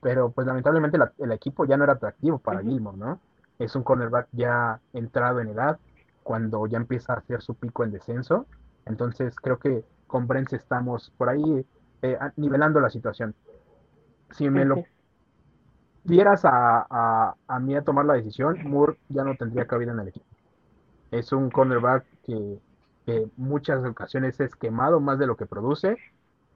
pero 0.00 0.30
pues 0.30 0.46
lamentablemente 0.46 0.98
el 1.18 1.32
equipo 1.32 1.64
ya 1.64 1.76
no 1.76 1.84
era 1.84 1.94
atractivo 1.94 2.38
para 2.38 2.60
Gilmore, 2.60 2.96
¿no? 2.96 3.20
Es 3.58 3.74
un 3.74 3.82
cornerback 3.82 4.28
ya 4.32 4.80
entrado 4.92 5.40
en 5.40 5.48
edad, 5.48 5.78
cuando 6.22 6.66
ya 6.66 6.76
empieza 6.76 7.14
a 7.14 7.16
hacer 7.18 7.40
su 7.40 7.54
pico 7.54 7.84
en 7.84 7.92
descenso, 7.92 8.46
entonces 8.84 9.36
creo 9.36 9.58
que 9.58 9.84
con 10.06 10.26
Brent 10.26 10.52
estamos 10.52 11.12
por 11.16 11.28
ahí 11.28 11.64
eh, 12.02 12.18
nivelando 12.36 12.80
la 12.80 12.90
situación. 12.90 13.34
Si 14.30 14.50
me 14.50 14.64
lo 14.64 14.84
vieras 16.06 16.44
a, 16.44 16.86
a, 16.88 17.36
a 17.48 17.82
tomar 17.82 18.04
la 18.04 18.14
decisión, 18.14 18.58
Moore 18.64 18.96
ya 19.08 19.24
no 19.24 19.34
tendría 19.36 19.66
cabida 19.66 19.92
en 19.92 20.00
el 20.00 20.08
equipo. 20.08 20.26
Es 21.10 21.32
un 21.32 21.50
cornerback 21.50 22.04
que, 22.24 22.58
que 23.04 23.28
muchas 23.36 23.84
ocasiones 23.84 24.38
es 24.40 24.54
quemado 24.56 25.00
más 25.00 25.18
de 25.18 25.26
lo 25.26 25.36
que 25.36 25.46
produce. 25.46 25.96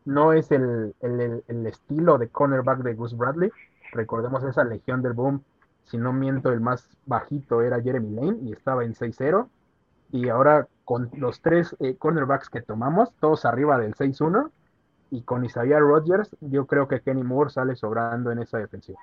No 0.05 0.33
es 0.33 0.51
el, 0.51 0.95
el, 1.01 1.67
estilo 1.67 2.19
de 2.19 2.29
cornerback 2.29 2.79
de 2.81 2.95
Gus 2.95 3.17
Bradley. 3.17 3.51
Recordemos 3.93 4.43
esa 4.45 4.65
legión 4.65 5.03
del 5.03 5.13
boom. 5.13 5.43
Si 5.85 5.99
no 5.99 6.13
miento, 6.13 6.53
el 6.53 6.61
más 6.61 6.89
bajito 7.07 7.63
era 7.63 7.81
Jeremy 7.81 8.11
Lane 8.11 8.39
y 8.43 8.53
estaba 8.53 8.85
en 8.85 8.95
6-0. 8.95 9.49
Y 10.13 10.29
ahora 10.29 10.67
con 10.85 11.11
los 11.17 11.41
tres 11.41 11.77
eh, 11.79 11.97
cornerbacks 11.97 12.49
que 12.49 12.63
tomamos, 12.63 13.13
todos 13.21 13.45
arriba 13.45 13.79
del 13.79 13.95
6-1, 13.95 14.51
y 15.11 15.23
con 15.23 15.45
Isaiah 15.45 15.79
Rodgers, 15.79 16.37
yo 16.41 16.67
creo 16.67 16.89
que 16.89 17.01
Kenny 17.01 17.23
Moore 17.23 17.51
sale 17.51 17.77
sobrando 17.77 18.31
en 18.31 18.39
esa 18.39 18.59
defensiva. 18.59 19.01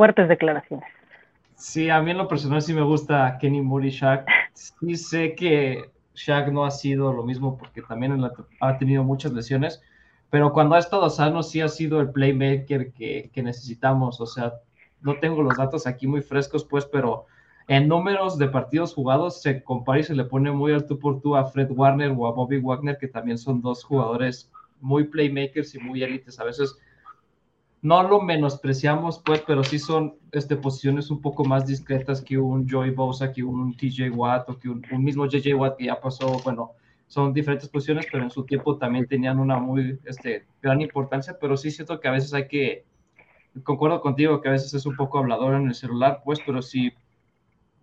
Fuertes 0.00 0.30
declaraciones. 0.30 0.88
Sí, 1.56 1.90
a 1.90 2.00
mí 2.00 2.12
en 2.12 2.16
lo 2.16 2.26
personal 2.26 2.62
sí 2.62 2.72
me 2.72 2.80
gusta 2.80 3.36
Kenny 3.38 3.60
Moore 3.60 3.88
y 3.88 3.90
Shaq. 3.90 4.26
Sí 4.54 4.96
sé 4.96 5.34
que 5.34 5.90
Shaq 6.14 6.50
no 6.50 6.64
ha 6.64 6.70
sido 6.70 7.12
lo 7.12 7.22
mismo 7.22 7.58
porque 7.58 7.82
también 7.82 8.18
ha 8.60 8.78
tenido 8.78 9.04
muchas 9.04 9.34
lesiones, 9.34 9.82
pero 10.30 10.54
cuando 10.54 10.74
ha 10.74 10.78
estado 10.78 11.10
sano 11.10 11.42
sí 11.42 11.60
ha 11.60 11.68
sido 11.68 12.00
el 12.00 12.12
playmaker 12.12 12.94
que, 12.94 13.28
que 13.30 13.42
necesitamos. 13.42 14.22
O 14.22 14.26
sea, 14.26 14.54
no 15.02 15.18
tengo 15.18 15.42
los 15.42 15.58
datos 15.58 15.86
aquí 15.86 16.06
muy 16.06 16.22
frescos, 16.22 16.64
pues, 16.64 16.86
pero 16.86 17.26
en 17.68 17.86
números 17.86 18.38
de 18.38 18.48
partidos 18.48 18.94
jugados 18.94 19.42
se 19.42 19.62
compara 19.62 20.00
y 20.00 20.04
se 20.04 20.14
le 20.14 20.24
pone 20.24 20.50
muy 20.50 20.72
alto 20.72 20.98
por 20.98 21.20
tú 21.20 21.36
a 21.36 21.44
Fred 21.44 21.72
Warner 21.72 22.14
o 22.16 22.26
a 22.26 22.32
Bobby 22.32 22.58
Wagner, 22.58 22.96
que 22.96 23.08
también 23.08 23.36
son 23.36 23.60
dos 23.60 23.84
jugadores 23.84 24.50
muy 24.80 25.04
playmakers 25.04 25.74
y 25.74 25.78
muy 25.78 26.02
élites. 26.02 26.40
A 26.40 26.44
veces 26.44 26.78
no 27.82 28.02
lo 28.02 28.20
menospreciamos, 28.20 29.22
pues, 29.24 29.42
pero 29.46 29.64
sí 29.64 29.78
son 29.78 30.16
este, 30.32 30.56
posiciones 30.56 31.10
un 31.10 31.20
poco 31.20 31.44
más 31.44 31.66
discretas 31.66 32.20
que 32.20 32.36
un 32.38 32.68
Joey 32.68 32.90
Bosa, 32.90 33.32
que 33.32 33.42
un 33.42 33.74
TJ 33.76 34.10
Watt 34.10 34.50
o 34.50 34.58
que 34.58 34.68
un, 34.68 34.82
mismo 34.98 35.26
JJ 35.26 35.54
Watt 35.54 35.76
que 35.78 35.86
ya 35.86 36.00
pasó, 36.00 36.40
bueno, 36.44 36.72
son 37.06 37.32
diferentes 37.32 37.68
posiciones, 37.68 38.06
pero 38.10 38.22
en 38.22 38.30
su 38.30 38.44
tiempo 38.44 38.76
también 38.76 39.06
tenían 39.06 39.38
una 39.38 39.58
muy 39.58 39.98
este, 40.04 40.46
gran 40.62 40.80
importancia, 40.80 41.36
pero 41.40 41.56
sí 41.56 41.70
siento 41.70 41.98
que 41.98 42.08
a 42.08 42.12
veces 42.12 42.34
hay 42.34 42.46
que, 42.46 42.84
concuerdo 43.64 44.00
contigo 44.00 44.40
que 44.40 44.48
a 44.48 44.52
veces 44.52 44.74
es 44.74 44.86
un 44.86 44.94
poco 44.94 45.18
hablador 45.18 45.54
en 45.54 45.66
el 45.66 45.74
celular, 45.74 46.22
pues, 46.24 46.38
pero 46.44 46.62
sí 46.62 46.92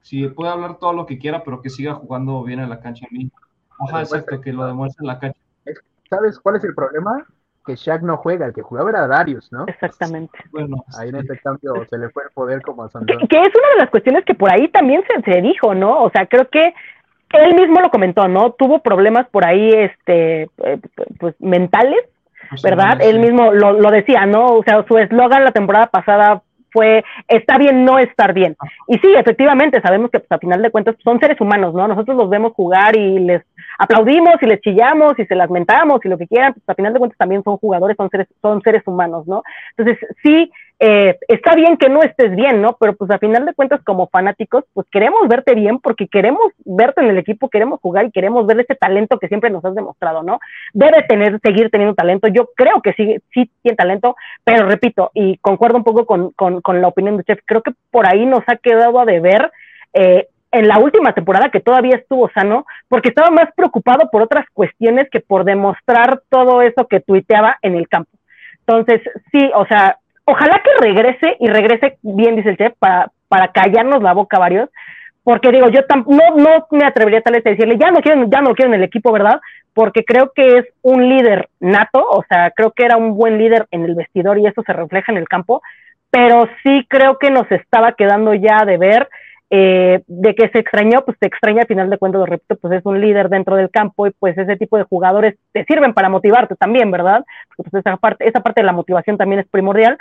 si 0.07 0.25
puede 0.29 0.51
hablar 0.51 0.77
todo 0.79 0.93
lo 0.93 1.05
que 1.05 1.17
quiera, 1.17 1.43
pero 1.43 1.61
que 1.61 1.69
siga 1.69 1.95
jugando 1.95 2.41
bien 2.41 2.61
en 2.61 2.69
la 2.69 2.79
cancha 2.79 3.05
a 3.05 3.13
mí. 3.13 3.29
Ajá, 3.77 4.03
exacto, 4.03 4.39
que 4.39 4.53
lo 4.53 4.65
demuestre 4.65 5.03
en 5.03 5.07
la 5.07 5.19
cancha. 5.19 5.39
¿Sabes 6.09 6.39
cuál 6.39 6.55
es 6.55 6.63
el 6.63 6.73
problema? 6.73 7.27
Que 7.67 7.75
Shaq 7.75 8.01
no 8.01 8.17
juega, 8.17 8.45
el 8.45 8.53
que 8.53 8.61
jugaba 8.61 8.89
era 8.89 9.07
Darius, 9.07 9.51
¿no? 9.51 9.65
Exactamente. 9.67 10.39
Bueno, 10.51 10.85
ahí 10.97 11.09
en 11.09 11.17
este 11.17 11.37
cambio 11.39 11.85
se 11.89 11.97
le 11.97 12.09
fue 12.09 12.23
el 12.23 12.29
poder 12.31 12.61
como 12.61 12.85
a 12.85 12.89
Sandro. 12.89 13.19
Que, 13.27 13.41
es 13.41 13.49
una 13.53 13.69
de 13.73 13.79
las 13.79 13.89
cuestiones 13.89 14.23
que 14.23 14.33
por 14.33 14.49
ahí 14.51 14.69
también 14.69 15.03
se, 15.05 15.21
se 15.29 15.41
dijo, 15.41 15.75
¿no? 15.75 16.01
O 16.01 16.09
sea, 16.09 16.25
creo 16.25 16.47
que 16.49 16.73
él 17.33 17.55
mismo 17.55 17.81
lo 17.81 17.91
comentó, 17.91 18.27
¿no? 18.27 18.51
Tuvo 18.51 18.79
problemas 18.79 19.27
por 19.27 19.45
ahí, 19.45 19.69
este, 19.73 20.43
eh, 20.63 20.79
pues 21.19 21.35
mentales, 21.39 21.99
¿verdad? 22.63 23.01
Él 23.01 23.19
mismo 23.19 23.51
lo, 23.51 23.73
lo, 23.73 23.91
decía, 23.91 24.25
¿no? 24.25 24.45
O 24.45 24.63
sea, 24.63 24.85
su 24.87 24.97
eslogan 24.97 25.43
la 25.43 25.51
temporada 25.51 25.87
pasada 25.87 26.41
fue 26.77 27.03
está 27.27 27.57
bien 27.57 27.83
no 27.83 27.97
estar 27.97 28.33
bien. 28.33 28.55
Y 28.87 28.99
sí, 28.99 29.07
efectivamente, 29.15 29.81
sabemos 29.81 30.11
que 30.11 30.19
pues, 30.19 30.31
a 30.31 30.37
final 30.37 30.61
de 30.61 30.69
cuentas 30.69 30.95
son 31.03 31.19
seres 31.19 31.41
humanos, 31.41 31.73
¿no? 31.73 31.87
Nosotros 31.87 32.15
los 32.15 32.29
vemos 32.29 32.53
jugar 32.53 32.95
y 32.95 33.17
les 33.17 33.41
aplaudimos 33.79 34.35
y 34.41 34.45
les 34.45 34.61
chillamos 34.61 35.17
y 35.17 35.25
se 35.25 35.35
las 35.35 35.49
mentamos 35.49 36.05
y 36.05 36.09
lo 36.09 36.19
que 36.19 36.27
quieran, 36.27 36.53
pues 36.53 36.63
a 36.67 36.75
final 36.75 36.93
de 36.93 36.99
cuentas 36.99 37.17
también 37.17 37.43
son 37.43 37.57
jugadores, 37.57 37.97
son 37.97 38.09
seres, 38.09 38.27
son 38.43 38.61
seres 38.61 38.83
humanos, 38.85 39.27
¿no? 39.27 39.41
Entonces, 39.75 40.07
sí, 40.23 40.51
eh, 40.79 41.17
está 41.27 41.55
bien 41.55 41.77
que 41.77 41.89
no 41.89 42.03
estés 42.03 42.35
bien, 42.35 42.61
¿no? 42.61 42.77
Pero 42.79 42.95
pues 42.95 43.09
a 43.09 43.17
final 43.17 43.45
de 43.45 43.53
cuentas 43.53 43.81
como 43.83 44.07
fanáticos, 44.07 44.63
pues 44.73 44.85
queremos 44.91 45.27
verte 45.27 45.55
bien 45.55 45.79
porque 45.79 46.07
queremos 46.07 46.51
verte 46.65 47.01
en 47.01 47.09
el 47.09 47.17
equipo, 47.17 47.49
queremos 47.49 47.79
jugar 47.81 48.05
y 48.05 48.11
queremos 48.11 48.45
ver 48.45 48.59
ese 48.59 48.75
talento 48.75 49.17
que 49.17 49.27
siempre 49.27 49.49
nos 49.49 49.65
has 49.65 49.73
demostrado, 49.73 50.21
¿no? 50.21 50.39
Debe 50.73 51.01
tener, 51.03 51.39
seguir 51.41 51.71
teniendo 51.71 51.95
talento, 51.95 52.27
yo 52.27 52.49
creo 52.55 52.81
que 52.81 52.93
sí, 52.93 53.17
sí 53.33 53.49
tiene 53.63 53.75
talento, 53.75 54.15
pero 54.43 54.67
repito, 54.67 55.09
y 55.15 55.37
concuerdo 55.37 55.77
un 55.77 55.83
poco 55.83 56.05
con, 56.05 56.31
con, 56.31 56.61
con 56.61 56.79
la 56.79 56.89
opinión 56.89 57.17
de 57.17 57.23
Chef, 57.23 57.39
creo 57.45 57.63
que 57.63 57.71
por 57.89 58.07
ahí 58.07 58.25
nos 58.27 58.43
ha 58.47 58.57
quedado 58.57 58.99
a 58.99 59.05
deber 59.05 59.51
eh, 59.93 60.27
en 60.51 60.67
la 60.67 60.77
última 60.77 61.13
temporada 61.13 61.49
que 61.49 61.59
todavía 61.59 61.95
estuvo 61.95 62.29
sano, 62.29 62.65
porque 62.87 63.09
estaba 63.09 63.31
más 63.31 63.49
preocupado 63.55 64.09
por 64.11 64.21
otras 64.21 64.45
cuestiones 64.53 65.09
que 65.09 65.21
por 65.21 65.43
demostrar 65.43 66.21
todo 66.29 66.61
eso 66.61 66.87
que 66.87 66.99
tuiteaba 66.99 67.57
en 67.63 67.75
el 67.75 67.87
campo. 67.87 68.11
Entonces, 68.59 69.01
sí, 69.31 69.49
o 69.55 69.65
sea, 69.65 69.97
ojalá 70.27 70.61
que 70.61 70.85
regrese 70.85 71.37
y 71.39 71.47
regrese 71.47 71.97
bien, 72.01 72.35
dice 72.35 72.49
el 72.49 72.57
chef, 72.57 72.73
para, 72.77 73.11
para 73.29 73.51
callarnos 73.51 74.03
la 74.03 74.13
boca 74.13 74.37
varios, 74.37 74.69
porque 75.23 75.51
digo, 75.51 75.69
yo 75.69 75.81
no, 76.05 76.35
no 76.35 76.67
me 76.71 76.85
atrevería 76.85 77.21
tal 77.21 77.33
vez 77.33 77.45
a 77.45 77.49
decirle, 77.49 77.77
ya 77.79 77.91
no 77.91 78.01
quiero, 78.01 78.27
ya 78.29 78.41
no 78.41 78.53
quiero 78.53 78.73
en 78.73 78.79
el 78.79 78.83
equipo, 78.83 79.11
¿verdad? 79.11 79.39
Porque 79.73 80.03
creo 80.03 80.31
que 80.35 80.57
es 80.57 80.65
un 80.81 81.07
líder 81.07 81.47
nato, 81.61 82.05
o 82.09 82.23
sea, 82.27 82.51
creo 82.51 82.71
que 82.71 82.83
era 82.83 82.97
un 82.97 83.15
buen 83.15 83.37
líder 83.37 83.67
en 83.71 83.85
el 83.85 83.95
vestidor 83.95 84.37
y 84.37 84.47
eso 84.47 84.61
se 84.65 84.73
refleja 84.73 85.11
en 85.11 85.17
el 85.17 85.29
campo, 85.29 85.61
pero 86.11 86.49
sí 86.61 86.85
creo 86.89 87.17
que 87.19 87.31
nos 87.31 87.49
estaba 87.51 87.93
quedando 87.93 88.33
ya 88.33 88.65
de 88.65 88.77
ver 88.77 89.07
eh, 89.49 90.03
de 90.07 90.35
que 90.35 90.49
se 90.49 90.59
extrañó, 90.59 91.03
pues 91.05 91.17
se 91.19 91.27
extraña 91.27 91.61
al 91.61 91.67
final 91.67 91.89
de 91.89 91.97
cuentas, 91.97 92.19
lo 92.19 92.25
repito, 92.25 92.57
pues 92.57 92.73
es 92.73 92.85
un 92.85 92.99
líder 92.99 93.29
dentro 93.29 93.55
del 93.55 93.69
campo 93.69 94.05
y 94.05 94.11
pues 94.11 94.37
ese 94.37 94.57
tipo 94.57 94.77
de 94.77 94.83
jugadores 94.83 95.35
te 95.53 95.63
sirven 95.65 95.93
para 95.93 96.09
motivarte 96.09 96.55
también, 96.55 96.91
¿verdad? 96.91 97.23
Porque 97.47 97.69
pues 97.69 97.85
esa 97.85 97.95
parte, 97.97 98.27
esa 98.27 98.41
parte 98.41 98.61
de 98.61 98.65
la 98.65 98.73
motivación 98.73 99.17
también 99.17 99.39
es 99.39 99.47
primordial. 99.47 99.97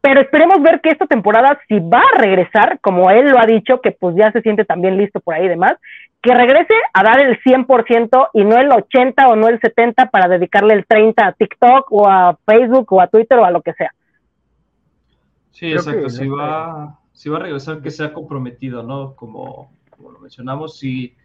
Pero 0.00 0.20
esperemos 0.20 0.62
ver 0.62 0.80
que 0.80 0.90
esta 0.90 1.06
temporada, 1.06 1.58
si 1.66 1.80
va 1.80 2.00
a 2.00 2.20
regresar, 2.20 2.78
como 2.80 3.10
él 3.10 3.30
lo 3.30 3.40
ha 3.40 3.46
dicho, 3.46 3.80
que 3.80 3.90
pues 3.90 4.14
ya 4.16 4.30
se 4.30 4.42
siente 4.42 4.64
también 4.64 4.96
listo 4.96 5.18
por 5.18 5.34
ahí 5.34 5.46
y 5.46 5.48
demás, 5.48 5.74
que 6.22 6.34
regrese 6.34 6.74
a 6.92 7.02
dar 7.02 7.20
el 7.20 7.40
100% 7.40 8.28
y 8.34 8.44
no 8.44 8.58
el 8.58 8.70
80 8.70 9.28
o 9.28 9.34
no 9.34 9.48
el 9.48 9.60
70 9.60 10.06
para 10.06 10.28
dedicarle 10.28 10.74
el 10.74 10.86
30 10.86 11.26
a 11.26 11.32
TikTok 11.32 11.90
o 11.90 12.08
a 12.08 12.38
Facebook 12.46 12.92
o 12.92 13.00
a 13.00 13.08
Twitter 13.08 13.38
o 13.38 13.44
a 13.44 13.50
lo 13.50 13.60
que 13.60 13.72
sea. 13.72 13.92
Sí, 15.50 15.72
exacto. 15.72 16.08
Si 16.08 16.28
va, 16.28 16.96
si 17.18 17.28
va 17.28 17.38
a 17.38 17.40
regresar, 17.40 17.82
que 17.82 17.90
sea 17.90 18.12
comprometido, 18.12 18.84
¿no? 18.84 19.16
Como, 19.16 19.72
como 19.90 20.12
lo 20.12 20.20
mencionamos, 20.20 20.78
si 20.78 21.16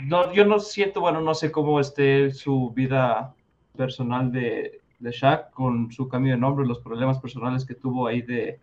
no, 0.00 0.32
yo 0.32 0.44
no 0.44 0.58
siento, 0.58 1.00
bueno, 1.00 1.20
no 1.20 1.32
sé 1.32 1.52
cómo 1.52 1.78
esté 1.78 2.32
su 2.32 2.72
vida 2.72 3.32
personal 3.76 4.32
de, 4.32 4.80
de 4.98 5.10
Shaq 5.12 5.52
con 5.52 5.92
su 5.92 6.08
cambio 6.08 6.32
de 6.32 6.40
nombre, 6.40 6.66
los 6.66 6.80
problemas 6.80 7.20
personales 7.20 7.64
que 7.64 7.76
tuvo 7.76 8.08
ahí 8.08 8.22
de, 8.22 8.58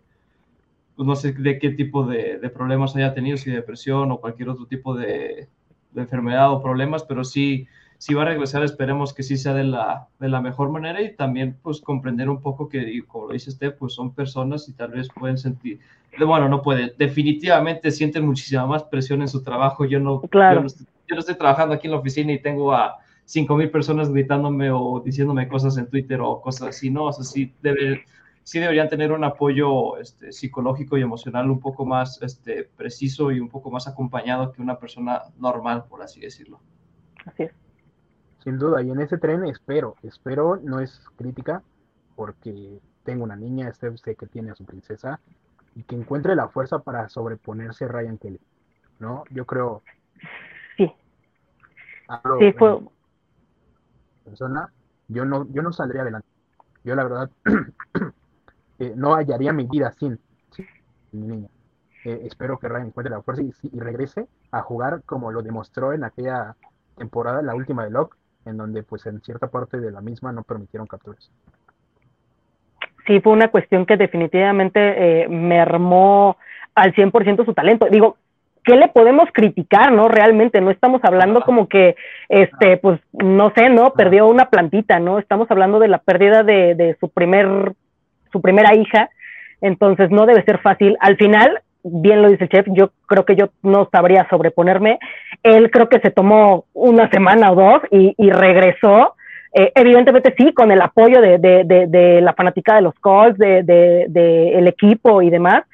pues 0.96 1.06
no 1.06 1.16
sé 1.16 1.32
de 1.32 1.58
qué 1.58 1.70
tipo 1.70 2.04
de, 2.04 2.38
problemas 2.50 2.94
haya 2.94 3.14
tenido, 3.14 3.38
si 3.38 3.50
depresión 3.50 4.12
o 4.12 4.20
cualquier 4.20 4.50
otro 4.50 4.66
tipo 4.66 4.94
de, 4.94 5.48
de 5.92 6.00
enfermedad 6.02 6.52
o 6.52 6.62
problemas, 6.62 7.04
pero 7.04 7.24
sí 7.24 7.66
si 7.98 8.14
va 8.14 8.22
a 8.22 8.26
regresar, 8.26 8.62
esperemos 8.62 9.12
que 9.12 9.24
sí 9.24 9.36
sea 9.36 9.54
de 9.54 9.64
la, 9.64 10.06
de 10.20 10.28
la 10.28 10.40
mejor 10.40 10.70
manera 10.70 11.02
y 11.02 11.16
también 11.16 11.58
pues 11.60 11.80
comprender 11.80 12.30
un 12.30 12.40
poco 12.40 12.68
que, 12.68 13.02
como 13.08 13.26
lo 13.26 13.32
dice 13.32 13.50
usted, 13.50 13.76
pues 13.76 13.92
son 13.92 14.14
personas 14.14 14.68
y 14.68 14.72
tal 14.72 14.92
vez 14.92 15.08
pueden 15.08 15.36
sentir, 15.36 15.80
bueno, 16.16 16.48
no 16.48 16.62
pueden, 16.62 16.92
definitivamente 16.96 17.90
sienten 17.90 18.24
muchísima 18.24 18.66
más 18.66 18.84
presión 18.84 19.20
en 19.20 19.28
su 19.28 19.42
trabajo. 19.42 19.84
Yo 19.84 19.98
no, 19.98 20.22
yo, 20.22 20.60
no 20.60 21.18
estoy, 21.18 21.34
trabajando 21.34 21.74
aquí 21.74 21.88
en 21.88 21.92
la 21.92 21.98
oficina 21.98 22.32
y 22.32 22.40
tengo 22.40 22.72
a 22.72 22.98
cinco 23.24 23.56
mil 23.56 23.68
personas 23.68 24.10
gritándome 24.10 24.70
o 24.70 25.02
diciéndome 25.04 25.48
cosas 25.48 25.76
en 25.76 25.88
Twitter 25.88 26.20
o 26.20 26.40
cosas 26.40 26.68
así, 26.68 26.90
¿no? 26.90 27.06
O 27.06 27.12
sea, 27.12 27.24
sí, 27.24 27.52
debe, 27.62 28.04
sí 28.44 28.60
deberían 28.60 28.88
tener 28.88 29.10
un 29.10 29.24
apoyo 29.24 29.98
este, 29.98 30.30
psicológico 30.30 30.96
y 30.96 31.02
emocional 31.02 31.50
un 31.50 31.58
poco 31.58 31.84
más 31.84 32.22
este, 32.22 32.70
preciso 32.76 33.32
y 33.32 33.40
un 33.40 33.48
poco 33.48 33.72
más 33.72 33.88
acompañado 33.88 34.52
que 34.52 34.62
una 34.62 34.78
persona 34.78 35.22
normal, 35.36 35.86
por 35.88 36.00
así 36.00 36.20
decirlo. 36.20 36.60
Así 37.26 37.42
es. 37.42 37.67
Sin 38.48 38.58
duda, 38.58 38.80
y 38.80 38.90
en 38.90 38.98
ese 38.98 39.18
tren 39.18 39.44
espero, 39.44 39.96
espero, 40.02 40.58
no 40.62 40.80
es 40.80 41.02
crítica, 41.16 41.62
porque 42.16 42.80
tengo 43.04 43.24
una 43.24 43.36
niña, 43.36 43.68
este 43.68 43.94
sé 43.98 44.14
que 44.14 44.24
tiene 44.24 44.52
a 44.52 44.54
su 44.54 44.64
princesa, 44.64 45.20
y 45.74 45.82
que 45.82 45.94
encuentre 45.94 46.34
la 46.34 46.48
fuerza 46.48 46.78
para 46.78 47.10
sobreponerse 47.10 47.84
a 47.84 47.88
Ryan 47.88 48.16
Kelly, 48.16 48.40
¿no? 49.00 49.24
Yo 49.28 49.44
creo... 49.44 49.82
Sí. 50.78 50.90
sí, 52.38 52.52
fue... 52.54 52.80
Persona, 54.24 54.72
yo 55.08 55.26
no, 55.26 55.46
yo 55.52 55.60
no 55.60 55.70
saldría 55.70 56.00
adelante. 56.00 56.28
Yo 56.84 56.94
la 56.94 57.04
verdad 57.04 57.30
eh, 58.78 58.94
no 58.96 59.14
hallaría 59.14 59.52
mi 59.52 59.66
vida 59.66 59.92
sin, 59.92 60.18
mi 61.12 61.26
niña. 61.26 61.48
Eh, 62.06 62.22
espero 62.24 62.58
que 62.58 62.68
Ryan 62.70 62.86
encuentre 62.86 63.14
la 63.14 63.20
fuerza 63.20 63.42
y, 63.42 63.52
y, 63.60 63.78
regrese 63.78 64.26
a 64.52 64.62
jugar 64.62 65.02
como 65.04 65.32
lo 65.32 65.42
demostró 65.42 65.92
en 65.92 66.02
aquella 66.02 66.56
temporada, 66.96 67.42
la 67.42 67.54
última 67.54 67.84
de 67.84 67.90
Locke, 67.90 68.16
en 68.48 68.56
donde 68.56 68.82
pues 68.82 69.06
en 69.06 69.20
cierta 69.20 69.48
parte 69.48 69.78
de 69.78 69.90
la 69.90 70.00
misma 70.00 70.32
no 70.32 70.42
permitieron 70.42 70.86
capturas. 70.86 71.30
Sí, 73.06 73.20
fue 73.20 73.32
una 73.32 73.48
cuestión 73.48 73.86
que 73.86 73.96
definitivamente 73.96 75.22
eh, 75.22 75.28
mermó 75.28 76.36
al 76.74 76.94
100% 76.94 77.44
su 77.44 77.54
talento. 77.54 77.86
Digo, 77.90 78.16
¿qué 78.64 78.76
le 78.76 78.88
podemos 78.88 79.28
criticar, 79.32 79.92
no? 79.92 80.08
Realmente, 80.08 80.60
no 80.60 80.70
estamos 80.70 81.00
hablando 81.02 81.40
como 81.40 81.68
que, 81.68 81.96
este, 82.28 82.76
pues, 82.76 83.00
no 83.12 83.50
sé, 83.56 83.70
¿no? 83.70 83.92
Perdió 83.94 84.26
una 84.26 84.50
plantita, 84.50 84.98
¿no? 84.98 85.18
Estamos 85.18 85.50
hablando 85.50 85.78
de 85.78 85.88
la 85.88 85.98
pérdida 85.98 86.42
de, 86.42 86.74
de 86.74 86.96
su 87.00 87.08
primer, 87.08 87.72
su 88.30 88.42
primera 88.42 88.74
hija, 88.74 89.08
entonces 89.62 90.10
no 90.10 90.26
debe 90.26 90.44
ser 90.44 90.58
fácil. 90.58 90.96
Al 91.00 91.16
final, 91.16 91.62
bien 91.90 92.22
lo 92.22 92.28
dice 92.28 92.44
el 92.44 92.50
chef, 92.50 92.66
yo 92.70 92.90
creo 93.06 93.24
que 93.24 93.36
yo 93.36 93.50
no 93.62 93.88
sabría 93.90 94.28
sobreponerme. 94.28 94.98
Él 95.42 95.70
creo 95.70 95.88
que 95.88 96.00
se 96.00 96.10
tomó 96.10 96.64
una 96.74 97.10
semana 97.10 97.52
o 97.52 97.54
dos 97.54 97.82
y, 97.90 98.30
regresó. 98.30 99.14
Eh, 99.54 99.72
evidentemente 99.74 100.34
sí, 100.36 100.52
con 100.52 100.70
el 100.70 100.80
apoyo 100.80 101.20
de, 101.20 101.38
de, 101.38 101.86
de, 101.88 102.20
la 102.20 102.34
fanática 102.34 102.74
de 102.76 102.82
los 102.82 102.94
Colts, 103.00 103.38
del 103.38 103.64
de, 103.64 104.58
el 104.58 104.68
equipo 104.68 105.22
y 105.22 105.30
demás. 105.30 105.64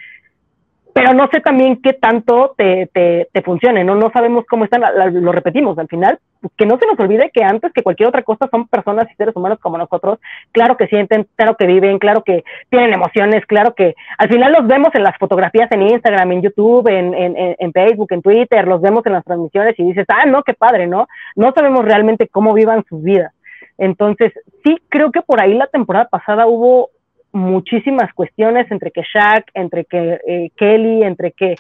Pero 0.95 1.13
no 1.13 1.29
sé 1.33 1.41
también 1.41 1.83
qué 1.83 1.93
tanto 1.93 2.55
te, 2.57 2.89
te, 2.93 3.29
te 3.33 3.43
funcione, 3.43 3.83
¿no? 3.83 3.97
No 3.97 4.13
sabemos 4.13 4.45
cómo 4.49 4.65
están, 4.65 4.83
lo 5.13 5.33
repetimos, 5.33 5.77
al 5.77 5.89
final, 5.89 6.21
que 6.57 6.67
no 6.67 6.79
se 6.79 6.87
nos 6.87 6.99
olvide 7.01 7.33
que 7.35 7.43
antes 7.43 7.73
que 7.73 7.83
cualquier 7.83 8.09
otra 8.09 8.23
cosa 8.23 8.49
son 8.49 8.69
personas 8.69 9.11
y 9.11 9.15
seres 9.17 9.35
humanos 9.35 9.59
como 9.61 9.77
nosotros, 9.77 10.21
claro 10.53 10.77
que 10.77 10.87
sienten, 10.87 11.27
claro 11.35 11.57
que 11.57 11.67
viven, 11.67 11.99
claro 11.99 12.23
que 12.23 12.45
tienen 12.71 12.95
emociones, 12.95 13.45
claro 13.47 13.75
que 13.75 13.97
al 14.19 14.29
final 14.29 14.53
los 14.53 14.69
vemos 14.69 14.95
en 14.95 15.03
las 15.03 15.19
fotografías 15.19 15.71
en 15.73 15.83
Instagram, 15.83 16.31
en 16.31 16.43
YouTube, 16.43 16.87
en, 16.87 17.13
en, 17.13 17.57
en 17.59 17.73
Facebook, 17.73 18.13
en 18.13 18.23
Twitter, 18.23 18.65
los 18.69 18.81
vemos 18.81 19.05
en 19.05 19.15
las 19.15 19.25
transmisiones 19.25 19.75
y 19.79 19.83
dices, 19.83 20.07
ah, 20.07 20.27
no, 20.27 20.45
qué 20.45 20.55
padre, 20.55 20.87
¿no? 20.87 21.09
No 21.35 21.53
sabemos 21.57 21.85
realmente 21.85 22.29
cómo 22.29 22.55
vivan 22.55 22.85
sus 22.89 23.03
vidas. 23.03 23.33
Entonces, 23.79 24.33
sí 24.63 24.79
creo 24.89 25.11
que 25.11 25.23
por 25.23 25.43
ahí 25.43 25.55
la 25.55 25.67
temporada 25.67 26.07
pasada 26.09 26.47
hubo 26.47 26.91
muchísimas 27.35 28.13
cuestiones 28.15 28.71
entre 28.71 28.93
que 28.93 29.03
Shaq, 29.03 29.51
entre 29.55 29.85
que 29.85 30.21
eh, 30.27 30.51
Kelly, 30.57 31.03
entre 31.03 31.33
que 31.33 31.57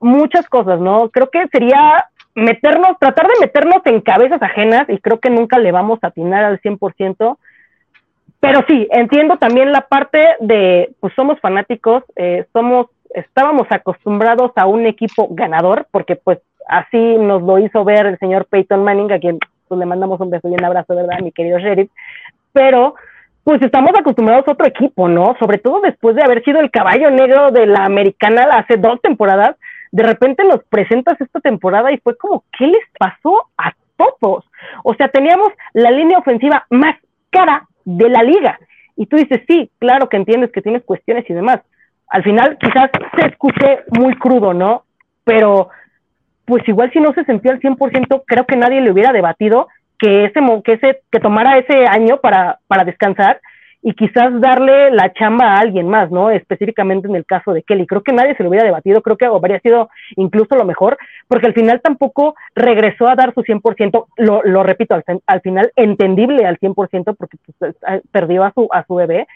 muchas 0.00 0.46
cosas, 0.48 0.80
¿no? 0.80 1.08
Creo 1.10 1.30
que 1.30 1.46
sería 1.48 2.06
meternos, 2.34 2.98
tratar 2.98 3.28
de 3.28 3.40
meternos 3.40 3.80
en 3.84 4.00
cabezas 4.00 4.42
ajenas 4.42 4.86
y 4.88 4.98
creo 4.98 5.20
que 5.20 5.30
nunca 5.30 5.58
le 5.58 5.70
vamos 5.70 6.00
a 6.02 6.08
atinar 6.08 6.44
al 6.44 6.60
100%. 6.60 7.38
Pero 8.40 8.64
sí, 8.68 8.88
entiendo 8.90 9.36
también 9.38 9.70
la 9.70 9.82
parte 9.82 10.18
de, 10.40 10.90
pues 10.98 11.14
somos 11.14 11.38
fanáticos, 11.40 12.02
eh, 12.16 12.44
somos, 12.52 12.88
estábamos 13.14 13.68
acostumbrados 13.70 14.50
a 14.56 14.66
un 14.66 14.84
equipo 14.84 15.28
ganador, 15.30 15.86
porque 15.92 16.16
pues 16.16 16.40
así 16.66 16.98
nos 17.18 17.40
lo 17.42 17.58
hizo 17.60 17.84
ver 17.84 18.06
el 18.06 18.18
señor 18.18 18.46
Peyton 18.46 18.82
Manning, 18.82 19.12
a 19.12 19.20
quien 19.20 19.38
pues, 19.68 19.78
le 19.78 19.86
mandamos 19.86 20.20
un 20.20 20.30
beso 20.30 20.48
y 20.48 20.54
un 20.54 20.64
abrazo, 20.64 20.96
¿verdad, 20.96 21.20
mi 21.20 21.30
querido 21.30 21.60
sheriff? 21.60 21.90
Pero 22.52 22.96
pues 23.44 23.60
estamos 23.60 23.92
acostumbrados 23.94 24.48
a 24.48 24.52
otro 24.52 24.66
equipo, 24.66 25.06
¿no? 25.06 25.36
Sobre 25.38 25.58
todo 25.58 25.82
después 25.82 26.16
de 26.16 26.22
haber 26.22 26.42
sido 26.44 26.60
el 26.60 26.70
caballo 26.70 27.10
negro 27.10 27.50
de 27.50 27.66
la 27.66 27.84
americana 27.84 28.44
hace 28.52 28.78
dos 28.78 29.00
temporadas, 29.02 29.56
de 29.92 30.02
repente 30.02 30.42
nos 30.44 30.64
presentas 30.64 31.20
esta 31.20 31.40
temporada 31.40 31.92
y 31.92 31.98
fue 31.98 32.16
como, 32.16 32.42
¿qué 32.58 32.66
les 32.66 32.82
pasó 32.98 33.50
a 33.58 33.72
todos? 33.96 34.44
O 34.82 34.94
sea, 34.94 35.08
teníamos 35.08 35.48
la 35.74 35.90
línea 35.90 36.18
ofensiva 36.18 36.66
más 36.70 36.96
cara 37.30 37.68
de 37.84 38.08
la 38.08 38.22
liga. 38.22 38.58
Y 38.96 39.06
tú 39.06 39.16
dices, 39.16 39.42
sí, 39.46 39.70
claro 39.78 40.08
que 40.08 40.16
entiendes 40.16 40.50
que 40.50 40.62
tienes 40.62 40.82
cuestiones 40.82 41.28
y 41.28 41.34
demás. 41.34 41.60
Al 42.08 42.22
final 42.22 42.56
quizás 42.58 42.90
se 43.16 43.26
escuché 43.26 43.80
muy 43.90 44.16
crudo, 44.16 44.54
¿no? 44.54 44.84
Pero 45.24 45.68
pues 46.46 46.66
igual 46.66 46.90
si 46.92 47.00
no 47.00 47.12
se 47.12 47.24
sentía 47.24 47.52
al 47.52 47.60
100%, 47.60 48.22
creo 48.26 48.46
que 48.46 48.56
nadie 48.56 48.80
le 48.80 48.90
hubiera 48.90 49.12
debatido 49.12 49.68
que 50.04 50.24
ese, 50.26 50.40
que 50.62 50.72
ese, 50.74 51.00
que 51.10 51.18
tomara 51.18 51.56
ese 51.56 51.86
año 51.86 52.18
para, 52.18 52.58
para 52.66 52.84
descansar 52.84 53.40
y 53.80 53.94
quizás 53.94 54.38
darle 54.38 54.90
la 54.90 55.14
chamba 55.14 55.46
a 55.46 55.60
alguien 55.60 55.88
más, 55.88 56.10
¿no? 56.10 56.30
Específicamente 56.30 57.08
en 57.08 57.16
el 57.16 57.24
caso 57.24 57.54
de 57.54 57.62
Kelly. 57.62 57.86
Creo 57.86 58.02
que 58.02 58.12
nadie 58.12 58.36
se 58.36 58.42
lo 58.42 58.50
hubiera 58.50 58.66
debatido, 58.66 59.00
creo 59.00 59.16
que 59.16 59.24
habría 59.24 59.60
sido 59.60 59.88
incluso 60.16 60.56
lo 60.56 60.66
mejor, 60.66 60.98
porque 61.26 61.46
al 61.46 61.54
final 61.54 61.80
tampoco 61.80 62.34
regresó 62.54 63.08
a 63.08 63.14
dar 63.14 63.32
su 63.32 63.42
100%, 63.42 64.06
lo, 64.18 64.42
lo 64.42 64.62
repito, 64.62 64.94
al, 64.94 65.04
al, 65.26 65.40
final 65.40 65.72
entendible 65.74 66.44
al 66.44 66.58
100%, 66.58 67.16
porque 67.16 67.38
pues, 67.58 67.74
eh, 67.88 68.02
perdió 68.12 68.44
a 68.44 68.52
su, 68.52 68.68
a 68.72 68.84
su 68.84 68.96
bebé, 68.96 69.26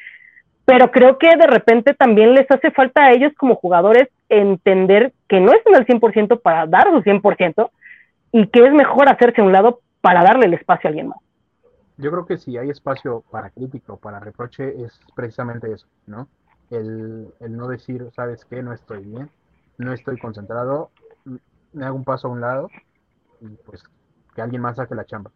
pero 0.67 0.91
creo 0.91 1.17
que 1.17 1.35
de 1.35 1.47
repente 1.47 1.95
también 1.95 2.35
les 2.35 2.51
hace 2.51 2.71
falta 2.73 3.07
a 3.07 3.13
ellos 3.13 3.33
como 3.39 3.55
jugadores 3.55 4.09
entender 4.29 5.13
que 5.29 5.41
no 5.41 5.53
están 5.53 5.77
al 5.77 5.87
100% 5.87 6.43
para 6.43 6.67
dar 6.67 6.91
su 6.91 7.03
100% 7.03 7.71
y 8.33 8.47
que 8.49 8.67
es 8.67 8.73
mejor 8.73 9.09
hacerse 9.09 9.41
a 9.41 9.45
un 9.45 9.53
lado 9.53 9.81
para 10.01 10.23
darle 10.23 10.47
el 10.47 10.55
espacio 10.55 10.89
a 10.89 10.91
alguien 10.91 11.09
más. 11.09 11.19
Yo 11.97 12.11
creo 12.11 12.27
que 12.27 12.39
si 12.39 12.57
hay 12.57 12.71
espacio 12.71 13.25
para 13.31 13.51
crítica 13.51 13.93
o 13.93 13.97
para 13.97 14.21
reproche 14.21 14.85
es 14.85 15.01
precisamente 15.17 15.73
eso, 15.73 15.87
¿no? 16.07 16.29
El, 16.71 17.29
el 17.41 17.57
no 17.57 17.67
decir, 17.67 18.09
¿sabes 18.15 18.45
qué? 18.45 18.63
No 18.63 18.73
estoy 18.73 19.05
bien, 19.05 19.31
no 19.79 19.93
estoy 19.93 20.19
concentrado, 20.19 20.91
me 21.73 21.85
hago 21.85 21.97
un 21.97 22.05
paso 22.05 22.29
a 22.29 22.31
un 22.31 22.41
lado 22.41 22.69
y 23.41 23.49
pues 23.49 23.83
que 24.35 24.43
alguien 24.43 24.63
más 24.63 24.77
saque 24.77 24.95
la 24.95 25.07
chamba. 25.07 25.31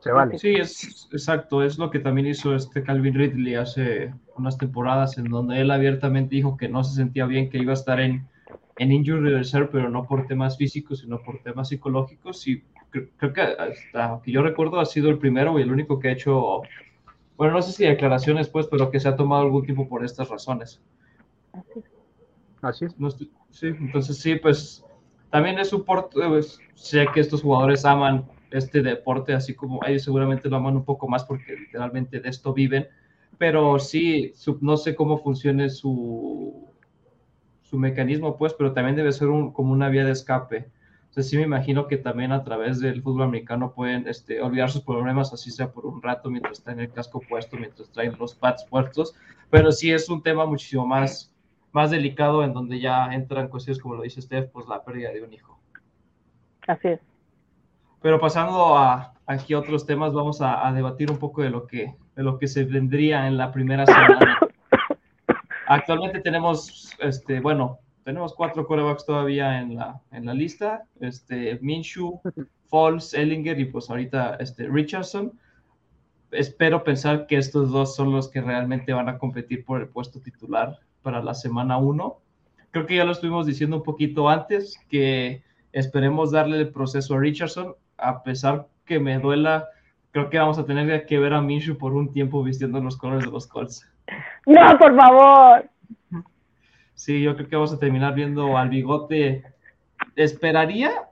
Se 0.00 0.10
vale. 0.10 0.38
Sí, 0.38 0.54
es 0.54 1.08
exacto, 1.12 1.62
es 1.62 1.78
lo 1.78 1.90
que 1.90 2.00
también 2.00 2.26
hizo 2.26 2.56
este 2.56 2.82
Calvin 2.82 3.14
Ridley 3.14 3.54
hace 3.54 4.12
unas 4.36 4.58
temporadas 4.58 5.16
en 5.16 5.24
donde 5.26 5.60
él 5.60 5.70
abiertamente 5.70 6.34
dijo 6.34 6.56
que 6.56 6.68
no 6.68 6.82
se 6.82 6.96
sentía 6.96 7.26
bien, 7.26 7.50
que 7.50 7.58
iba 7.58 7.70
a 7.70 7.74
estar 7.74 8.00
en 8.00 8.26
en 8.76 8.92
Injury 8.92 9.30
Reserve, 9.30 9.68
pero 9.70 9.88
no 9.88 10.06
por 10.06 10.26
temas 10.26 10.56
físicos, 10.56 11.00
sino 11.00 11.22
por 11.22 11.42
temas 11.42 11.68
psicológicos. 11.68 12.46
Y 12.48 12.62
creo, 12.90 13.32
que 13.32 13.40
hasta 13.40 14.20
que 14.24 14.32
yo 14.32 14.42
recuerdo 14.42 14.80
ha 14.80 14.86
sido 14.86 15.10
el 15.10 15.18
primero 15.18 15.58
y 15.58 15.62
el 15.62 15.72
único 15.72 15.98
que 15.98 16.08
ha 16.08 16.12
hecho, 16.12 16.62
bueno, 17.36 17.54
no 17.54 17.62
sé 17.62 17.72
si 17.72 17.84
declaraciones, 17.84 18.48
pues, 18.48 18.66
pero 18.66 18.90
que 18.90 19.00
se 19.00 19.08
ha 19.08 19.16
tomado 19.16 19.42
algún 19.42 19.64
tiempo 19.64 19.88
por 19.88 20.04
estas 20.04 20.28
razones. 20.28 20.80
Así 22.62 22.84
es. 22.84 22.94
sí, 23.50 23.66
entonces 23.66 24.18
sí, 24.18 24.36
pues 24.36 24.84
también 25.30 25.58
es 25.58 25.72
un 25.72 25.84
pues, 25.84 26.60
sé 26.74 27.06
que 27.12 27.20
estos 27.20 27.42
jugadores 27.42 27.84
aman 27.84 28.24
este 28.50 28.82
deporte, 28.82 29.32
así 29.32 29.54
como 29.54 29.80
ellos 29.86 30.02
seguramente 30.02 30.48
lo 30.48 30.56
aman 30.56 30.76
un 30.76 30.84
poco 30.84 31.08
más 31.08 31.24
porque 31.24 31.56
literalmente 31.56 32.20
de 32.20 32.28
esto 32.28 32.52
viven, 32.52 32.86
pero 33.38 33.78
sí, 33.78 34.32
no 34.60 34.76
sé 34.76 34.94
cómo 34.94 35.18
funcione 35.18 35.70
su 35.70 36.71
su 37.72 37.78
mecanismo, 37.78 38.36
pues, 38.36 38.52
pero 38.52 38.74
también 38.74 38.96
debe 38.96 39.12
ser 39.12 39.28
un, 39.28 39.50
como 39.50 39.72
una 39.72 39.88
vía 39.88 40.04
de 40.04 40.12
escape. 40.12 40.68
Entonces 41.04 41.30
sí 41.30 41.38
me 41.38 41.44
imagino 41.44 41.86
que 41.86 41.96
también 41.96 42.30
a 42.30 42.44
través 42.44 42.80
del 42.80 43.00
fútbol 43.00 43.22
americano 43.22 43.72
pueden 43.72 44.06
este, 44.06 44.42
olvidar 44.42 44.70
sus 44.70 44.82
problemas, 44.82 45.32
así 45.32 45.50
sea 45.50 45.72
por 45.72 45.86
un 45.86 46.02
rato, 46.02 46.28
mientras 46.28 46.58
están 46.58 46.74
en 46.74 46.80
el 46.80 46.92
casco 46.92 47.22
puesto, 47.26 47.56
mientras 47.56 47.90
traen 47.90 48.14
los 48.18 48.34
pads 48.34 48.66
puestos, 48.68 49.14
pero 49.48 49.72
sí 49.72 49.90
es 49.90 50.10
un 50.10 50.22
tema 50.22 50.44
muchísimo 50.44 50.86
más, 50.86 51.32
más 51.72 51.90
delicado 51.90 52.44
en 52.44 52.52
donde 52.52 52.78
ya 52.78 53.06
entran 53.14 53.48
cuestiones, 53.48 53.80
como 53.80 53.94
lo 53.94 54.02
dice 54.02 54.20
Steph, 54.20 54.50
pues 54.52 54.68
la 54.68 54.84
pérdida 54.84 55.12
de 55.12 55.22
un 55.22 55.32
hijo. 55.32 55.58
Así 56.68 56.88
es. 56.88 57.00
Pero 58.02 58.20
pasando 58.20 58.76
a, 58.76 59.14
aquí 59.24 59.54
a 59.54 59.60
otros 59.60 59.86
temas, 59.86 60.12
vamos 60.12 60.42
a, 60.42 60.68
a, 60.68 60.74
debatir 60.74 61.10
un 61.10 61.16
poco 61.16 61.40
de 61.40 61.48
lo, 61.48 61.66
que, 61.66 61.94
de 62.16 62.22
lo 62.22 62.38
que 62.38 62.48
se 62.48 62.64
vendría 62.64 63.26
en 63.26 63.38
la 63.38 63.50
primera 63.50 63.86
semana 63.86 64.38
Actualmente 65.72 66.20
tenemos, 66.20 66.90
este, 66.98 67.40
bueno, 67.40 67.78
tenemos 68.04 68.34
cuatro 68.34 68.66
corebacks 68.66 69.06
todavía 69.06 69.58
en 69.58 69.76
la, 69.76 70.02
en 70.10 70.26
la 70.26 70.34
lista, 70.34 70.82
este, 71.00 71.58
Minshew, 71.62 72.20
Falls, 72.66 73.14
Ellinger 73.14 73.58
y 73.58 73.64
pues 73.64 73.88
ahorita 73.88 74.34
este, 74.34 74.68
Richardson. 74.68 75.32
Espero 76.30 76.84
pensar 76.84 77.26
que 77.26 77.38
estos 77.38 77.70
dos 77.70 77.96
son 77.96 78.12
los 78.12 78.28
que 78.28 78.42
realmente 78.42 78.92
van 78.92 79.08
a 79.08 79.16
competir 79.16 79.64
por 79.64 79.80
el 79.80 79.88
puesto 79.88 80.20
titular 80.20 80.78
para 81.00 81.22
la 81.22 81.32
semana 81.32 81.78
1. 81.78 82.20
Creo 82.70 82.84
que 82.84 82.96
ya 82.96 83.06
lo 83.06 83.12
estuvimos 83.12 83.46
diciendo 83.46 83.78
un 83.78 83.82
poquito 83.82 84.28
antes, 84.28 84.78
que 84.90 85.42
esperemos 85.72 86.32
darle 86.32 86.58
el 86.58 86.68
proceso 86.68 87.14
a 87.14 87.20
Richardson, 87.20 87.76
a 87.96 88.22
pesar 88.22 88.68
que 88.84 89.00
me 89.00 89.18
duela, 89.18 89.68
creo 90.10 90.28
que 90.28 90.38
vamos 90.38 90.58
a 90.58 90.66
tener 90.66 91.06
que 91.06 91.18
ver 91.18 91.32
a 91.32 91.40
Minshew 91.40 91.78
por 91.78 91.94
un 91.94 92.12
tiempo 92.12 92.42
vistiendo 92.42 92.78
los 92.82 92.98
colores 92.98 93.24
de 93.24 93.30
los 93.30 93.46
Colts. 93.46 93.88
No, 94.46 94.78
por 94.78 94.96
favor. 94.96 95.70
Sí, 96.94 97.22
yo 97.22 97.34
creo 97.34 97.48
que 97.48 97.56
vamos 97.56 97.72
a 97.72 97.78
terminar 97.78 98.14
viendo 98.14 98.56
al 98.56 98.68
bigote. 98.68 99.44
Esperaría 100.16 101.08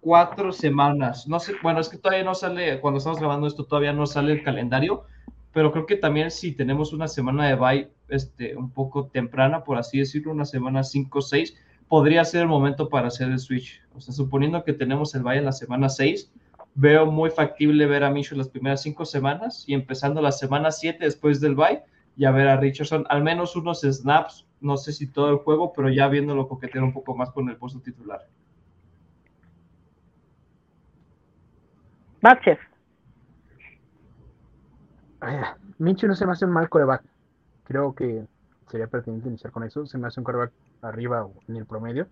cuatro 0.00 0.52
semanas. 0.52 1.26
No 1.26 1.40
sé, 1.40 1.54
bueno, 1.62 1.80
es 1.80 1.88
que 1.88 1.98
todavía 1.98 2.24
no 2.24 2.34
sale, 2.34 2.80
cuando 2.80 2.98
estamos 2.98 3.18
grabando 3.18 3.46
esto, 3.46 3.64
todavía 3.64 3.92
no 3.92 4.06
sale 4.06 4.32
el 4.32 4.42
calendario, 4.42 5.04
pero 5.52 5.72
creo 5.72 5.86
que 5.86 5.96
también 5.96 6.30
si 6.30 6.52
tenemos 6.52 6.92
una 6.92 7.08
semana 7.08 7.48
de 7.48 7.54
bye 7.54 7.90
este, 8.08 8.54
un 8.54 8.70
poco 8.70 9.06
temprana, 9.06 9.64
por 9.64 9.78
así 9.78 9.98
decirlo, 9.98 10.32
una 10.32 10.44
semana 10.44 10.82
5 10.82 11.18
o 11.18 11.22
6, 11.22 11.56
podría 11.88 12.24
ser 12.24 12.42
el 12.42 12.48
momento 12.48 12.88
para 12.88 13.08
hacer 13.08 13.30
el 13.30 13.38
switch. 13.38 13.82
O 13.94 14.00
sea, 14.00 14.12
suponiendo 14.12 14.62
que 14.62 14.72
tenemos 14.72 15.14
el 15.14 15.22
bye 15.22 15.38
en 15.38 15.46
la 15.46 15.52
semana 15.52 15.88
6, 15.88 16.30
veo 16.74 17.06
muy 17.06 17.30
factible 17.30 17.86
ver 17.86 18.04
a 18.04 18.10
Micho 18.10 18.34
las 18.34 18.48
primeras 18.48 18.82
cinco 18.82 19.04
semanas 19.04 19.64
y 19.66 19.74
empezando 19.74 20.20
la 20.20 20.32
semana 20.32 20.70
7 20.70 20.98
después 21.02 21.40
del 21.40 21.54
bye 21.54 21.82
y 22.16 22.24
a 22.24 22.30
ver 22.30 22.48
a 22.48 22.56
Richardson 22.56 23.04
al 23.08 23.22
menos 23.22 23.56
unos 23.56 23.80
snaps, 23.80 24.46
no 24.60 24.76
sé 24.76 24.92
si 24.92 25.06
todo 25.06 25.30
el 25.30 25.38
juego, 25.38 25.72
pero 25.72 25.90
ya 25.90 26.08
viéndolo 26.08 26.48
coquetear 26.48 26.84
un 26.84 26.92
poco 26.92 27.16
más 27.16 27.30
con 27.30 27.48
el 27.48 27.56
puesto 27.56 27.80
titular. 27.80 28.26
Vázquez. 32.22 32.58
Mincho 35.78 36.06
no 36.06 36.14
se 36.14 36.26
me 36.26 36.32
hace 36.32 36.44
un 36.44 36.52
mal 36.52 36.68
coreback. 36.68 37.02
Creo 37.64 37.94
que 37.94 38.26
sería 38.68 38.86
pertinente 38.86 39.28
iniciar 39.28 39.52
con 39.52 39.64
eso. 39.64 39.86
Se 39.86 39.98
me 39.98 40.06
hace 40.06 40.20
un 40.20 40.24
coreback 40.24 40.52
arriba 40.82 41.24
o 41.24 41.34
en 41.48 41.56
el 41.56 41.66
promedio. 41.66 42.06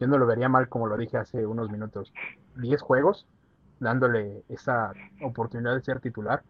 Yo 0.00 0.06
no 0.06 0.18
lo 0.18 0.26
vería 0.26 0.48
mal 0.48 0.68
como 0.68 0.86
lo 0.86 0.96
dije 0.96 1.16
hace 1.16 1.46
unos 1.46 1.70
minutos. 1.70 2.12
10 2.56 2.80
juegos, 2.80 3.26
dándole 3.80 4.42
esa 4.48 4.92
oportunidad 5.22 5.74
de 5.74 5.82
ser 5.82 6.00
titular, 6.00 6.42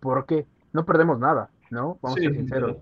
porque 0.00 0.46
no 0.72 0.84
perdemos 0.84 1.18
nada. 1.18 1.50
¿No? 1.70 1.98
Vamos 2.02 2.18
a 2.18 2.22
ser 2.22 2.34
sinceros. 2.34 2.76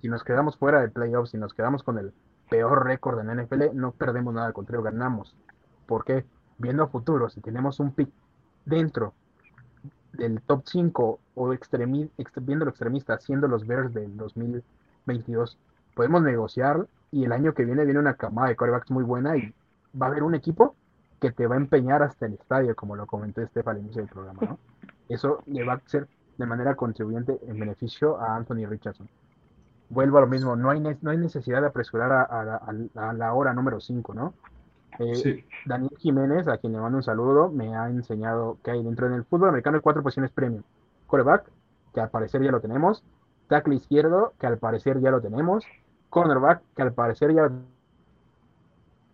Si 0.00 0.08
nos 0.08 0.24
quedamos 0.24 0.56
fuera 0.56 0.80
de 0.80 0.88
playoffs, 0.88 1.30
si 1.30 1.38
nos 1.38 1.54
quedamos 1.54 1.82
con 1.82 1.98
el 1.98 2.12
peor 2.50 2.84
récord 2.84 3.20
en 3.20 3.28
la 3.28 3.42
NFL, 3.42 3.74
no 3.74 3.92
perdemos 3.92 4.34
nada, 4.34 4.48
al 4.48 4.52
contrario, 4.52 4.82
ganamos. 4.82 5.34
porque 5.86 6.24
Viendo 6.58 6.84
a 6.84 6.86
futuro, 6.86 7.28
si 7.28 7.40
tenemos 7.40 7.80
un 7.80 7.92
pick 7.92 8.08
dentro 8.64 9.14
del 10.12 10.40
top 10.42 10.62
5 10.64 11.18
o 11.34 11.52
extremi 11.52 12.08
viendo 12.42 12.64
lo 12.64 12.70
extremista, 12.70 13.18
siendo 13.18 13.48
los 13.48 13.66
Bears 13.66 13.92
del 13.92 14.16
2022, 14.16 15.58
podemos 15.96 16.22
negociar 16.22 16.86
y 17.10 17.24
el 17.24 17.32
año 17.32 17.52
que 17.54 17.64
viene 17.64 17.84
viene 17.84 17.98
una 17.98 18.14
camada 18.14 18.48
de 18.48 18.54
corebacks 18.54 18.92
muy 18.92 19.02
buena 19.02 19.36
y 19.36 19.52
va 20.00 20.06
a 20.06 20.10
haber 20.10 20.22
un 20.22 20.36
equipo 20.36 20.76
que 21.20 21.32
te 21.32 21.48
va 21.48 21.56
a 21.56 21.58
empeñar 21.58 22.04
hasta 22.04 22.26
el 22.26 22.34
estadio, 22.34 22.76
como 22.76 22.94
lo 22.94 23.06
comenté 23.06 23.42
Estefan 23.42 23.76
al 23.76 23.82
inicio 23.82 24.02
del 24.02 24.10
programa, 24.10 24.40
¿no? 24.42 24.58
Eso 25.08 25.42
le 25.46 25.64
va 25.64 25.74
a 25.74 25.80
ser 25.86 26.06
de 26.38 26.46
manera 26.46 26.74
contribuyente 26.74 27.38
en 27.46 27.58
beneficio 27.58 28.20
a 28.20 28.36
Anthony 28.36 28.66
Richardson. 28.66 29.08
Vuelvo 29.88 30.18
a 30.18 30.22
lo 30.22 30.26
mismo, 30.26 30.56
no 30.56 30.70
hay, 30.70 30.80
no 30.80 31.10
hay 31.10 31.18
necesidad 31.18 31.60
de 31.60 31.68
apresurar 31.68 32.12
a, 32.12 33.12
la 33.12 33.34
hora 33.34 33.52
número 33.52 33.80
5, 33.80 34.14
¿no? 34.14 34.34
Eh, 34.98 35.44
Daniel 35.66 35.92
Jiménez, 35.98 36.48
a 36.48 36.58
quien 36.58 36.72
le 36.72 36.80
mando 36.80 36.98
un 36.98 37.02
saludo, 37.02 37.50
me 37.50 37.74
ha 37.76 37.88
enseñado 37.88 38.58
que 38.62 38.70
hay 38.70 38.82
dentro 38.82 39.08
del 39.08 39.24
fútbol 39.24 39.50
americano 39.50 39.76
hay 39.76 39.82
cuatro 39.82 40.02
posiciones 40.02 40.30
premium. 40.30 40.62
Coreback, 41.06 41.50
que 41.92 42.00
al 42.00 42.10
parecer 42.10 42.42
ya 42.42 42.50
lo 42.50 42.60
tenemos. 42.60 43.02
Tackle 43.48 43.74
izquierdo, 43.74 44.32
que 44.38 44.46
al 44.46 44.58
parecer 44.58 45.00
ya 45.00 45.10
lo 45.10 45.20
tenemos. 45.20 45.64
Cornerback, 46.08 46.62
que 46.74 46.82
al 46.82 46.92
parecer 46.92 47.34
ya 47.34 47.42
lo 47.42 47.52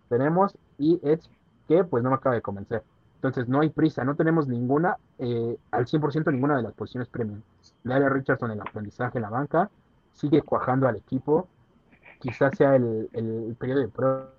tenemos. 0.09 0.57
Y 0.77 0.99
Edge, 1.03 1.29
que 1.67 1.83
pues 1.83 2.03
no 2.03 2.09
me 2.09 2.15
acaba 2.15 2.35
de 2.35 2.41
convencer. 2.41 2.83
Entonces 3.19 3.49
no 3.49 3.59
hay 3.59 3.69
prisa, 3.69 4.05
no 4.05 4.15
tenemos 4.15 4.47
ninguna, 4.47 4.95
eh, 5.17 5.57
al 5.71 5.85
100% 5.85 6.31
ninguna 6.31 6.55
de 6.55 6.63
las 6.63 6.73
posiciones 6.73 7.09
premium. 7.09 7.41
Daria 7.83 8.07
Richardson 8.07 8.51
en 8.51 8.59
el 8.59 8.67
aprendizaje 8.67 9.17
en 9.17 9.23
la 9.23 9.29
banca, 9.29 9.69
sigue 10.13 10.41
cuajando 10.41 10.87
al 10.87 10.95
equipo. 10.95 11.47
Quizás 12.19 12.55
sea 12.57 12.75
el, 12.75 13.09
el 13.13 13.55
periodo 13.59 13.81
de 13.81 13.87
prueba 13.89 14.29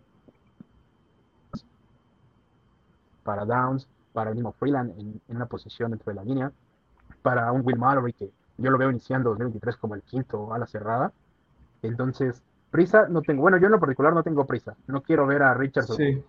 para 3.23 3.45
Downs, 3.45 3.87
para 4.13 4.31
el 4.31 4.37
mismo 4.37 4.53
Freeland 4.53 4.99
en, 4.99 5.21
una 5.29 5.47
posición 5.47 5.91
dentro 5.91 6.11
de 6.11 6.17
la 6.17 6.25
línea, 6.25 6.53
para 7.23 7.53
un 7.53 7.63
Will 7.65 7.79
Mallory 7.79 8.13
que 8.13 8.31
yo 8.59 8.71
lo 8.71 8.79
veo 8.79 8.91
iniciando 8.91 9.31
2023 9.31 9.77
como 9.77 9.95
el 9.95 10.03
quinto 10.03 10.53
a 10.53 10.59
la 10.59 10.67
cerrada. 10.67 11.13
Entonces, 11.83 12.43
prisa 12.71 13.09
no 13.09 13.23
tengo. 13.23 13.43
Bueno, 13.43 13.57
yo 13.59 13.67
en 13.67 13.73
lo 13.73 13.81
particular 13.81 14.13
no 14.13 14.23
tengo 14.23 14.47
prisa. 14.47 14.77
No 14.87 15.03
quiero 15.03 15.27
ver 15.27 15.43
a 15.43 15.55
Richardson. 15.55 15.97
Sí. 15.97 16.25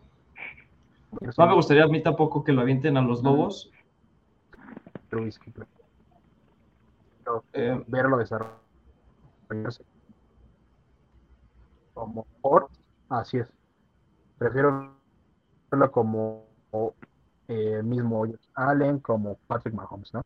No 1.20 1.48
me 1.48 1.54
gustaría 1.56 1.84
a 1.84 1.88
mí 1.88 2.02
tampoco 2.02 2.44
que 2.44 2.54
lo 2.54 2.62
avienten 2.62 2.96
a 2.98 3.02
los 3.02 3.22
lobos. 3.22 3.72
Eh, 7.54 7.84
verlo 7.88 8.18
desarrollarse 8.18 9.84
como 11.94 12.26
por 12.42 12.70
así 13.10 13.38
es. 13.38 13.48
Prefiero 14.38 14.96
verlo 15.70 15.92
como 15.92 16.46
eh, 17.48 17.82
mismo 17.84 18.26
Allen 18.56 19.00
como 19.00 19.36
Patrick 19.48 19.76
Mahomes, 19.76 20.14
¿no? 20.14 20.22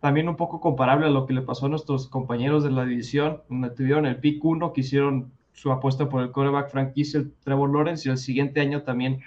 También 0.00 0.28
un 0.28 0.36
poco 0.36 0.60
comparable 0.60 1.06
a 1.06 1.10
lo 1.10 1.26
que 1.26 1.34
le 1.34 1.42
pasó 1.42 1.66
a 1.66 1.68
nuestros 1.68 2.08
compañeros 2.08 2.64
de 2.64 2.70
la 2.70 2.84
división, 2.84 3.42
donde 3.48 3.70
tuvieron 3.70 4.06
el 4.06 4.20
pick 4.20 4.44
1, 4.44 4.72
que 4.72 4.80
hicieron 4.80 5.32
su 5.56 5.72
apuesta 5.72 6.08
por 6.08 6.22
el 6.22 6.30
quarterback 6.30 6.70
franquicia, 6.70 7.20
el 7.20 7.32
Trevor 7.42 7.72
Lawrence, 7.72 8.06
y 8.06 8.12
el 8.12 8.18
siguiente 8.18 8.60
año 8.60 8.82
también 8.82 9.20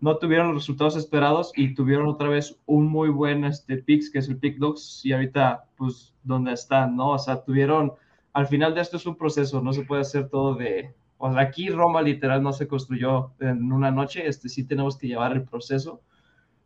no 0.00 0.18
tuvieron 0.18 0.48
los 0.48 0.56
resultados 0.56 0.96
esperados 0.96 1.52
y 1.56 1.74
tuvieron 1.74 2.08
otra 2.08 2.28
vez 2.28 2.58
un 2.66 2.86
muy 2.86 3.08
buen 3.08 3.44
este, 3.44 3.78
picks, 3.78 4.10
que 4.10 4.18
es 4.18 4.28
el 4.28 4.36
pick 4.36 4.58
dogs, 4.58 5.00
y 5.04 5.12
ahorita, 5.12 5.64
pues, 5.76 6.12
donde 6.24 6.52
están, 6.52 6.96
¿no? 6.96 7.10
O 7.10 7.18
sea, 7.18 7.42
tuvieron, 7.42 7.92
al 8.32 8.48
final 8.48 8.74
de 8.74 8.80
esto 8.80 8.96
es 8.96 9.06
un 9.06 9.16
proceso, 9.16 9.62
no 9.62 9.72
se 9.72 9.84
puede 9.84 10.02
hacer 10.02 10.28
todo 10.28 10.56
de, 10.56 10.92
o 11.18 11.32
sea, 11.32 11.40
aquí 11.40 11.70
Roma 11.70 12.02
literal 12.02 12.42
no 12.42 12.52
se 12.52 12.66
construyó 12.66 13.30
en 13.38 13.72
una 13.72 13.92
noche, 13.92 14.26
este 14.26 14.48
sí 14.48 14.64
tenemos 14.64 14.98
que 14.98 15.06
llevar 15.06 15.32
el 15.32 15.44
proceso. 15.44 16.02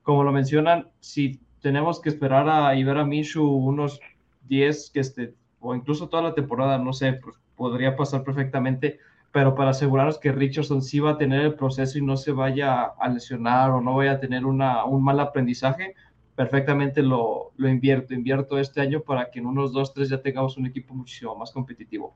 Como 0.03 0.25
lo 0.25 0.33
mencionan, 0.33 0.89
si 0.99 1.39
tenemos 1.61 2.01
que 2.01 2.09
esperar 2.09 2.49
a 2.49 2.71
ver 2.71 2.97
a 2.97 3.05
Mishu 3.05 3.45
unos 3.45 4.01
10 4.49 4.91
que 4.91 5.01
este, 5.01 5.35
o 5.61 5.75
incluso 5.75 6.09
toda 6.09 6.23
la 6.23 6.35
temporada, 6.35 6.79
no 6.79 6.95
sé, 6.95 7.12
pues 7.12 7.37
podría 7.55 7.95
pasar 7.95 8.25
perfectamente, 8.25 8.99
pero 9.33 9.55
para 9.55 9.70
asegurarnos 9.70 10.18
que 10.18 10.33
Richardson 10.33 10.83
sí 10.83 11.01
va 11.01 11.12
a 11.12 11.18
tener 11.18 11.43
el 11.43 11.55
proceso 11.55 11.99
y 11.99 12.03
no 12.03 12.16
se 12.16 12.33
vaya 12.33 12.85
a 12.85 13.09
lesionar 13.09 13.70
o 13.70 13.81
no 13.81 13.95
vaya 13.97 14.12
a 14.12 14.20
tener 14.20 14.45
una, 14.45 14.85
un 14.85 15.05
mal 15.05 15.20
aprendizaje, 15.20 15.95
perfectamente 16.35 17.03
lo, 17.03 17.53
lo 17.57 17.68
invierto, 17.68 18.14
invierto 18.14 18.59
este 18.59 18.81
año 18.81 19.01
para 19.01 19.31
que 19.31 19.39
en 19.39 19.47
unos 19.47 19.72
2, 19.72 19.95
3 19.95 20.09
ya 20.09 20.22
tengamos 20.22 20.57
un 20.57 20.66
equipo 20.66 20.95
muchísimo 20.95 21.37
más 21.37 21.53
competitivo 21.53 22.14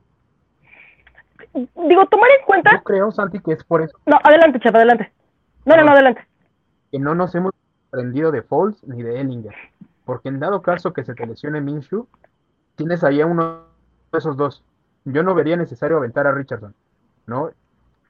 digo, 1.55 2.07
tomar 2.07 2.31
en 2.39 2.47
cuenta. 2.47 2.73
Yo 2.73 2.83
creo, 2.83 3.13
Santi, 3.13 3.39
que 3.41 3.53
es 3.53 3.65
por 3.65 3.83
eso. 3.83 3.97
No, 4.07 4.19
adelante, 4.23 4.61
chef, 4.61 4.75
adelante. 4.75 5.13
No, 5.65 5.77
no, 5.77 5.85
no, 5.85 5.93
adelante. 5.93 6.27
Que 6.91 6.99
no 6.99 7.15
nos 7.15 7.35
hemos 7.35 7.53
aprendido 7.89 8.31
de 8.31 8.43
Foles 8.43 8.83
ni 8.85 9.03
de 9.03 9.21
Ellinger. 9.21 9.55
Porque 10.05 10.29
en 10.29 10.41
dado 10.41 10.63
caso 10.63 10.93
que 10.93 11.05
se 11.05 11.15
te 11.15 11.27
lesione 11.27 11.61
Minshew, 11.61 12.07
tienes 12.77 13.03
ahí 13.05 13.21
a 13.21 13.27
uno 13.27 13.63
de 14.13 14.19
esos 14.19 14.37
dos. 14.37 14.63
Yo 15.05 15.23
no 15.23 15.35
vería 15.35 15.57
necesario 15.57 15.97
aventar 15.97 16.27
a 16.27 16.33
Richardson, 16.33 16.75
¿no? 17.27 17.51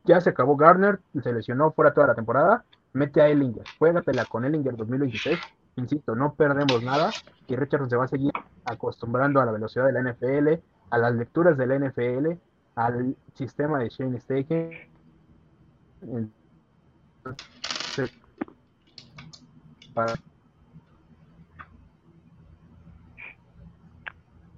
Ya 0.05 0.21
se 0.21 0.31
acabó 0.31 0.57
Gardner, 0.57 1.01
se 1.23 1.33
lesionó 1.33 1.73
fuera 1.73 1.95
toda 1.95 2.09
la 2.09 2.15
temporada, 2.15 2.65
mete 2.93 3.23
a 3.23 3.29
Ellinger, 3.29 3.65
juégatela 3.79 4.25
con 4.27 4.45
Ellinger 4.45 4.77
2026, 4.77 5.39
insisto, 5.77 6.15
no 6.15 6.35
perdemos 6.35 6.83
nada, 6.83 7.11
y 7.47 7.57
Richardson 7.57 7.91
se 7.91 7.97
va 7.97 8.05
a 8.05 8.09
seguir 8.09 8.33
acostumbrando 8.65 9.41
a 9.41 9.47
la 9.47 9.53
velocidad 9.53 9.87
de 9.87 9.93
la 9.93 10.01
NFL, 10.01 10.63
a 10.91 10.99
las 10.99 11.15
lecturas 11.15 11.57
de 11.57 11.67
la 11.67 11.79
NFL, 11.79 12.39
al 12.77 13.17
sistema 13.35 13.79
de 13.79 13.89
Shane 13.89 14.21
Staken. 14.21 14.71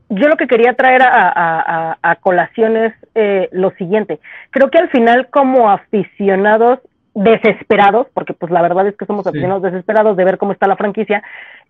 Yo 0.09 0.29
lo 0.29 0.37
que 0.37 0.47
quería 0.47 0.75
traer 0.75 1.03
a, 1.03 1.99
a, 2.01 2.17
colación 2.17 2.77
es 2.77 2.95
eh, 3.15 3.49
lo 3.53 3.71
siguiente. 3.73 4.21
Creo 4.51 4.71
que 4.71 4.79
al 4.79 4.89
final 4.91 5.29
como 5.31 5.69
aficionados 5.71 6.79
desesperados, 7.15 8.07
porque 8.15 8.35
pues 8.35 8.53
la 8.53 8.63
verdad 8.63 8.87
es 8.87 8.97
que 8.97 9.07
somos 9.07 9.27
aficionados 9.27 9.63
desesperados 9.63 10.17
de 10.17 10.25
ver 10.25 10.39
cómo 10.39 10.53
está 10.53 10.69
la 10.69 10.77
franquicia, 10.77 11.23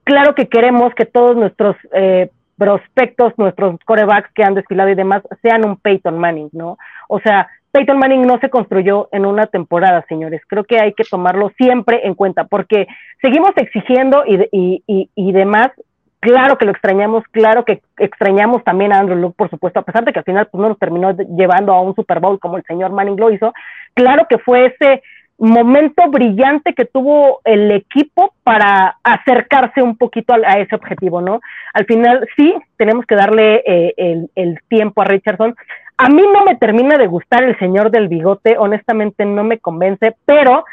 claro 0.04 0.34
que 0.34 0.48
queremos 0.48 0.92
que 0.94 1.06
todos 1.06 1.36
nuestros 1.36 1.76
eh, 1.92 2.30
prospectos, 2.58 3.32
nuestros 3.36 3.78
corebacks 3.84 4.32
que 4.34 4.42
han 4.42 4.54
desfilado 4.54 4.90
y 4.90 4.94
demás, 4.94 5.22
sean 5.42 5.64
un 5.64 5.76
Peyton 5.76 6.18
Manning, 6.18 6.50
¿no? 6.52 6.78
O 7.08 7.20
sea, 7.20 7.48
Peyton 7.76 7.98
Manning 7.98 8.22
no 8.22 8.38
se 8.40 8.48
construyó 8.48 9.10
en 9.12 9.26
una 9.26 9.46
temporada, 9.46 10.02
señores. 10.08 10.40
Creo 10.48 10.64
que 10.64 10.80
hay 10.80 10.94
que 10.94 11.04
tomarlo 11.04 11.50
siempre 11.58 12.06
en 12.06 12.14
cuenta, 12.14 12.44
porque 12.44 12.86
seguimos 13.20 13.50
exigiendo 13.56 14.24
y, 14.26 14.82
y, 14.86 15.10
y, 15.14 15.32
demás. 15.32 15.72
Claro 16.20 16.58
que 16.58 16.64
lo 16.64 16.72
extrañamos, 16.72 17.24
claro 17.30 17.64
que 17.64 17.82
extrañamos 17.98 18.64
también 18.64 18.92
a 18.92 18.98
Andrew 18.98 19.18
Luke, 19.18 19.36
por 19.36 19.50
supuesto, 19.50 19.80
a 19.80 19.84
pesar 19.84 20.04
de 20.04 20.12
que 20.12 20.18
al 20.18 20.24
final 20.24 20.48
pues, 20.50 20.60
no 20.60 20.68
nos 20.68 20.78
terminó 20.78 21.12
llevando 21.12 21.72
a 21.72 21.80
un 21.80 21.94
Super 21.94 22.20
Bowl 22.20 22.40
como 22.40 22.56
el 22.56 22.64
señor 22.64 22.90
Manning 22.90 23.18
lo 23.18 23.30
hizo. 23.30 23.52
Claro 23.94 24.26
que 24.28 24.38
fue 24.38 24.66
ese 24.66 25.02
momento 25.38 26.08
brillante 26.10 26.72
que 26.74 26.86
tuvo 26.86 27.40
el 27.44 27.70
equipo 27.70 28.32
para 28.42 28.96
acercarse 29.04 29.82
un 29.82 29.96
poquito 29.96 30.34
a, 30.34 30.58
ese 30.58 30.74
objetivo, 30.74 31.20
¿no? 31.20 31.40
Al 31.74 31.84
final 31.84 32.26
sí, 32.36 32.54
tenemos 32.76 33.04
que 33.06 33.16
darle 33.16 33.62
eh, 33.66 34.26
el, 34.34 34.60
tiempo 34.68 35.02
a 35.02 35.04
Richardson. 35.04 35.54
A 35.98 36.08
mí 36.08 36.22
no 36.32 36.44
me 36.44 36.56
termina 36.56 36.96
de 36.96 37.06
gustar 37.06 37.42
el 37.42 37.58
señor 37.58 37.90
del 37.90 38.08
bigote, 38.08 38.56
honestamente 38.58 39.24
no 39.24 39.44
me 39.44 39.58
convence, 39.58 40.16
pero 40.24 40.64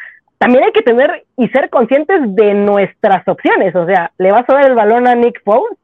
también 0.43 0.65
hay 0.65 0.73
que 0.73 0.81
tener 0.81 1.23
y 1.37 1.47
ser 1.47 1.69
conscientes 1.69 2.19
de 2.35 2.53
nuestras 2.53 3.25
opciones, 3.29 3.73
o 3.77 3.85
sea, 3.85 4.11
¿le 4.17 4.29
vas 4.29 4.43
a 4.49 4.53
dar 4.55 4.65
el 4.65 4.75
balón 4.75 5.07
a 5.07 5.15
Nick 5.15 5.41
Foles? 5.41 5.77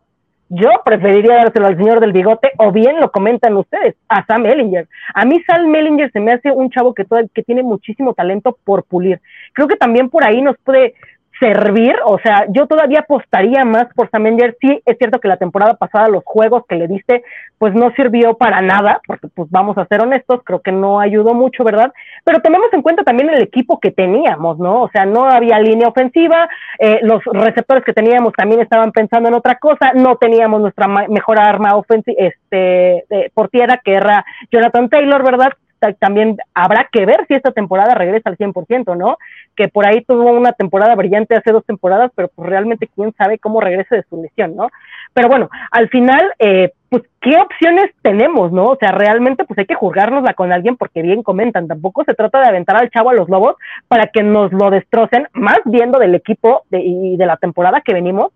Yo 0.49 0.69
preferiría 0.83 1.35
dárselo 1.35 1.67
al 1.67 1.77
señor 1.77 2.01
del 2.01 2.11
bigote, 2.11 2.51
o 2.57 2.69
bien 2.73 2.99
lo 2.99 3.09
comentan 3.09 3.55
ustedes, 3.55 3.95
a 4.09 4.25
Sam 4.25 4.47
Ellinger. 4.47 4.89
A 5.13 5.23
mí 5.23 5.41
Sam 5.47 5.73
Ellinger 5.73 6.11
se 6.11 6.19
me 6.19 6.33
hace 6.33 6.51
un 6.51 6.69
chavo 6.71 6.93
que, 6.93 7.05
que 7.33 7.43
tiene 7.43 7.63
muchísimo 7.63 8.13
talento 8.13 8.57
por 8.65 8.83
pulir. 8.83 9.21
Creo 9.53 9.69
que 9.69 9.77
también 9.77 10.09
por 10.09 10.25
ahí 10.25 10.41
nos 10.41 10.57
puede 10.57 10.93
servir, 11.39 11.95
o 12.05 12.19
sea, 12.19 12.45
yo 12.49 12.67
todavía 12.67 12.99
apostaría 12.99 13.63
más 13.63 13.87
por 13.95 14.09
Sam. 14.09 14.19
Sí, 14.61 14.81
es 14.85 14.97
cierto 14.97 15.19
que 15.19 15.27
la 15.27 15.37
temporada 15.37 15.75
pasada 15.75 16.09
los 16.09 16.23
juegos 16.25 16.63
que 16.67 16.75
le 16.75 16.87
diste, 16.87 17.23
pues 17.57 17.73
no 17.73 17.91
sirvió 17.91 18.35
para 18.35 18.61
nada, 18.61 19.01
porque 19.07 19.27
pues 19.27 19.49
vamos 19.49 19.77
a 19.77 19.85
ser 19.85 20.01
honestos, 20.01 20.41
creo 20.43 20.61
que 20.61 20.71
no 20.71 20.99
ayudó 20.99 21.33
mucho, 21.33 21.63
¿verdad? 21.63 21.91
Pero 22.23 22.41
tenemos 22.41 22.67
en 22.73 22.81
cuenta 22.81 23.03
también 23.03 23.29
el 23.29 23.41
equipo 23.41 23.79
que 23.79 23.91
teníamos, 23.91 24.59
¿no? 24.59 24.83
O 24.83 24.89
sea, 24.89 25.05
no 25.05 25.25
había 25.25 25.59
línea 25.59 25.87
ofensiva, 25.87 26.49
eh, 26.79 26.99
los 27.03 27.23
receptores 27.25 27.83
que 27.83 27.93
teníamos 27.93 28.33
también 28.33 28.61
estaban 28.61 28.91
pensando 28.91 29.29
en 29.29 29.35
otra 29.35 29.55
cosa, 29.55 29.93
no 29.93 30.17
teníamos 30.17 30.61
nuestra 30.61 30.87
mejor 30.87 31.39
arma 31.39 31.75
ofensiva, 31.75 32.17
este, 32.17 33.05
por 33.33 33.49
tierra, 33.49 33.79
que 33.83 33.93
era 33.93 34.25
Jonathan 34.51 34.89
Taylor, 34.89 35.23
¿verdad? 35.23 35.53
También 35.99 36.37
habrá 36.53 36.87
que 36.91 37.05
ver 37.05 37.25
si 37.27 37.33
esta 37.33 37.51
temporada 37.51 37.95
regresa 37.95 38.29
al 38.29 38.37
100%, 38.37 38.97
¿no? 38.97 39.17
Que 39.55 39.67
por 39.67 39.85
ahí 39.85 40.03
tuvo 40.03 40.31
una 40.31 40.53
temporada 40.53 40.95
brillante 40.95 41.35
hace 41.35 41.51
dos 41.51 41.65
temporadas, 41.65 42.11
pero 42.15 42.29
pues 42.29 42.49
realmente 42.49 42.89
quién 42.93 43.13
sabe 43.17 43.39
cómo 43.39 43.61
regrese 43.61 43.95
de 43.95 44.03
su 44.09 44.21
lesión, 44.21 44.55
¿no? 44.55 44.69
Pero 45.13 45.27
bueno, 45.27 45.49
al 45.71 45.89
final, 45.89 46.33
eh, 46.39 46.71
pues, 46.89 47.03
¿qué 47.21 47.37
opciones 47.37 47.91
tenemos, 48.01 48.51
no? 48.51 48.65
O 48.65 48.75
sea, 48.75 48.91
realmente, 48.91 49.45
pues 49.45 49.57
hay 49.59 49.65
que 49.65 49.75
juzgárnosla 49.75 50.33
con 50.33 50.51
alguien 50.51 50.75
porque 50.75 51.01
bien 51.01 51.23
comentan, 51.23 51.67
tampoco 51.67 52.03
se 52.03 52.13
trata 52.13 52.41
de 52.41 52.47
aventar 52.47 52.75
al 52.77 52.89
chavo 52.89 53.09
a 53.09 53.13
los 53.13 53.29
lobos 53.29 53.55
para 53.87 54.07
que 54.07 54.23
nos 54.23 54.51
lo 54.51 54.69
destrocen, 54.69 55.27
más 55.33 55.59
viendo 55.65 55.99
del 55.99 56.15
equipo 56.15 56.63
y 56.71 57.17
de 57.17 57.25
la 57.25 57.37
temporada 57.37 57.81
que 57.81 57.93
venimos, 57.93 58.31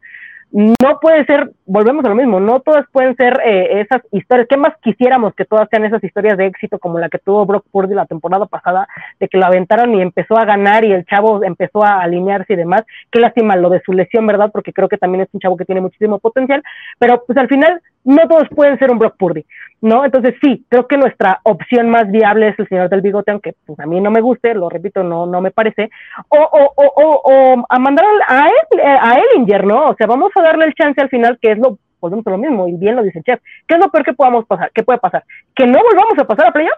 no 0.53 0.99
puede 1.01 1.25
ser, 1.25 1.51
volvemos 1.65 2.05
a 2.05 2.09
lo 2.09 2.15
mismo, 2.15 2.39
no 2.39 2.59
todas 2.59 2.85
pueden 2.91 3.15
ser 3.15 3.41
eh, 3.43 3.81
esas 3.81 4.03
historias. 4.11 4.47
¿Qué 4.47 4.55
más 4.55 4.75
quisiéramos 4.83 5.33
que 5.33 5.45
todas 5.45 5.67
sean 5.69 5.83
esas 5.83 6.03
historias 6.03 6.37
de 6.37 6.45
éxito 6.45 6.77
como 6.77 6.99
la 6.99 7.09
que 7.09 7.17
tuvo 7.17 7.43
Brock 7.47 7.65
Purdy 7.71 7.95
la 7.95 8.05
temporada 8.05 8.45
pasada, 8.45 8.87
de 9.19 9.27
que 9.27 9.39
lo 9.39 9.47
aventaron 9.47 9.95
y 9.95 10.01
empezó 10.03 10.37
a 10.37 10.45
ganar 10.45 10.85
y 10.85 10.91
el 10.91 11.05
chavo 11.05 11.43
empezó 11.43 11.83
a 11.83 12.01
alinearse 12.01 12.53
y 12.53 12.57
demás? 12.57 12.83
Qué 13.11 13.19
lástima 13.19 13.55
lo 13.55 13.71
de 13.71 13.81
su 13.83 13.93
lesión, 13.93 14.27
¿verdad? 14.27 14.51
Porque 14.53 14.73
creo 14.73 14.87
que 14.87 14.99
también 14.99 15.23
es 15.23 15.29
un 15.33 15.39
chavo 15.39 15.57
que 15.57 15.65
tiene 15.65 15.81
muchísimo 15.81 16.19
potencial, 16.19 16.61
pero 16.99 17.23
pues 17.25 17.35
al 17.39 17.47
final 17.47 17.81
no 18.03 18.27
todos 18.27 18.47
pueden 18.49 18.77
ser 18.79 18.91
un 18.91 18.99
Brock 18.99 19.15
Purdy, 19.17 19.45
¿no? 19.81 20.05
Entonces 20.05 20.35
sí, 20.41 20.65
creo 20.69 20.87
que 20.87 20.97
nuestra 20.97 21.39
opción 21.43 21.89
más 21.89 22.09
viable 22.11 22.49
es 22.49 22.59
el 22.59 22.67
señor 22.67 22.89
del 22.89 23.01
bigote, 23.01 23.31
aunque 23.31 23.53
pues 23.65 23.79
a 23.79 23.85
mí 23.85 23.99
no 24.01 24.11
me 24.11 24.21
guste, 24.21 24.53
lo 24.53 24.69
repito, 24.69 25.03
no, 25.03 25.25
no 25.25 25.41
me 25.41 25.51
parece, 25.51 25.89
o, 26.29 26.37
o, 26.37 26.73
o, 26.75 27.21
o 27.23 27.65
a 27.67 27.79
mandar 27.79 28.05
a, 28.27 28.47
él, 28.47 28.81
a 28.81 29.17
Ellinger, 29.19 29.65
¿no? 29.65 29.89
O 29.89 29.95
sea, 29.95 30.07
vamos 30.07 30.31
a 30.35 30.41
darle 30.41 30.65
el 30.65 30.73
chance 30.73 31.01
al 31.01 31.09
final, 31.09 31.37
que 31.41 31.51
es 31.51 31.57
lo, 31.57 31.77
volvemos 31.99 32.25
lo 32.25 32.37
mismo, 32.37 32.67
y 32.67 32.73
bien 32.73 32.95
lo 32.95 33.03
dice 33.03 33.19
el 33.19 33.23
chef, 33.23 33.41
¿qué 33.67 33.75
es 33.75 33.79
lo 33.79 33.89
peor 33.89 34.03
que 34.03 34.13
podamos 34.13 34.45
pasar? 34.45 34.71
¿Qué 34.73 34.83
puede 34.83 34.99
pasar? 34.99 35.23
¿Que 35.55 35.65
no 35.65 35.79
volvamos 35.81 36.17
a 36.17 36.25
pasar 36.25 36.47
a 36.47 36.51
playoff? 36.51 36.77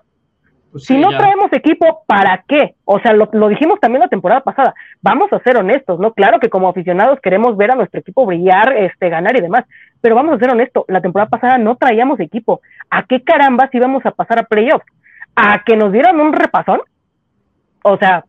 Pues 0.75 0.87
si 0.87 0.97
no 0.97 1.07
traemos 1.07 1.53
equipo, 1.53 2.03
¿para 2.05 2.43
qué? 2.45 2.75
O 2.83 2.99
sea, 2.99 3.13
lo, 3.13 3.29
lo, 3.31 3.47
dijimos 3.47 3.79
también 3.79 4.01
la 4.01 4.09
temporada 4.09 4.41
pasada. 4.41 4.75
Vamos 5.01 5.31
a 5.31 5.39
ser 5.39 5.55
honestos, 5.55 6.01
¿no? 6.01 6.11
Claro 6.11 6.37
que 6.41 6.49
como 6.49 6.67
aficionados 6.67 7.21
queremos 7.21 7.55
ver 7.55 7.71
a 7.71 7.75
nuestro 7.75 8.01
equipo 8.01 8.25
brillar, 8.25 8.75
este, 8.75 9.07
ganar 9.07 9.37
y 9.37 9.41
demás. 9.41 9.63
Pero 10.01 10.15
vamos 10.15 10.35
a 10.35 10.37
ser 10.37 10.49
honestos, 10.49 10.83
la 10.89 10.99
temporada 10.99 11.29
pasada 11.29 11.57
no 11.57 11.77
traíamos 11.77 12.19
equipo. 12.19 12.59
¿A 12.89 13.03
qué 13.03 13.23
carambas 13.23 13.73
íbamos 13.73 14.05
a 14.05 14.11
pasar 14.11 14.39
a 14.39 14.43
playoffs? 14.43 14.85
¿A 15.33 15.63
que 15.63 15.77
nos 15.77 15.93
dieran 15.93 16.19
un 16.19 16.33
repasón? 16.33 16.81
O 17.81 17.95
sea, 17.95 18.25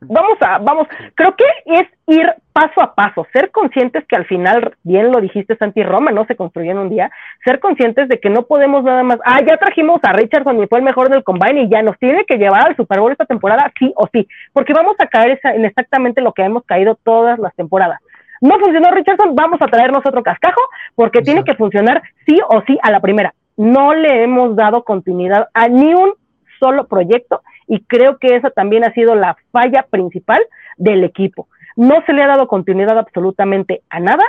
vamos 0.00 0.38
a, 0.40 0.58
vamos, 0.58 0.86
creo 1.14 1.34
que 1.36 1.44
es 1.66 1.88
ir 2.06 2.32
paso 2.52 2.80
a 2.80 2.94
paso, 2.94 3.26
ser 3.32 3.50
conscientes 3.50 4.04
que 4.06 4.16
al 4.16 4.26
final, 4.26 4.74
bien 4.82 5.10
lo 5.10 5.20
dijiste 5.20 5.56
Santi 5.56 5.82
Roma, 5.82 6.10
no 6.10 6.24
se 6.26 6.36
construyó 6.36 6.72
en 6.72 6.78
un 6.78 6.90
día, 6.90 7.10
ser 7.44 7.58
conscientes 7.60 8.08
de 8.08 8.20
que 8.20 8.30
no 8.30 8.42
podemos 8.42 8.84
nada 8.84 9.02
más, 9.02 9.18
ah, 9.24 9.40
ya 9.46 9.56
trajimos 9.56 9.98
a 10.02 10.12
Richardson 10.12 10.62
y 10.62 10.66
fue 10.66 10.78
el 10.78 10.84
mejor 10.84 11.08
del 11.08 11.24
combine 11.24 11.62
y 11.62 11.68
ya 11.68 11.82
nos 11.82 11.98
tiene 11.98 12.24
que 12.24 12.36
llevar 12.36 12.68
al 12.68 12.76
Super 12.76 13.00
Bowl 13.00 13.12
esta 13.12 13.26
temporada, 13.26 13.72
sí 13.78 13.92
o 13.96 14.08
sí, 14.12 14.28
porque 14.52 14.72
vamos 14.72 14.96
a 14.98 15.06
caer 15.06 15.40
en 15.44 15.64
exactamente 15.64 16.20
lo 16.20 16.32
que 16.32 16.42
hemos 16.42 16.64
caído 16.64 16.98
todas 17.02 17.38
las 17.38 17.54
temporadas. 17.54 18.00
No 18.40 18.58
funcionó 18.58 18.90
Richardson, 18.90 19.34
vamos 19.34 19.60
a 19.62 19.66
traernos 19.66 20.04
otro 20.04 20.22
cascajo 20.22 20.60
porque 20.94 21.22
tiene 21.22 21.44
que 21.44 21.54
funcionar 21.54 22.02
sí 22.26 22.38
o 22.48 22.62
sí 22.66 22.78
a 22.82 22.90
la 22.90 23.00
primera. 23.00 23.34
No 23.56 23.94
le 23.94 24.22
hemos 24.22 24.54
dado 24.54 24.84
continuidad 24.84 25.48
a 25.54 25.68
ni 25.68 25.94
un 25.94 26.12
solo 26.58 26.86
proyecto 26.86 27.42
y 27.66 27.80
creo 27.84 28.18
que 28.18 28.36
esa 28.36 28.50
también 28.50 28.84
ha 28.84 28.92
sido 28.92 29.14
la 29.14 29.36
falla 29.52 29.86
principal 29.88 30.40
del 30.76 31.04
equipo. 31.04 31.48
No 31.76 32.02
se 32.06 32.12
le 32.12 32.22
ha 32.22 32.28
dado 32.28 32.46
continuidad 32.46 32.98
absolutamente 32.98 33.82
a 33.90 34.00
nada 34.00 34.24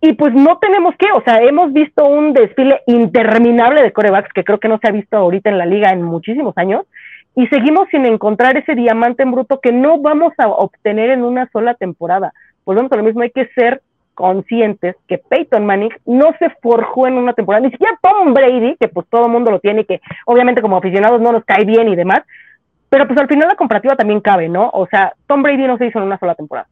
y 0.00 0.12
pues 0.12 0.34
no 0.34 0.58
tenemos 0.58 0.94
que, 0.96 1.06
o 1.12 1.22
sea, 1.22 1.38
hemos 1.40 1.72
visto 1.72 2.06
un 2.06 2.32
desfile 2.32 2.82
interminable 2.86 3.82
de 3.82 3.92
corebacks 3.92 4.32
que 4.32 4.44
creo 4.44 4.60
que 4.60 4.68
no 4.68 4.78
se 4.78 4.88
ha 4.88 4.92
visto 4.92 5.16
ahorita 5.16 5.50
en 5.50 5.58
la 5.58 5.66
liga 5.66 5.90
en 5.90 6.02
muchísimos 6.02 6.56
años 6.58 6.86
y 7.34 7.46
seguimos 7.48 7.88
sin 7.90 8.06
encontrar 8.06 8.56
ese 8.56 8.74
diamante 8.74 9.22
en 9.22 9.32
bruto 9.32 9.60
que 9.60 9.72
no 9.72 9.98
vamos 9.98 10.32
a 10.38 10.48
obtener 10.48 11.10
en 11.10 11.24
una 11.24 11.48
sola 11.50 11.74
temporada. 11.74 12.32
Volvemos 12.64 12.90
a 12.92 12.96
lo 12.96 13.02
mismo, 13.02 13.22
hay 13.22 13.30
que 13.30 13.46
ser 13.48 13.82
conscientes 14.14 14.96
que 15.06 15.18
Peyton 15.18 15.66
Manning 15.66 15.92
no 16.06 16.34
se 16.38 16.48
forjó 16.62 17.06
en 17.06 17.18
una 17.18 17.34
temporada, 17.34 17.64
ni 17.64 17.70
siquiera 17.70 17.98
Tom 18.00 18.32
Brady, 18.32 18.76
que 18.80 18.88
pues 18.88 19.06
todo 19.08 19.26
el 19.26 19.32
mundo 19.32 19.50
lo 19.50 19.60
tiene 19.60 19.82
y 19.82 19.84
que 19.84 20.00
obviamente 20.24 20.62
como 20.62 20.78
aficionados 20.78 21.20
no 21.20 21.32
nos 21.32 21.44
cae 21.44 21.64
bien 21.64 21.88
y 21.88 21.96
demás, 21.96 22.22
pero 22.88 23.06
pues 23.06 23.18
al 23.18 23.28
final 23.28 23.48
la 23.48 23.56
comparativa 23.56 23.96
también 23.96 24.20
cabe, 24.20 24.48
¿no? 24.48 24.70
O 24.72 24.86
sea, 24.86 25.14
Tom 25.26 25.42
Brady 25.42 25.66
no 25.66 25.76
se 25.78 25.86
hizo 25.86 25.98
en 25.98 26.04
una 26.04 26.18
sola 26.18 26.34
temporada. 26.34 26.68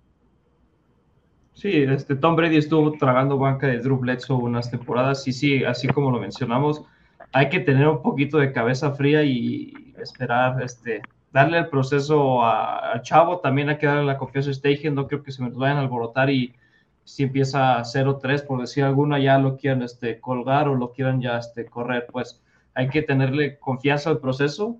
Sí, 1.55 1.83
este, 1.83 2.17
Tom 2.17 2.37
Brady 2.37 2.57
estuvo 2.57 2.93
tragando 2.93 3.39
banca 3.39 3.67
de 3.67 3.79
Drew 3.79 3.99
Bledsoe 3.99 4.37
unas 4.37 4.71
temporadas. 4.71 5.27
Y 5.29 5.33
sí, 5.33 5.65
así 5.65 5.89
como 5.89 6.11
lo 6.11 6.19
mencionamos, 6.19 6.85
hay 7.33 7.49
que 7.49 7.61
tener 7.61 7.89
un 7.89 8.03
poquito 8.03 8.39
de 8.39 8.53
cabeza 8.53 8.93
fría 8.93 9.23
y 9.23 9.73
esperar, 9.99 10.63
este, 10.63 11.03
darle 11.33 11.59
el 11.59 11.69
proceso 11.69 12.45
a, 12.45 13.01
Chavo, 13.03 13.41
también 13.41 13.69
hay 13.69 13.79
que 13.79 13.87
darle 13.87 14.05
la 14.05 14.19
confianza 14.19 14.51
a 14.51 14.55
Steichen, 14.55 14.95
no 14.95 15.09
creo 15.09 15.23
que 15.23 15.33
se 15.33 15.43
me 15.43 15.51
vayan 15.51 15.79
a 15.79 15.81
alborotar 15.81 16.31
y 16.31 16.55
si 17.03 17.25
empieza 17.25 17.81
0-3, 17.81 18.47
por 18.47 18.61
decir 18.61 18.85
alguna, 18.85 19.19
ya 19.19 19.39
lo 19.39 19.57
quieran 19.57 19.83
este, 19.83 20.21
colgar 20.21 20.69
o 20.69 20.75
lo 20.75 20.93
quieran 20.93 21.21
ya 21.21 21.39
este, 21.39 21.67
correr, 21.67 22.07
pues 22.11 22.41
hay 22.75 22.89
que 22.89 23.03
tenerle 23.03 23.59
confianza 23.59 24.11
al 24.11 24.19
proceso 24.19 24.79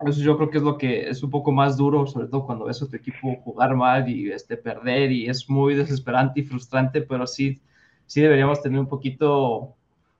eso 0.00 0.20
yo 0.20 0.36
creo 0.36 0.50
que 0.50 0.58
es 0.58 0.64
lo 0.64 0.76
que 0.76 1.08
es 1.08 1.22
un 1.22 1.30
poco 1.30 1.52
más 1.52 1.76
duro, 1.76 2.06
sobre 2.06 2.28
todo 2.28 2.44
cuando 2.44 2.66
ves 2.66 2.82
a 2.82 2.88
tu 2.88 2.96
equipo 2.96 3.36
jugar 3.42 3.74
mal 3.74 4.08
y 4.08 4.30
este, 4.30 4.56
perder, 4.56 5.10
y 5.10 5.28
es 5.28 5.48
muy 5.48 5.74
desesperante 5.74 6.40
y 6.40 6.44
frustrante, 6.44 7.00
pero 7.00 7.26
sí, 7.26 7.60
sí 8.06 8.20
deberíamos 8.20 8.60
tener 8.62 8.78
un 8.78 8.88
poquito, 8.88 9.74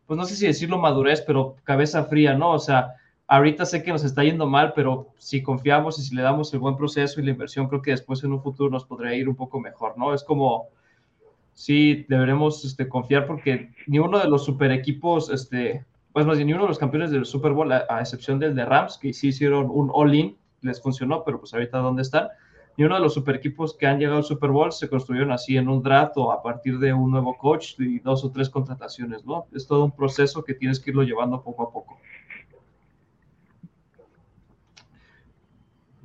pues 0.07 0.17
no 0.17 0.25
sé 0.25 0.37
si 0.37 0.47
decirlo 0.47 0.79
madurez, 0.79 1.21
pero 1.21 1.57
cabeza 1.65 2.05
fría, 2.05 2.35
¿no? 2.35 2.53
O 2.53 2.59
sea, 2.59 2.95
ahorita 3.27 3.67
sé 3.67 3.83
que 3.83 3.93
nos 3.93 4.05
está 4.05 4.25
yendo 4.25 4.47
mal, 4.47 4.73
pero 4.75 5.09
si 5.19 5.43
confiamos 5.43 5.99
y 5.99 6.03
si 6.03 6.15
le 6.15 6.23
damos 6.23 6.53
el 6.55 6.61
buen 6.61 6.77
proceso 6.77 7.21
y 7.21 7.25
la 7.25 7.33
inversión, 7.33 7.69
creo 7.69 7.83
que 7.83 7.91
después 7.91 8.25
en 8.25 8.33
un 8.33 8.43
futuro 8.43 8.71
nos 8.71 8.85
podría 8.87 9.15
ir 9.15 9.29
un 9.29 9.37
poco 9.37 9.61
mejor, 9.61 9.99
¿no? 9.99 10.15
Es 10.15 10.25
como, 10.25 10.69
sí, 11.53 12.07
deberemos 12.09 12.65
este, 12.65 12.89
confiar 12.89 13.27
porque 13.27 13.73
ni 13.87 13.99
uno 13.99 14.19
de 14.19 14.29
los 14.29 14.45
super 14.45 14.73
equipos, 14.73 15.29
este, 15.31 15.85
pues 16.17 16.25
más 16.25 16.39
bien 16.39 16.47
ni 16.47 16.55
uno 16.55 16.63
de 16.63 16.69
los 16.69 16.79
campeones 16.79 17.11
del 17.11 17.27
Super 17.27 17.53
Bowl, 17.53 17.71
a, 17.71 18.01
excepción 18.01 18.39
del 18.39 18.55
de 18.55 18.65
Rams, 18.65 18.97
que 18.97 19.13
sí 19.13 19.29
hicieron 19.29 19.69
un 19.69 19.91
all-in, 19.93 20.35
les 20.63 20.81
funcionó, 20.81 21.23
pero 21.23 21.39
pues 21.39 21.53
ahorita 21.53 21.77
dónde 21.77 22.01
están, 22.01 22.29
ni 22.79 22.85
uno 22.85 22.95
de 22.95 23.03
los 23.03 23.13
super 23.13 23.37
equipos 23.37 23.77
que 23.77 23.87
han 23.87 23.99
llegado 23.99 24.17
al 24.17 24.25
Super 24.25 24.49
Bowl 24.49 24.73
se 24.73 24.89
construyeron 24.89 25.31
así 25.31 25.59
en 25.59 25.69
un 25.69 25.83
draft 25.83 26.15
o 26.17 26.33
a 26.33 26.43
partir 26.43 26.79
de 26.79 26.95
un 26.95 27.11
nuevo 27.11 27.37
coach 27.37 27.79
y 27.79 27.99
dos 27.99 28.25
o 28.25 28.31
tres 28.31 28.49
contrataciones, 28.49 29.27
¿no? 29.27 29.45
Es 29.53 29.67
todo 29.67 29.85
un 29.85 29.91
proceso 29.91 30.43
que 30.43 30.55
tienes 30.55 30.81
que 30.81 30.89
irlo 30.89 31.03
llevando 31.03 31.43
poco 31.43 31.65
a 31.65 31.71
poco. 31.71 31.99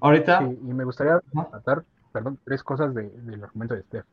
Ahorita. 0.02 0.42
y 0.44 0.74
me 0.74 0.84
gustaría 0.84 1.22
tratar, 1.50 1.86
perdón, 2.12 2.38
tres 2.44 2.64
cosas 2.64 2.94
del 2.94 3.42
argumento 3.42 3.76
de 3.76 3.84
Steph. 3.84 4.06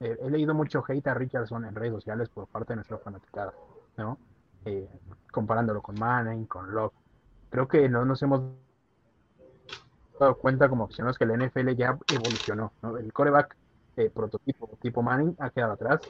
Eh, 0.00 0.16
he 0.22 0.28
leído 0.28 0.54
mucho 0.54 0.82
hate 0.88 1.06
a 1.06 1.14
Richardson 1.14 1.66
en 1.66 1.76
redes 1.76 1.92
sociales 1.92 2.30
por 2.30 2.48
parte 2.48 2.72
de 2.72 2.78
nuestra 2.78 2.98
fanaticada, 2.98 3.54
¿no? 3.96 4.18
Eh, 4.66 4.88
comparándolo 5.30 5.80
con 5.80 5.94
Manning, 5.96 6.46
con 6.46 6.74
Locke. 6.74 6.96
Creo 7.50 7.68
que 7.68 7.88
no 7.88 8.04
nos 8.04 8.20
hemos 8.22 8.40
dado 10.18 10.36
cuenta 10.38 10.68
como 10.68 10.84
opciones 10.84 11.16
que 11.16 11.24
el 11.24 11.38
NFL 11.38 11.70
ya 11.76 11.96
evolucionó. 12.12 12.72
El 12.98 13.12
coreback 13.12 13.56
eh, 13.96 14.10
prototipo 14.10 14.68
tipo 14.82 15.02
Manning 15.02 15.36
ha 15.38 15.50
quedado 15.50 15.74
atrás. 15.74 16.00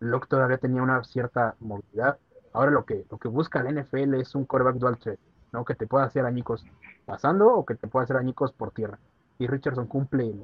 Locke 0.00 0.28
todavía 0.28 0.56
tenía 0.56 0.82
una 0.82 1.04
cierta 1.04 1.56
movilidad. 1.60 2.16
Ahora 2.54 2.70
lo 2.70 2.86
que, 2.86 3.04
lo 3.10 3.18
que 3.18 3.28
busca 3.28 3.60
el 3.60 3.82
NFL 3.82 4.14
es 4.14 4.34
un 4.34 4.46
coreback 4.46 4.76
dual 4.76 4.96
threat, 4.96 5.18
¿no? 5.52 5.66
que 5.66 5.74
te 5.74 5.86
pueda 5.86 6.06
hacer 6.06 6.24
añicos 6.24 6.64
pasando 7.04 7.48
o 7.52 7.66
que 7.66 7.74
te 7.74 7.86
pueda 7.86 8.04
hacer 8.04 8.16
añicos 8.16 8.52
por 8.52 8.70
tierra. 8.70 8.98
Y 9.38 9.46
Richardson 9.46 9.86
cumple 9.86 10.34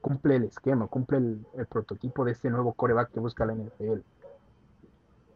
cumple 0.00 0.36
el 0.36 0.44
esquema, 0.44 0.86
cumple 0.86 1.18
el, 1.18 1.46
el 1.58 1.66
prototipo 1.66 2.24
de 2.24 2.32
este 2.32 2.48
nuevo 2.48 2.72
coreback 2.72 3.12
que 3.12 3.20
busca 3.20 3.44
la 3.44 3.54
NFL 3.54 4.00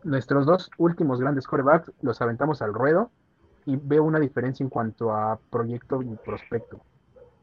nuestros 0.06 0.46
dos 0.46 0.70
últimos 0.78 1.20
grandes 1.20 1.46
corebacks 1.46 1.92
los 2.00 2.22
aventamos 2.22 2.62
al 2.62 2.72
ruedo 2.72 3.10
y 3.64 3.76
veo 3.76 4.04
una 4.04 4.20
diferencia 4.20 4.62
en 4.62 4.70
cuanto 4.70 5.12
a 5.12 5.38
proyecto 5.50 6.00
y 6.00 6.14
prospecto. 6.24 6.80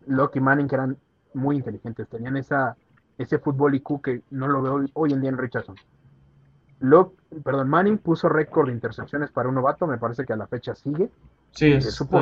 Locke 0.07 0.37
y 0.37 0.39
Manning 0.39 0.67
que 0.67 0.75
eran 0.75 0.97
muy 1.33 1.57
inteligentes, 1.57 2.07
tenían 2.07 2.37
esa, 2.37 2.77
ese 3.17 3.37
fútbol 3.37 3.75
IQ 3.75 4.01
que 4.01 4.21
no 4.31 4.47
lo 4.47 4.61
veo 4.61 4.85
hoy 4.93 5.11
en 5.11 5.19
día 5.19 5.29
en 5.29 5.37
Richardson. 5.37 5.75
Locke, 6.79 7.17
perdón, 7.43 7.69
Manning 7.69 7.97
puso 7.97 8.29
récord 8.29 8.67
de 8.67 8.73
intercepciones 8.73 9.29
para 9.31 9.49
un 9.49 9.55
novato, 9.55 9.85
me 9.85 9.97
parece 9.97 10.25
que 10.25 10.31
a 10.31 10.37
la 10.37 10.47
fecha 10.47 10.73
sigue. 10.73 11.09
Sí, 11.51 11.71
es 11.71 11.93
supo 11.93 12.19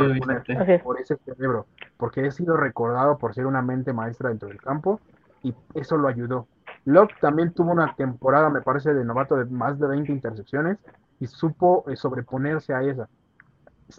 por 0.84 1.00
ese 1.00 1.18
cerebro, 1.18 1.68
porque 1.98 2.26
he 2.26 2.32
sido 2.32 2.58
recordado 2.58 3.18
por 3.18 3.34
ser 3.34 3.46
una 3.46 3.62
mente 3.62 3.94
maestra 3.94 4.30
dentro 4.30 4.50
del 4.50 4.60
campo 4.60 5.00
y 5.44 5.54
eso 5.76 5.98
lo 5.98 6.08
ayudó. 6.08 6.48
Locke 6.86 7.16
también 7.20 7.54
tuvo 7.54 7.72
una 7.72 7.96
temporada, 7.96 8.50
me 8.50 8.62
parece, 8.62 8.94
de 8.94 9.06
novato 9.06 9.36
de 9.36 9.46
más 9.46 9.80
de 9.80 9.88
20 9.88 10.12
intercepciones 10.12 10.78
y 11.20 11.28
supo 11.28 11.86
eh, 11.88 11.96
sobreponerse 11.96 12.74
a 12.74 12.82
esa. 12.82 13.08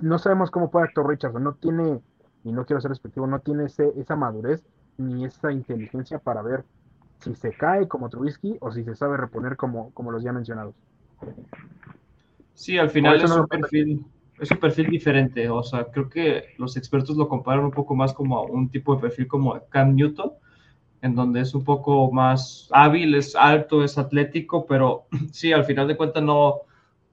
No 0.01 0.19
sabemos 0.19 0.51
cómo 0.51 0.71
puede 0.71 0.87
actuar 0.87 1.07
Richardson, 1.07 1.45
no 1.45 1.55
tiene, 1.55 2.01
y 2.45 2.53
no 2.53 2.65
quiero 2.65 2.81
ser 2.81 2.91
respectivo, 2.91 3.27
no 3.27 3.41
tiene 3.41 3.65
ese, 3.67 3.93
esa 3.97 4.17
madurez 4.17 4.65
ni 4.99 5.25
esa 5.25 5.53
inteligencia 5.53 6.19
para 6.19 6.43
ver 6.43 6.65
si 7.21 7.35
se 7.35 7.53
cae 7.53 7.87
como 7.87 8.09
Trubisky 8.09 8.57
o 8.61 8.73
si 8.73 8.85
se 8.85 8.97
sabe 8.97 9.17
reponer 9.17 9.57
como, 9.57 9.93
como 9.93 10.11
los 10.11 10.23
ya 10.23 10.33
mencionados. 10.33 10.75
Sí, 12.55 12.79
al 12.79 12.91
final 12.91 13.23
es 13.23 13.31
un, 13.31 13.47
perfil, 13.47 14.05
es 14.41 14.51
un 14.51 14.59
perfil 14.59 14.91
diferente. 14.91 15.49
O 15.49 15.63
sea, 15.63 15.85
creo 15.85 16.09
que 16.09 16.55
los 16.59 16.77
expertos 16.77 17.17
lo 17.17 17.29
comparan 17.29 17.65
un 17.65 17.71
poco 17.71 17.95
más 17.95 18.13
como 18.13 18.39
a 18.39 18.43
un 18.43 18.69
tipo 18.71 18.95
de 18.95 19.03
perfil 19.03 19.29
como 19.29 19.61
Cam 19.69 19.95
Newton, 19.95 20.33
en 21.03 21.17
donde 21.17 21.41
es 21.41 21.55
un 21.55 21.65
poco 21.65 22.11
más 22.13 22.69
hábil, 22.71 23.15
es 23.17 23.37
alto, 23.37 23.85
es 23.85 23.99
atlético, 23.99 24.67
pero 24.67 25.07
sí, 25.33 25.53
al 25.53 25.65
final 25.65 25.89
de 25.89 25.97
cuentas 25.97 26.23
no, 26.23 26.63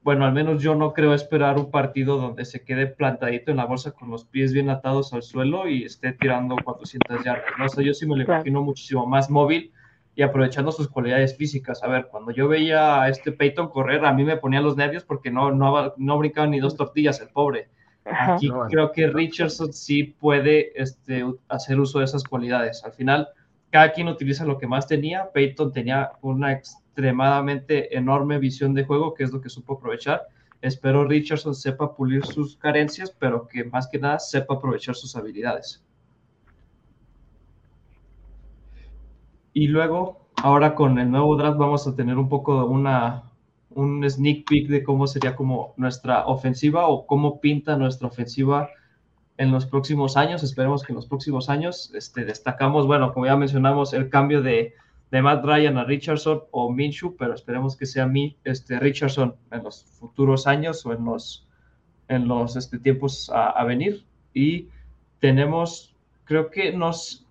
bueno, 0.03 0.25
al 0.25 0.31
menos 0.31 0.61
yo 0.61 0.75
no 0.75 0.93
creo 0.93 1.13
esperar 1.13 1.57
un 1.57 1.71
partido 1.71 2.17
donde 2.17 2.45
se 2.45 2.63
quede 2.63 2.87
plantadito 2.87 3.51
en 3.51 3.57
la 3.57 3.65
bolsa 3.65 3.91
con 3.91 4.09
los 4.09 4.25
pies 4.25 4.53
bien 4.53 4.69
atados 4.69 5.11
al 5.13 5.23
suelo 5.23 5.67
y 5.67 5.83
esté 5.83 6.13
tirando 6.13 6.55
400 6.63 7.23
yardas, 7.25 7.51
¿no? 7.57 7.65
O 7.65 7.69
sea, 7.69 7.83
yo 7.83 7.93
sí 7.93 8.07
me 8.07 8.15
lo 8.15 8.23
imagino 8.23 8.61
muchísimo 8.61 9.05
más 9.07 9.29
móvil 9.29 9.73
y 10.15 10.21
aprovechando 10.21 10.71
sus 10.71 10.87
cualidades 10.87 11.35
físicas. 11.35 11.83
A 11.83 11.87
ver, 11.87 12.07
cuando 12.07 12.31
yo 12.31 12.47
veía 12.47 13.01
a 13.01 13.09
este 13.09 13.31
Peyton 13.31 13.69
correr, 13.69 14.05
a 14.05 14.13
mí 14.13 14.23
me 14.23 14.37
ponía 14.37 14.61
los 14.61 14.77
nervios 14.77 15.03
porque 15.03 15.31
no, 15.31 15.51
no, 15.51 15.93
no 15.97 16.17
brincaba 16.17 16.45
ni 16.45 16.59
dos 16.59 16.75
tortillas, 16.75 17.19
el 17.21 17.29
pobre. 17.29 17.69
Aquí 18.05 18.49
creo 18.69 18.91
que 18.91 19.07
Richardson 19.07 19.73
sí 19.73 20.03
puede 20.03 20.71
este, 20.81 21.23
hacer 21.47 21.79
uso 21.79 21.99
de 21.99 22.05
esas 22.05 22.23
cualidades. 22.23 22.83
Al 22.83 22.93
final, 22.93 23.29
cada 23.69 23.91
quien 23.91 24.07
utiliza 24.07 24.45
lo 24.45 24.57
que 24.57 24.67
más 24.67 24.87
tenía. 24.87 25.31
Peyton 25.31 25.71
tenía 25.71 26.11
una 26.21 26.51
extremadamente 26.51 27.95
enorme 27.97 28.39
visión 28.39 28.73
de 28.73 28.83
juego, 28.83 29.13
que 29.13 29.23
es 29.23 29.31
lo 29.31 29.41
que 29.41 29.49
supo 29.49 29.73
aprovechar. 29.73 30.27
Espero 30.61 31.05
Richardson 31.05 31.55
sepa 31.55 31.95
pulir 31.95 32.25
sus 32.25 32.57
carencias, 32.57 33.15
pero 33.17 33.47
que 33.47 33.63
más 33.63 33.87
que 33.87 33.99
nada 33.99 34.19
sepa 34.19 34.55
aprovechar 34.55 34.95
sus 34.95 35.15
habilidades. 35.15 35.83
Y 39.53 39.67
luego, 39.67 40.27
ahora 40.43 40.75
con 40.75 40.99
el 40.99 41.09
nuevo 41.09 41.35
draft 41.35 41.57
vamos 41.57 41.87
a 41.87 41.95
tener 41.95 42.17
un 42.17 42.27
poco 42.27 42.65
una, 42.65 43.23
un 43.69 44.07
sneak 44.09 44.45
peek 44.47 44.67
de 44.67 44.83
cómo 44.83 45.07
sería 45.07 45.35
como 45.35 45.73
nuestra 45.77 46.25
ofensiva 46.25 46.87
o 46.87 47.05
cómo 47.07 47.39
pinta 47.39 47.77
nuestra 47.77 48.07
ofensiva 48.07 48.69
en 49.39 49.51
los 49.51 49.65
próximos 49.65 50.17
años. 50.17 50.43
Esperemos 50.43 50.83
que 50.83 50.91
en 50.91 50.97
los 50.97 51.07
próximos 51.07 51.49
años 51.49 51.91
este, 51.95 52.25
destacamos, 52.25 52.85
bueno, 52.85 53.13
como 53.13 53.25
ya 53.25 53.37
mencionamos, 53.37 53.93
el 53.93 54.09
cambio 54.09 54.41
de, 54.41 54.73
de 55.11 55.21
Matt 55.21 55.43
Ryan 55.45 55.77
a 55.77 55.85
Richardson 55.85 56.43
o 56.51 56.69
Minshew, 56.69 57.15
pero 57.17 57.33
esperemos 57.33 57.77
que 57.77 57.85
sea 57.85 58.05
mi, 58.05 58.37
este, 58.43 58.77
Richardson 58.79 59.35
en 59.51 59.63
los 59.63 59.85
futuros 59.97 60.45
años 60.45 60.85
o 60.85 60.93
en 60.93 61.05
los, 61.05 61.47
en 62.09 62.27
los 62.27 62.57
este, 62.57 62.79
tiempos 62.79 63.31
a, 63.33 63.63
venir. 63.63 64.05
Y 64.33 64.67
tenemos, 65.19 65.95
creo 66.25 66.51
que 66.51 66.73
nos, 66.73 67.25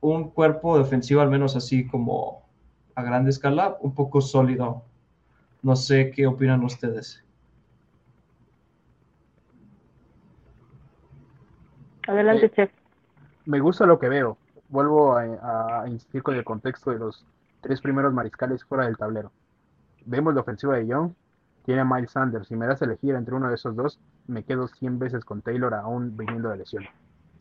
un 0.00 0.30
cuerpo 0.30 0.78
defensivo, 0.78 1.22
al 1.22 1.28
menos 1.28 1.56
así 1.56 1.88
como 1.88 2.46
a 2.94 3.02
grande 3.02 3.30
escala, 3.30 3.76
un 3.80 3.96
poco 3.96 4.20
sólido. 4.20 4.84
No 5.62 5.74
sé 5.74 6.12
qué 6.12 6.28
opinan 6.28 6.62
ustedes. 6.62 7.24
Adelante, 12.08 12.46
eh, 12.46 12.50
Chef. 12.50 12.70
Me 13.46 13.60
gusta 13.60 13.86
lo 13.86 13.98
que 13.98 14.08
veo. 14.08 14.36
Vuelvo 14.68 15.16
a, 15.16 15.84
insistir 15.86 16.22
con 16.22 16.34
el 16.34 16.44
contexto 16.44 16.90
de 16.90 16.98
los 16.98 17.24
tres 17.60 17.80
primeros 17.80 18.12
mariscales 18.12 18.64
fuera 18.64 18.84
del 18.84 18.96
tablero. 18.96 19.30
Vemos 20.04 20.34
la 20.34 20.40
ofensiva 20.40 20.76
de 20.76 20.86
Young, 20.86 21.12
tiene 21.64 21.82
a 21.82 21.84
Miles 21.84 22.10
Sanders. 22.10 22.48
Si 22.48 22.56
me 22.56 22.66
das 22.66 22.82
a 22.82 22.84
elegir 22.84 23.14
entre 23.14 23.34
uno 23.34 23.48
de 23.48 23.54
esos 23.54 23.76
dos, 23.76 24.00
me 24.26 24.42
quedo 24.42 24.68
100 24.68 24.98
veces 24.98 25.24
con 25.24 25.40
Taylor 25.40 25.72
aún 25.74 26.16
viniendo 26.16 26.50
de 26.50 26.58
lesión 26.58 26.84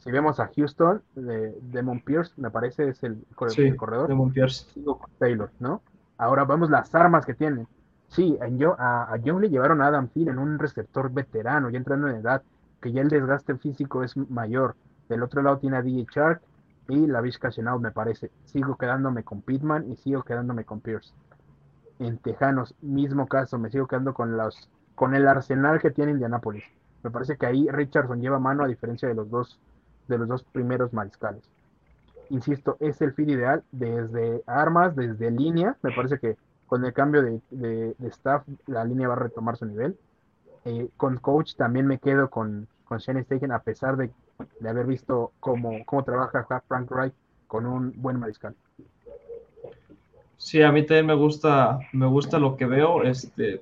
si 0.07 0.11
vemos 0.11 0.39
a 0.39 0.49
Houston, 0.55 1.01
de 1.15 1.57
Demon 1.61 1.99
Pierce, 1.99 2.31
me 2.37 2.49
parece 2.49 2.87
es 2.87 3.03
el, 3.03 3.25
corredor. 3.35 4.07
Demon 4.07 4.31
Pierce. 4.31 4.65
Sigo 4.73 4.99
con 4.99 5.09
Taylor, 5.19 5.51
¿no? 5.59 5.81
Ahora 6.17 6.45
vemos 6.45 6.69
las 6.69 6.95
armas 6.95 7.25
que 7.25 7.33
tienen. 7.33 7.67
Sí, 8.07 8.37
a, 8.77 9.11
a 9.11 9.17
Young 9.17 9.41
le 9.41 9.49
llevaron 9.49 9.81
a 9.81 9.87
Adam 9.87 10.07
Thielen, 10.07 10.39
un 10.39 10.59
receptor 10.59 11.11
veterano, 11.11 11.69
ya 11.69 11.77
entrando 11.77 12.07
en 12.07 12.15
edad, 12.15 12.41
que 12.81 12.91
ya 12.91 13.01
el 13.01 13.09
desgaste 13.09 13.55
físico 13.57 14.03
es 14.03 14.15
mayor. 14.17 14.75
Del 15.09 15.23
otro 15.23 15.41
lado 15.41 15.57
tiene 15.57 15.77
a 15.77 15.81
DJ 15.81 16.07
Shark 16.11 16.41
y 16.89 17.07
la 17.07 17.21
Vizca 17.21 17.49
me 17.79 17.91
parece. 17.91 18.31
Sigo 18.45 18.77
quedándome 18.77 19.23
con 19.23 19.41
Pittman 19.41 19.91
y 19.91 19.95
sigo 19.97 20.23
quedándome 20.23 20.63
con 20.63 20.81
Pierce. 20.81 21.13
En 21.99 22.17
Tejanos, 22.17 22.75
mismo 22.81 23.27
caso, 23.27 23.57
me 23.57 23.69
sigo 23.69 23.87
quedando 23.87 24.13
con 24.13 24.37
los 24.37 24.69
con 24.95 25.13
el 25.13 25.27
arsenal 25.27 25.79
que 25.79 25.91
tiene 25.91 26.11
Indianapolis. 26.11 26.63
Me 27.03 27.11
parece 27.11 27.37
que 27.37 27.45
ahí 27.45 27.67
Richardson 27.69 28.19
lleva 28.19 28.39
mano 28.39 28.63
a 28.63 28.67
diferencia 28.67 29.07
de 29.07 29.13
los 29.13 29.29
dos 29.29 29.59
de 30.07 30.17
los 30.17 30.27
dos 30.27 30.43
primeros 30.43 30.93
mariscales. 30.93 31.43
Insisto, 32.29 32.77
es 32.79 33.01
el 33.01 33.13
feed 33.13 33.29
ideal 33.29 33.63
desde 33.71 34.43
armas, 34.47 34.95
desde 34.95 35.31
línea. 35.31 35.77
Me 35.81 35.91
parece 35.91 36.19
que 36.19 36.37
con 36.65 36.83
el 36.83 36.93
cambio 36.93 37.21
de, 37.21 37.95
staff 38.07 38.45
la 38.65 38.83
línea 38.83 39.07
va 39.07 39.13
a 39.15 39.19
retomar 39.19 39.55
su 39.57 39.65
nivel. 39.65 39.97
Eh, 40.67 40.89
con 40.97 41.17
coach 41.17 41.55
también 41.55 41.87
me 41.87 41.97
quedo 41.97 42.29
con, 42.29 42.67
con 42.83 42.97
Shane 42.97 43.23
Steichen 43.23 43.53
a 43.53 43.59
pesar 43.59 43.95
de, 43.95 44.11
haber 44.67 44.85
visto 44.85 45.31
cómo, 45.39 45.85
cómo 45.85 46.03
trabaja 46.03 46.45
Frank 46.67 46.91
Wright 46.91 47.13
con 47.47 47.65
un 47.65 47.93
buen 47.95 48.19
mariscal. 48.19 48.53
Sí, 50.35 50.61
a 50.61 50.71
mí 50.73 50.85
también 50.85 51.05
me 51.05 51.13
gusta, 51.13 51.79
me 51.93 52.05
gusta 52.05 52.37
lo 52.37 52.57
que 52.57 52.65
veo. 52.65 53.03
Este, 53.03 53.61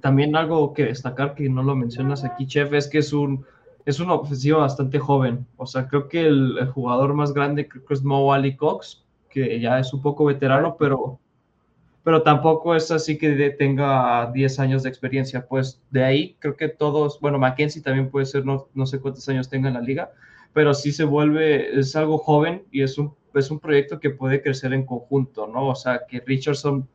también 0.00 0.34
algo 0.34 0.72
que 0.72 0.86
destacar 0.86 1.34
que 1.34 1.46
no 1.50 1.62
lo 1.62 1.76
mencionas 1.76 2.24
aquí, 2.24 2.46
Chef, 2.46 2.72
es 2.72 2.88
que 2.88 2.98
es 2.98 3.12
un 3.12 3.44
es 3.84 4.00
una 4.00 4.14
ofensiva 4.14 4.60
bastante 4.60 4.98
joven. 4.98 5.46
O 5.56 5.66
sea, 5.66 5.88
creo 5.88 6.08
que 6.08 6.26
el, 6.26 6.66
jugador 6.72 7.14
más 7.14 7.34
grande 7.34 7.68
creo 7.68 7.84
que 7.84 7.94
es 7.94 8.02
Mo 8.02 8.32
Ali 8.32 8.56
Cox, 8.56 9.04
que 9.28 9.60
ya 9.60 9.78
es 9.78 9.92
un 9.92 10.00
poco 10.00 10.24
veterano, 10.24 10.76
pero, 10.78 11.18
pero 12.10 12.24
tampoco 12.24 12.74
es 12.74 12.90
así 12.90 13.16
que 13.16 13.50
tenga 13.50 14.32
10 14.32 14.58
años 14.58 14.82
de 14.82 14.88
experiencia. 14.88 15.46
Pues 15.46 15.80
de 15.92 16.02
ahí 16.02 16.36
creo 16.40 16.56
que 16.56 16.68
todos, 16.68 17.20
bueno, 17.20 17.38
Mackenzie 17.38 17.82
también 17.82 18.10
puede 18.10 18.26
ser, 18.26 18.44
no, 18.44 18.66
no 18.74 18.84
sé 18.84 18.98
cuántos 18.98 19.28
años 19.28 19.48
tenga 19.48 19.68
en 19.68 19.74
la 19.74 19.80
liga, 19.80 20.10
pero 20.52 20.74
sí 20.74 20.90
se 20.90 21.04
vuelve, 21.04 21.78
es 21.78 21.94
algo 21.94 22.18
joven 22.18 22.64
y 22.72 22.82
es 22.82 22.98
un, 22.98 23.14
es 23.32 23.52
un 23.52 23.60
proyecto 23.60 24.00
que 24.00 24.10
puede 24.10 24.42
crecer 24.42 24.72
en 24.72 24.84
conjunto, 24.84 25.46
¿no? 25.46 25.68
O 25.68 25.76
sea, 25.76 26.00
que 26.08 26.18
Richardson 26.18 26.88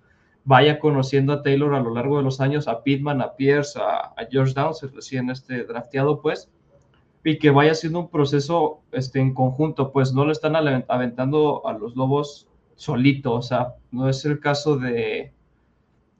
vaya 0.43 0.79
conociendo 0.79 1.31
a 1.31 1.41
Taylor 1.41 1.75
a 1.75 1.79
lo 1.79 1.93
largo 1.93 2.17
de 2.17 2.23
los 2.23 2.41
años, 2.41 2.67
a 2.67 2.83
Pittman, 2.83 3.21
a 3.21 3.37
Pierce, 3.37 3.79
a, 3.79 4.07
a 4.17 4.27
George 4.29 4.53
Downs, 4.53 4.81
recién 4.93 5.29
este 5.29 5.63
drafteado, 5.63 6.21
pues, 6.21 6.49
y 7.23 7.39
que 7.39 7.51
vaya 7.51 7.73
siendo 7.73 8.01
un 8.01 8.09
proceso 8.09 8.81
este, 8.91 9.21
en 9.21 9.33
conjunto, 9.33 9.93
pues 9.93 10.11
no 10.11 10.25
lo 10.25 10.33
están 10.33 10.57
aventando 10.57 11.65
a 11.65 11.71
los 11.71 11.95
lobos 11.95 12.49
solito, 12.75 13.33
o 13.33 13.41
sea, 13.41 13.75
no 13.91 14.09
es 14.09 14.23
el 14.25 14.39
caso 14.39 14.77
de, 14.77 15.33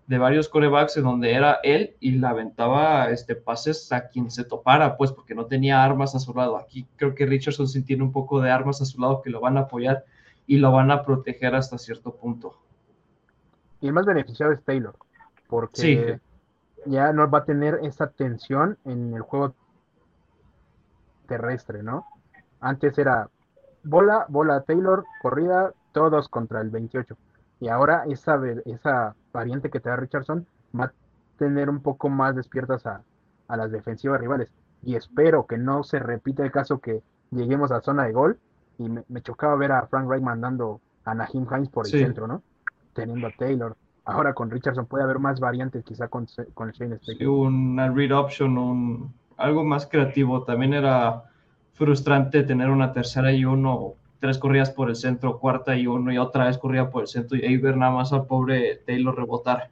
de 0.08 0.18
varios 0.18 0.50
corebacks 0.50 0.98
en 0.98 1.04
donde 1.04 1.34
era 1.34 1.60
él 1.64 1.96
y 2.00 2.12
la 2.12 2.30
aventaba 2.30 3.10
este, 3.10 3.36
pases 3.36 3.92
a 3.92 4.08
quien 4.08 4.30
se 4.30 4.44
topara, 4.44 4.98
pues 4.98 5.12
porque 5.12 5.36
no 5.36 5.46
tenía 5.46 5.84
armas 5.84 6.16
a 6.16 6.20
su 6.20 6.34
lado. 6.34 6.58
Aquí 6.58 6.88
creo 6.96 7.16
que 7.16 7.26
Richardson 7.26 7.68
sí 7.68 7.84
tiene 7.84 8.04
un 8.04 8.12
poco 8.12 8.42
de 8.42 8.52
armas 8.52 8.82
a 8.82 8.86
su 8.86 9.02
lado 9.02 9.22
que 9.22 9.30
lo 9.30 9.42
van 9.42 9.58
a 9.58 9.62
apoyar 9.62 10.06
y 10.48 10.58
lo 10.58 10.72
van 10.72 10.92
a 10.92 11.04
proteger 11.04 11.56
hasta 11.56 11.78
cierto 11.78 12.16
punto. 12.16 12.56
Y 13.82 13.88
el 13.88 13.94
más 13.94 14.06
beneficiado 14.06 14.52
es 14.52 14.64
Taylor, 14.64 14.96
porque 15.48 16.20
ya 16.86 17.12
no 17.12 17.30
va 17.30 17.40
a 17.40 17.46
tener 17.46 17.80
esa 17.84 18.08
tensión 18.08 18.78
en 18.86 19.14
el 19.14 19.22
juego 19.22 19.56
terrestre, 21.28 21.82
¿no? 21.82 22.06
Antes 22.60 22.98
era 22.98 23.30
bola, 23.84 24.26
bola 24.30 24.62
Taylor, 24.62 25.04
corrida, 25.22 25.74
todos 25.96 26.28
contra 26.28 26.60
el 26.60 26.70
28. 26.70 27.16
Y 27.62 27.70
ahora 27.70 28.04
esa, 28.10 28.38
esa 28.66 29.16
variante 29.32 29.70
que 29.70 29.80
te 29.80 29.90
da 29.90 29.96
Richardson 29.96 30.46
va 30.78 30.86
a 30.86 30.94
tener 31.38 31.70
un 31.70 31.82
poco 31.82 32.10
más 32.10 32.36
despiertas 32.36 32.86
a, 32.86 33.02
las 33.48 33.72
defensivas 33.72 34.20
rivales. 34.20 34.50
Y 34.84 34.96
espero 34.96 35.48
que 35.48 35.58
no 35.58 35.84
se 35.84 36.00
repita 36.00 36.44
el 36.44 36.52
caso 36.52 36.80
que 36.80 37.02
lleguemos 37.32 37.72
a 37.72 37.82
zona 37.82 38.04
de 38.04 38.12
gol. 38.12 38.38
Y 38.78 38.90
me, 38.90 39.22
chocaba 39.22 39.56
ver 39.56 39.72
a 39.72 39.88
Frank 39.88 40.06
Wright 40.08 40.22
mandando 40.22 40.82
a 41.06 41.16
Nahim 41.16 41.48
Hines 41.50 41.70
por 41.70 41.86
el 41.86 41.92
centro, 41.92 42.28
¿no? 42.28 42.44
Teniendo 42.94 43.28
a 43.28 43.32
Taylor. 43.32 43.78
Ahora 44.04 44.34
con 44.34 44.52
Richardson 44.52 44.86
puede 44.86 45.06
haber 45.06 45.20
más 45.20 45.40
variantes, 45.40 45.86
quizá 45.86 46.10
con, 46.10 46.28
con 46.54 46.72
Shane 46.72 47.00
Sí, 47.02 47.26
una 47.26 47.90
read 47.90 48.12
option, 48.12 48.58
un 48.58 49.14
algo 49.38 49.64
más 49.64 49.88
creativo. 49.88 50.44
También 50.44 50.74
era 50.74 51.24
frustrante 51.74 52.44
tener 52.44 52.70
una 52.70 52.92
tercera 52.92 53.32
y 53.32 53.46
uno, 53.46 53.94
tres 54.20 54.38
corridas 54.38 54.72
por 54.72 54.90
el 54.90 54.96
centro, 54.96 55.40
cuarta 55.40 55.76
y 55.76 55.88
uno 55.88 56.12
y 56.12 56.18
otra 56.18 56.46
vez 56.46 56.58
corrida 56.58 56.90
por 56.90 57.04
el 57.04 57.08
centro 57.08 57.38
y 57.38 57.46
ahí 57.46 57.58
ver 57.58 57.78
nada 57.78 57.92
más 57.92 58.14
al 58.14 58.26
pobre 58.26 58.78
Taylor 58.86 59.16
rebotar. 59.16 59.70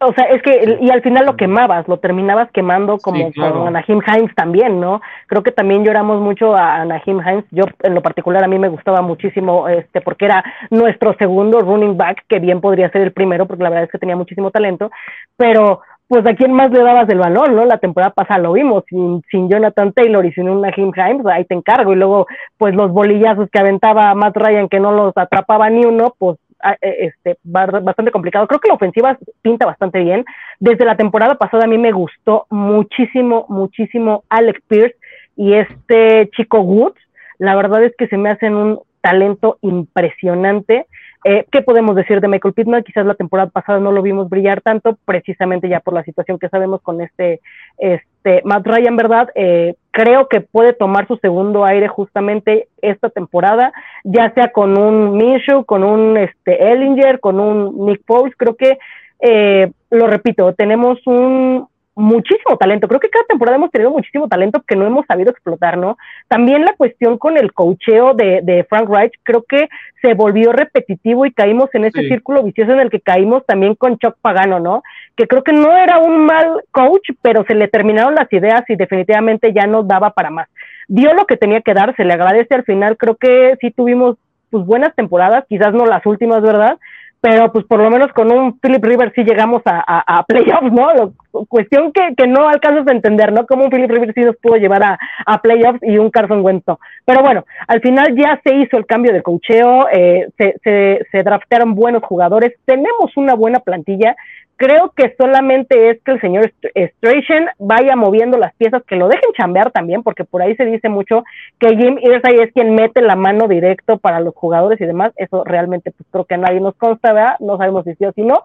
O 0.00 0.12
sea, 0.12 0.24
es 0.24 0.42
que, 0.42 0.78
y 0.78 0.90
al 0.90 1.00
final 1.00 1.24
lo 1.24 1.36
quemabas, 1.36 1.88
lo 1.88 1.98
terminabas 1.98 2.50
quemando 2.52 2.98
como 2.98 3.32
con 3.32 3.66
Anaheim 3.66 4.00
Hines 4.06 4.34
también, 4.34 4.78
¿no? 4.78 5.00
Creo 5.26 5.42
que 5.42 5.52
también 5.52 5.84
lloramos 5.84 6.20
mucho 6.20 6.54
a 6.54 6.82
Anaheim 6.82 7.20
Hines. 7.20 7.44
Yo, 7.50 7.64
en 7.82 7.94
lo 7.94 8.02
particular, 8.02 8.44
a 8.44 8.48
mí 8.48 8.58
me 8.58 8.68
gustaba 8.68 9.00
muchísimo, 9.00 9.68
este, 9.68 10.02
porque 10.02 10.26
era 10.26 10.44
nuestro 10.68 11.14
segundo 11.14 11.60
running 11.60 11.96
back, 11.96 12.24
que 12.28 12.40
bien 12.40 12.60
podría 12.60 12.90
ser 12.90 13.00
el 13.00 13.12
primero, 13.12 13.46
porque 13.46 13.62
la 13.62 13.70
verdad 13.70 13.84
es 13.84 13.90
que 13.90 13.98
tenía 13.98 14.16
muchísimo 14.16 14.50
talento, 14.50 14.90
pero 15.36 15.80
pues 16.10 16.26
a 16.26 16.34
quién 16.34 16.52
más 16.52 16.72
le 16.72 16.82
dabas 16.82 17.08
el 17.08 17.20
balón, 17.20 17.54
¿no? 17.54 17.64
La 17.66 17.78
temporada 17.78 18.12
pasada 18.12 18.40
lo 18.40 18.54
vimos, 18.54 18.82
sin, 18.88 19.22
sin 19.30 19.48
Jonathan 19.48 19.92
Taylor 19.92 20.26
y 20.26 20.32
sin 20.32 20.48
un 20.48 20.60
Nahim 20.60 20.90
Himes, 20.92 21.24
ahí 21.26 21.44
te 21.44 21.54
encargo. 21.54 21.92
Y 21.92 21.96
luego, 21.96 22.26
pues 22.58 22.74
los 22.74 22.90
bolillazos 22.90 23.48
que 23.48 23.60
aventaba 23.60 24.12
Matt 24.16 24.36
Ryan, 24.36 24.68
que 24.68 24.80
no 24.80 24.90
los 24.90 25.16
atrapaba 25.16 25.70
ni 25.70 25.84
uno, 25.84 26.12
pues 26.18 26.36
e, 26.82 27.06
este, 27.06 27.38
bastante 27.44 28.10
complicado. 28.10 28.48
Creo 28.48 28.58
que 28.58 28.66
la 28.66 28.74
ofensiva 28.74 29.16
pinta 29.40 29.66
bastante 29.66 30.00
bien. 30.00 30.24
Desde 30.58 30.84
la 30.84 30.96
temporada 30.96 31.36
pasada 31.36 31.66
a 31.66 31.68
mí 31.68 31.78
me 31.78 31.92
gustó 31.92 32.46
muchísimo, 32.50 33.46
muchísimo 33.48 34.24
Alex 34.30 34.60
Pierce 34.66 34.96
y 35.36 35.54
este 35.54 36.28
chico 36.34 36.58
Woods. 36.58 36.98
La 37.38 37.54
verdad 37.54 37.84
es 37.84 37.94
que 37.96 38.08
se 38.08 38.16
me 38.16 38.30
hacen 38.30 38.56
un 38.56 38.80
talento 39.00 39.58
impresionante 39.60 40.88
Eh, 41.22 41.44
¿Qué 41.52 41.60
podemos 41.60 41.94
decir 41.96 42.20
de 42.20 42.28
Michael 42.28 42.54
Pittman? 42.54 42.82
Quizás 42.82 43.04
la 43.04 43.14
temporada 43.14 43.50
pasada 43.50 43.78
no 43.78 43.92
lo 43.92 44.00
vimos 44.00 44.30
brillar 44.30 44.62
tanto, 44.62 44.96
precisamente 45.04 45.68
ya 45.68 45.80
por 45.80 45.92
la 45.92 46.02
situación 46.02 46.38
que 46.38 46.48
sabemos 46.48 46.80
con 46.80 47.02
este, 47.02 47.40
este 47.76 48.40
Matt 48.44 48.66
Ryan, 48.66 48.96
¿verdad? 48.96 49.28
Eh, 49.34 49.74
creo 49.90 50.28
que 50.28 50.40
puede 50.40 50.72
tomar 50.72 51.06
su 51.06 51.16
segundo 51.16 51.66
aire 51.66 51.88
justamente 51.88 52.68
esta 52.80 53.10
temporada, 53.10 53.72
ya 54.02 54.32
sea 54.32 54.50
con 54.50 54.78
un 54.78 55.16
Minshew, 55.18 55.64
con 55.66 55.84
un 55.84 56.16
este, 56.16 56.72
Ellinger, 56.72 57.20
con 57.20 57.38
un 57.38 57.84
Nick 57.84 58.02
Foles, 58.06 58.34
creo 58.36 58.56
que, 58.56 58.78
eh, 59.20 59.70
lo 59.90 60.06
repito, 60.06 60.54
tenemos 60.54 61.06
un, 61.06 61.68
muchísimo 62.00 62.56
talento. 62.56 62.88
Creo 62.88 63.00
que 63.00 63.10
cada 63.10 63.24
temporada 63.26 63.56
hemos 63.56 63.70
tenido 63.70 63.90
muchísimo 63.90 64.28
talento 64.28 64.62
que 64.66 64.76
no 64.76 64.86
hemos 64.86 65.06
sabido 65.06 65.30
explotar, 65.30 65.78
¿no? 65.78 65.96
También 66.28 66.64
la 66.64 66.74
cuestión 66.74 67.18
con 67.18 67.36
el 67.36 67.52
cocheo 67.52 68.14
de, 68.14 68.40
de 68.42 68.64
Frank 68.64 68.88
Reich, 68.88 69.12
creo 69.22 69.44
que 69.48 69.68
se 70.02 70.14
volvió 70.14 70.52
repetitivo 70.52 71.26
y 71.26 71.32
caímos 71.32 71.68
en 71.74 71.84
ese 71.84 72.02
círculo 72.02 72.42
vicioso 72.42 72.72
en 72.72 72.80
el 72.80 72.90
que 72.90 73.00
caímos 73.00 73.44
también 73.46 73.74
con 73.74 73.98
Chuck 73.98 74.16
Pagano, 74.20 74.58
¿no? 74.58 74.82
Que 75.16 75.26
creo 75.26 75.44
que 75.44 75.52
no 75.52 75.76
era 75.76 75.98
un 75.98 76.24
mal 76.24 76.64
coach, 76.70 77.10
pero 77.22 77.44
se 77.44 77.54
le 77.54 77.68
terminaron 77.68 78.14
las 78.14 78.32
ideas 78.32 78.62
y 78.68 78.76
definitivamente 78.76 79.52
ya 79.52 79.66
no 79.66 79.82
daba 79.82 80.10
para 80.10 80.30
más. 80.30 80.48
Dio 80.88 81.12
lo 81.14 81.26
que 81.26 81.36
tenía 81.36 81.60
que 81.60 81.74
dar, 81.74 81.94
se 81.96 82.04
le 82.04 82.14
agradece 82.14 82.54
al 82.54 82.64
final, 82.64 82.96
creo 82.96 83.16
que 83.16 83.56
sí 83.60 83.70
tuvimos 83.70 84.16
pues 84.50 84.64
buenas 84.64 84.94
temporadas, 84.96 85.44
quizás 85.48 85.72
no 85.72 85.86
las 85.86 86.04
últimas, 86.04 86.42
¿verdad? 86.42 86.78
Pero 87.20 87.52
pues 87.52 87.66
por 87.66 87.80
lo 87.82 87.90
menos 87.90 88.12
con 88.12 88.32
un 88.32 88.58
Philip 88.58 88.82
Rivers 88.82 89.12
sí 89.14 89.22
llegamos 89.24 89.62
a, 89.66 90.24
playoffs, 90.26 90.72
¿no? 90.72 91.12
cuestión 91.48 91.92
que, 91.92 92.14
que, 92.16 92.26
no 92.26 92.48
alcanzas 92.48 92.86
a 92.88 92.92
entender, 92.92 93.32
¿no? 93.32 93.46
Cómo 93.46 93.64
un 93.64 93.70
Philip 93.70 93.90
Rivers 93.90 94.14
sí 94.14 94.22
nos 94.22 94.36
pudo 94.36 94.56
llevar 94.56 94.82
a, 94.82 94.98
a 95.26 95.40
playoffs 95.40 95.80
y 95.82 95.98
un 95.98 96.10
Carson 96.10 96.42
Wentz 96.42 96.64
Pero 97.04 97.22
bueno, 97.22 97.44
al 97.68 97.80
final 97.80 98.16
ya 98.16 98.40
se 98.42 98.54
hizo 98.54 98.78
el 98.78 98.86
cambio 98.86 99.12
de 99.12 99.22
cocheo, 99.22 99.86
eh, 99.92 100.28
se, 100.38 100.56
se, 100.64 101.00
se 101.12 101.22
draftearon 101.22 101.74
buenos 101.74 102.02
jugadores, 102.02 102.54
tenemos 102.64 103.16
una 103.16 103.34
buena 103.34 103.60
plantilla, 103.60 104.16
Creo 104.60 104.92
que 104.94 105.14
solamente 105.18 105.88
es 105.88 106.02
que 106.02 106.12
el 106.12 106.20
señor 106.20 106.52
Strachan 106.76 107.48
vaya 107.58 107.96
moviendo 107.96 108.36
las 108.36 108.54
piezas, 108.56 108.82
que 108.82 108.94
lo 108.94 109.08
dejen 109.08 109.32
chambear 109.32 109.70
también, 109.70 110.02
porque 110.02 110.24
por 110.24 110.42
ahí 110.42 110.54
se 110.56 110.66
dice 110.66 110.90
mucho 110.90 111.24
que 111.58 111.74
Jim 111.78 111.96
Irsay 111.98 112.40
es 112.40 112.52
quien 112.52 112.74
mete 112.74 113.00
la 113.00 113.16
mano 113.16 113.48
directo 113.48 113.96
para 113.96 114.20
los 114.20 114.34
jugadores 114.34 114.78
y 114.78 114.84
demás. 114.84 115.12
Eso 115.16 115.44
realmente 115.44 115.92
pues 115.92 116.06
creo 116.10 116.26
que 116.26 116.34
a 116.34 116.36
nadie 116.36 116.60
nos 116.60 116.74
consta, 116.74 117.14
¿verdad? 117.14 117.36
No 117.40 117.56
sabemos 117.56 117.84
si 117.86 117.94
sí 117.94 118.04
o 118.04 118.12
si 118.12 118.20
no, 118.20 118.42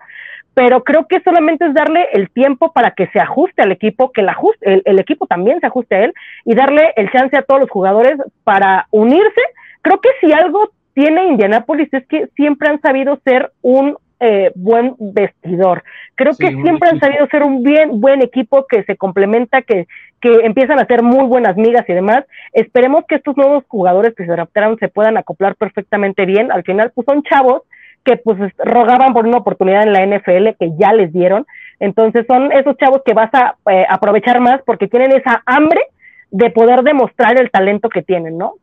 pero 0.54 0.86
creo 0.86 1.06
que 1.06 1.20
solamente 1.20 1.66
es 1.66 1.74
darle 1.74 2.08
el 2.14 2.30
tiempo 2.30 2.72
para 2.72 2.92
que 2.92 3.08
se 3.08 3.20
ajuste 3.20 3.64
al 3.64 3.74
equipo, 3.74 4.14
que 4.14 4.22
el, 4.22 4.30
ajuste, 4.30 4.84
el 4.86 5.00
equipo 5.00 5.28
también 5.28 5.60
se 5.60 5.68
ajuste 5.68 5.96
a 5.96 6.06
él 6.06 6.14
y 6.46 6.56
darle 6.56 6.94
el 6.96 7.12
chance 7.12 7.36
a 7.36 7.42
todos 7.42 7.60
los 7.60 7.70
jugadores 7.70 8.16
para 8.46 8.88
unirse. 8.92 9.42
Creo 9.82 10.00
que 10.00 10.12
si 10.22 10.32
algo 10.32 10.72
tiene 10.94 11.26
Indianapolis 11.26 11.94
es 11.94 12.08
que 12.08 12.28
siempre 12.38 12.70
han 12.70 12.80
sabido 12.80 13.20
ser 13.26 13.52
un 13.62 13.98
eh, 14.20 14.52
buen 14.56 14.96
vestidor. 14.98 15.84
Creo 16.16 16.34
que 16.36 16.48
siempre 16.48 16.90
han 16.90 17.00
sabido 17.00 17.28
ser 17.28 17.44
un 17.44 17.64
bien 17.64 18.00
buen 18.00 18.22
equipo 18.22 18.66
que 18.68 18.84
se 18.84 18.96
complementa, 18.96 19.62
que, 19.62 19.88
que 20.22 20.34
empiezan 20.44 20.80
a 20.80 20.86
ser 20.86 21.04
muy 21.04 21.26
buenas 21.26 21.58
migas 21.58 21.84
y 21.88 21.94
demás. 21.94 22.24
Esperemos 22.54 23.04
que 23.08 23.16
estos 23.16 23.36
nuevos 23.36 23.64
jugadores 23.68 24.14
que 24.16 24.26
se 24.26 24.32
adaptaron 24.32 24.78
se 24.78 24.88
puedan 24.88 25.18
acoplar 25.18 25.56
perfectamente 25.56 26.26
bien. 26.26 26.52
Al 26.52 26.64
final, 26.64 26.92
pues 26.96 27.06
son 27.06 27.24
chavos 27.24 27.64
que 28.06 28.18
pues 28.18 28.38
rogaban 28.60 29.14
por 29.14 29.28
una 29.28 29.38
oportunidad 29.38 29.84
en 29.84 29.92
la 29.92 30.06
NFL 30.06 30.56
que 30.60 30.72
ya 30.78 30.94
les 30.94 31.12
dieron. 31.12 31.46
Entonces 31.80 32.26
son 32.28 32.52
esos 32.52 32.78
chavos 32.78 33.02
que 33.04 33.14
vas 33.14 33.34
a 33.34 33.56
eh, 33.70 33.86
aprovechar 33.90 34.40
más 34.40 34.62
porque 34.66 34.88
tienen 34.88 35.12
esa 35.12 35.42
hambre 35.46 35.82
de 36.32 36.52
poder 36.52 36.84
demostrar 36.84 37.40
el 37.40 37.52
talento 37.52 37.90
que 37.90 38.04
tienen, 38.04 38.38
¿no? 38.38 38.54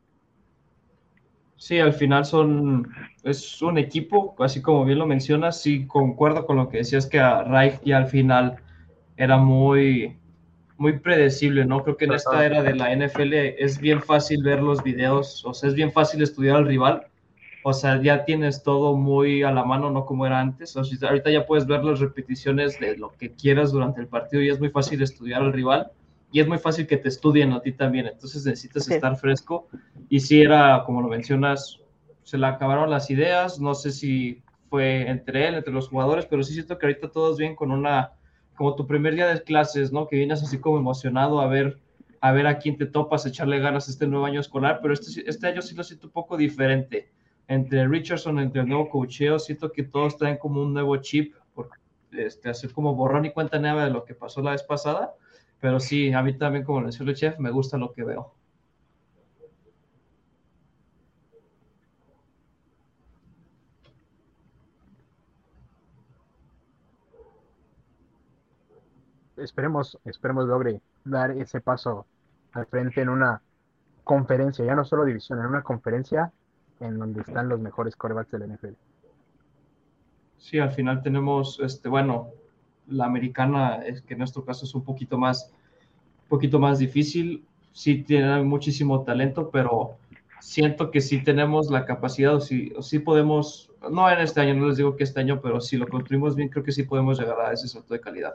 Sí, 1.63 1.79
al 1.79 1.93
final 1.93 2.25
son, 2.25 2.93
es 3.23 3.63
un 3.63 3.79
equipo, 3.79 4.35
así 4.41 4.61
como 4.61 4.85
bien 4.85 4.99
lo 4.99 5.07
mencionas, 5.07 5.63
sí 5.63 5.87
concuerdo 5.87 6.45
con 6.45 6.57
lo 6.57 6.69
que 6.69 6.79
decías 6.79 7.07
que 7.07 7.21
a 7.21 7.45
Reich 7.45 7.81
ya 7.85 7.99
al 7.99 8.09
final 8.09 8.57
era 9.17 9.37
muy, 9.37 10.17
muy 10.77 10.99
predecible, 10.99 11.65
¿no? 11.65 11.85
Creo 11.85 11.97
que 11.97 12.07
en 12.07 12.15
esta 12.15 12.45
era 12.45 12.65
de 12.65 12.75
la 12.75 12.93
NFL 12.93 13.33
es 13.33 13.79
bien 13.79 14.03
fácil 14.03 14.43
ver 14.43 14.61
los 14.61 14.83
videos, 14.83 15.45
o 15.45 15.55
sea, 15.55 15.69
es 15.69 15.77
bien 15.77 15.93
fácil 15.93 16.21
estudiar 16.25 16.57
al 16.57 16.67
rival, 16.67 17.07
o 17.63 17.73
sea, 17.73 18.03
ya 18.03 18.25
tienes 18.25 18.65
todo 18.65 18.97
muy 18.97 19.45
a 19.45 19.53
la 19.53 19.65
mano, 19.65 19.89
no 19.89 20.05
como 20.05 20.27
era 20.27 20.41
antes, 20.41 20.77
o 20.77 20.83
sea, 20.83 21.11
ahorita 21.11 21.31
ya 21.31 21.47
puedes 21.47 21.65
ver 21.69 21.85
las 21.85 22.01
repeticiones 22.01 22.81
de 22.81 22.97
lo 22.97 23.13
que 23.13 23.37
quieras 23.37 23.71
durante 23.71 24.01
el 24.01 24.09
partido 24.09 24.43
y 24.43 24.49
es 24.49 24.59
muy 24.59 24.71
fácil 24.71 25.01
estudiar 25.01 25.43
al 25.43 25.53
rival 25.53 25.93
y 26.33 26.41
es 26.41 26.49
muy 26.49 26.59
fácil 26.59 26.87
que 26.87 26.97
te 26.97 27.09
estudien 27.09 27.53
a 27.53 27.61
ti 27.61 27.73
también, 27.73 28.07
entonces 28.07 28.45
necesitas 28.47 28.91
estar 28.91 29.17
fresco. 29.17 29.69
Y 30.09 30.21
si 30.21 30.41
era, 30.41 30.83
como 30.87 31.03
lo 31.03 31.09
mencionas, 31.09 31.81
se 32.23 32.39
le 32.39 32.47
acabaron 32.47 32.91
las 32.91 33.11
ideas, 33.11 33.61
no 33.61 33.75
sé 33.75 33.93
si 33.93 34.43
fue 34.71 35.09
entre 35.09 35.49
él, 35.49 35.57
entre 35.57 35.75
los 35.75 35.89
jugadores, 35.89 36.25
pero 36.25 36.43
sí 36.43 36.55
siento 36.55 36.79
que 36.79 36.87
ahorita 36.87 37.11
todos 37.11 37.37
bien 37.37 37.55
con 37.55 37.71
una, 37.71 38.13
como 38.57 38.75
tu 38.75 38.87
primer 38.87 39.15
día 39.15 39.27
de 39.27 39.43
clases, 39.43 39.93
¿no? 39.93 40.09
Que 40.09 40.17
vienes 40.17 40.43
así 40.43 40.59
como 40.59 40.79
emocionado 40.79 41.41
a 41.41 41.47
ver 41.47 41.79
a 42.23 42.31
ver 42.31 42.47
a 42.47 42.59
quién 42.59 42.79
te 42.79 42.87
topas, 42.87 43.27
echarle 43.27 43.59
ganas 43.59 43.89
este 43.89 44.07
nuevo 44.07 44.25
año 44.25 44.39
escolar, 44.39 44.79
pero 44.81 44.95
este, 44.95 45.29
este 45.29 45.49
año 45.49 45.61
sí 45.61 45.75
lo 45.75 45.83
siento 45.83 46.07
un 46.07 46.13
poco 46.13 46.37
diferente. 46.37 47.11
Entre 47.49 47.87
Richardson, 47.89 48.39
entre 48.39 48.61
el 48.61 48.69
nuevo 48.69 48.89
cocheo, 48.89 49.41
siento 49.41 49.73
que 49.73 49.83
todos 49.83 50.17
traen 50.17 50.37
como 50.37 50.63
un 50.63 50.73
nuevo 50.73 50.97
chip, 50.99 51.35
por 51.53 51.71
este, 52.13 52.49
hacer 52.49 52.73
como 52.73 52.95
borrón 52.95 53.25
y 53.25 53.33
cuenta 53.33 53.59
nueva 53.59 53.87
de 53.87 53.91
lo 53.91 54.05
que 54.05 54.15
pasó 54.15 54.41
la 54.41 54.53
vez 54.53 54.63
pasada 54.63 55.15
pero 55.63 55.79
sí, 55.79 56.13
a 56.13 56.23
mí 56.25 56.37
también, 56.37 56.65
como 56.65 56.85
decía 56.85 57.07
el 57.07 57.15
chef, 57.15 57.39
me 57.39 57.53
gusta 57.53 57.79
lo 57.79 57.93
que 57.93 58.03
veo. 58.03 58.35
Esperemos, 69.37 69.97
esperemos 70.05 70.49
logre 70.49 70.81
dar 71.05 71.31
ese 71.31 71.61
paso 71.61 72.07
al 72.55 72.67
frente 72.67 73.01
en 73.01 73.09
una 73.09 73.41
conferencia, 74.03 74.65
ya 74.65 74.75
no 74.75 74.85
solo 74.85 75.05
división, 75.05 75.39
en 75.39 75.47
una 75.47 75.63
conferencia 75.63 76.33
en 76.81 76.99
donde 76.99 77.21
están 77.21 77.49
los 77.49 77.61
mejores 77.61 77.95
corebacks 77.95 78.33
de 78.33 78.39
la 78.41 78.47
NFL. 78.47 78.75
Sí, 80.39 80.59
al 80.59 80.73
final 80.73 81.03
tenemos, 81.03 81.61
este, 81.61 81.89
bueno, 81.89 82.31
la 82.87 83.07
americana, 83.07 83.83
es 83.85 84.03
que 84.03 84.15
en 84.15 84.19
nuestro 84.19 84.45
caso 84.45 84.65
es 84.65 84.75
un 84.75 84.85
poquito 84.85 85.19
más, 85.19 85.53
poquito 86.29 86.59
más 86.59 86.79
difícil. 86.79 87.45
Sí 87.73 88.03
tiene 88.03 88.43
muchísimo 88.43 89.03
talento, 89.03 89.51
pero 89.51 89.97
siento 90.41 90.91
que 90.91 91.01
sí 91.01 91.23
tenemos 91.23 91.71
la 91.71 91.87
capacidad, 91.87 92.35
o 92.35 92.41
sí, 92.41 92.73
o 92.77 92.83
sí 92.83 92.99
podemos, 92.99 93.71
no 93.91 94.11
en 94.11 94.19
este 94.19 94.41
año, 94.41 94.55
no 94.55 94.69
les 94.69 94.77
digo 94.77 94.97
que 94.97 95.05
este 95.05 95.21
año, 95.21 95.41
pero 95.41 95.61
si 95.61 95.77
lo 95.77 95.89
construimos 95.89 96.35
bien, 96.35 96.49
creo 96.49 96.65
que 96.65 96.73
sí 96.73 96.83
podemos 96.83 97.19
llegar 97.19 97.41
a 97.41 97.53
ese 97.53 97.69
salto 97.69 97.95
de 97.95 98.01
calidad. 98.01 98.35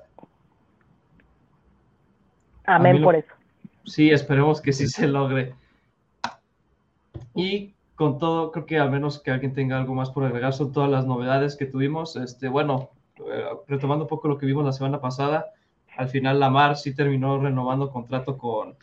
Amén 2.65 3.01
por 3.01 3.15
eso. 3.15 3.33
Sí, 3.85 4.09
esperemos 4.09 4.59
que 4.59 4.73
sí 4.73 4.87
se 4.87 5.07
logre. 5.07 5.53
Y 7.33 7.73
con 7.95 8.17
todo, 8.19 8.51
creo 8.51 8.65
que 8.65 8.77
al 8.77 8.91
menos 8.91 9.19
que 9.19 9.31
alguien 9.31 9.53
tenga 9.53 9.77
algo 9.77 9.93
más 9.93 10.09
por 10.11 10.23
agregar, 10.23 10.53
son 10.53 10.71
todas 10.71 10.89
las 10.89 11.05
novedades 11.05 11.55
que 11.55 11.65
tuvimos. 11.65 12.15
Este, 12.15 12.47
bueno, 12.47 12.89
retomando 13.67 14.05
un 14.05 14.09
poco 14.09 14.27
lo 14.27 14.37
que 14.37 14.45
vimos 14.45 14.65
la 14.65 14.73
semana 14.73 15.01
pasada, 15.01 15.47
al 15.97 16.09
final 16.09 16.39
Lamar 16.39 16.77
sí 16.77 16.93
terminó 16.93 17.39
renovando 17.39 17.91
contrato 17.91 18.37
con, 18.37 18.75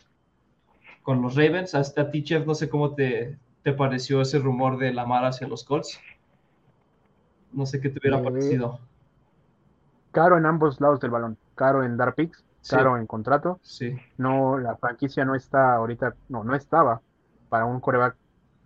con 1.01 1.21
los 1.21 1.35
Ravens. 1.35 1.75
Hasta 1.75 2.01
a 2.01 2.11
ti, 2.11 2.23
Chef, 2.23 2.45
no 2.45 2.55
sé 2.55 2.69
cómo 2.69 2.93
te, 2.93 3.37
te 3.63 3.73
pareció 3.73 4.21
ese 4.21 4.39
rumor 4.39 4.77
de 4.77 4.93
Lamar 4.93 5.25
hacia 5.25 5.47
los 5.47 5.63
Colts. 5.63 5.99
No 7.53 7.65
sé 7.65 7.79
qué 7.79 7.89
te 7.89 7.99
hubiera 7.99 8.19
eh, 8.19 8.23
parecido. 8.23 8.79
Caro 10.11 10.37
en 10.37 10.45
ambos 10.45 10.81
lados 10.81 10.99
del 10.99 11.11
balón. 11.11 11.37
Caro 11.55 11.83
en 11.83 11.95
dar 11.95 12.15
picks, 12.15 12.43
caro 12.69 12.97
en 12.97 13.07
contrato. 13.07 13.59
Sí. 13.63 13.95
No, 14.17 14.57
la 14.57 14.75
franquicia 14.75 15.23
no 15.23 15.35
está 15.35 15.75
ahorita, 15.75 16.15
no, 16.29 16.43
no 16.43 16.53
estaba 16.53 17.01
para 17.49 17.65
un 17.65 17.79
coreback 17.79 18.17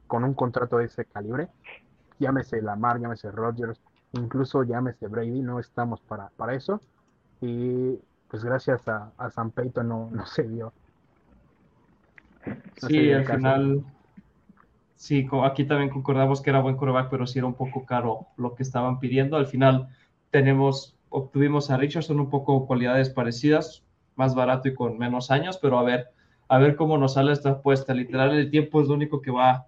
con 0.07 0.24
un 0.24 0.34
contrato 0.34 0.78
de 0.78 0.86
ese 0.86 1.05
calibre. 1.05 1.49
Llámese 2.17 2.61
Lamar, 2.61 2.99
llámese 2.99 3.32
Rodgers, 3.32 3.80
incluso 4.14 4.64
llámese 4.64 5.07
Brady, 5.07 5.41
no 5.41 5.60
estamos 5.60 6.01
para, 6.01 6.30
para 6.30 6.55
eso. 6.55 6.82
Y 7.41 7.99
pues 8.30 8.43
gracias 8.43 8.88
a, 8.88 9.12
a 9.18 9.30
San 9.30 9.51
Peito 9.51 9.84
no, 9.84 10.10
no 10.12 10.26
se 10.26 10.43
dio. 10.43 10.74
sí, 12.88 13.12
al 13.12 13.26
final, 13.26 13.84
sí, 14.95 15.28
aquí 15.43 15.66
también 15.66 15.89
concordamos 15.89 16.41
que 16.41 16.49
era 16.49 16.62
buen 16.62 16.78
coreback, 16.78 17.10
pero 17.10 17.28
sí 17.28 17.39
era 17.39 17.47
un 17.47 17.55
poco 17.55 17.86
caro 17.86 18.28
lo 18.38 18.55
que 18.55 18.64
estaban 18.64 18.99
pidiendo. 18.99 19.38
Al 19.38 19.47
final 19.47 19.89
tenemos, 20.32 20.97
obtuvimos 21.10 21.70
a 21.70 21.78
Richardson 21.78 22.20
un 22.20 22.30
poco 22.30 22.68
cualidades 22.68 23.10
parecidas, 23.10 23.84
más 24.16 24.36
barato 24.36 24.68
y 24.68 24.74
con 24.74 24.97
menos 24.97 25.32
años, 25.32 25.57
pero 25.62 25.80
a 25.80 25.84
ver, 25.84 26.10
a 26.49 26.57
ver 26.57 26.76
cómo 26.76 26.97
nos 26.97 27.14
sale 27.14 27.32
esta 27.32 27.51
apuesta. 27.51 27.93
Literal, 27.93 28.32
el 28.32 28.51
tiempo 28.51 28.82
es 28.82 28.88
lo 28.88 28.95
único 28.95 29.22
que 29.22 29.32
va, 29.32 29.68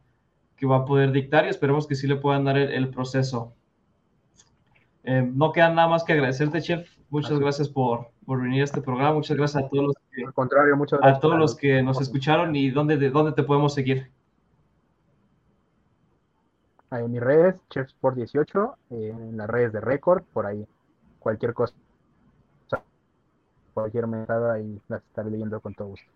que 0.58 0.66
va 0.66 0.78
a 0.78 0.86
poder 0.86 1.12
dictar 1.12 1.46
y 1.46 1.50
esperemos 1.50 1.88
que 1.88 1.96
sí 1.96 2.06
le 2.06 2.18
puedan 2.18 2.44
dar 2.44 2.58
el 2.58 2.90
proceso. 2.90 3.54
Eh, 5.04 5.28
no 5.34 5.52
queda 5.52 5.70
nada 5.70 5.88
más 5.88 6.04
que 6.04 6.14
agradecerte, 6.14 6.62
chef. 6.62 6.88
Muchas 7.10 7.40
gracias 7.40 7.68
por, 7.68 8.10
por, 8.26 8.42
venir 8.42 8.62
a 8.62 8.66
este 8.66 8.82
programa. 8.82 9.16
Muchas 9.16 9.36
gracias 9.36 9.64
a 9.64 9.68
todos 9.68 9.86
los 9.88 9.96
que, 10.12 10.24
contrario, 10.34 10.78
muchas 10.78 11.00
gracias 11.00 11.18
a 11.18 11.22
todos 11.22 11.38
los 11.38 11.56
que 11.56 11.82
nos 11.82 12.00
escucharon 12.00 12.56
y 12.56 12.70
dónde, 12.70 12.98
de 12.98 13.10
dónde 13.10 13.34
te 13.34 13.44
podemos 13.44 13.74
seguir. 13.74 14.12
Ahí 16.90 17.06
en 17.06 17.12
mis 17.12 17.22
redes, 17.22 17.56
ChefSport18, 17.70 18.76
eh, 18.92 19.16
en 19.18 19.38
las 19.38 19.50
redes 19.50 19.74
de 19.74 19.82
Record, 19.82 20.24
por 20.34 20.46
ahí, 20.46 20.66
cualquier 21.20 21.54
cosa, 21.54 21.74
cualquier 23.74 24.08
mensaje 24.08 24.52
ahí 24.52 24.82
las 24.88 25.02
estaré 25.02 25.32
leyendo 25.32 25.60
con 25.62 25.74
todo 25.74 25.90
gusto. 25.90 26.10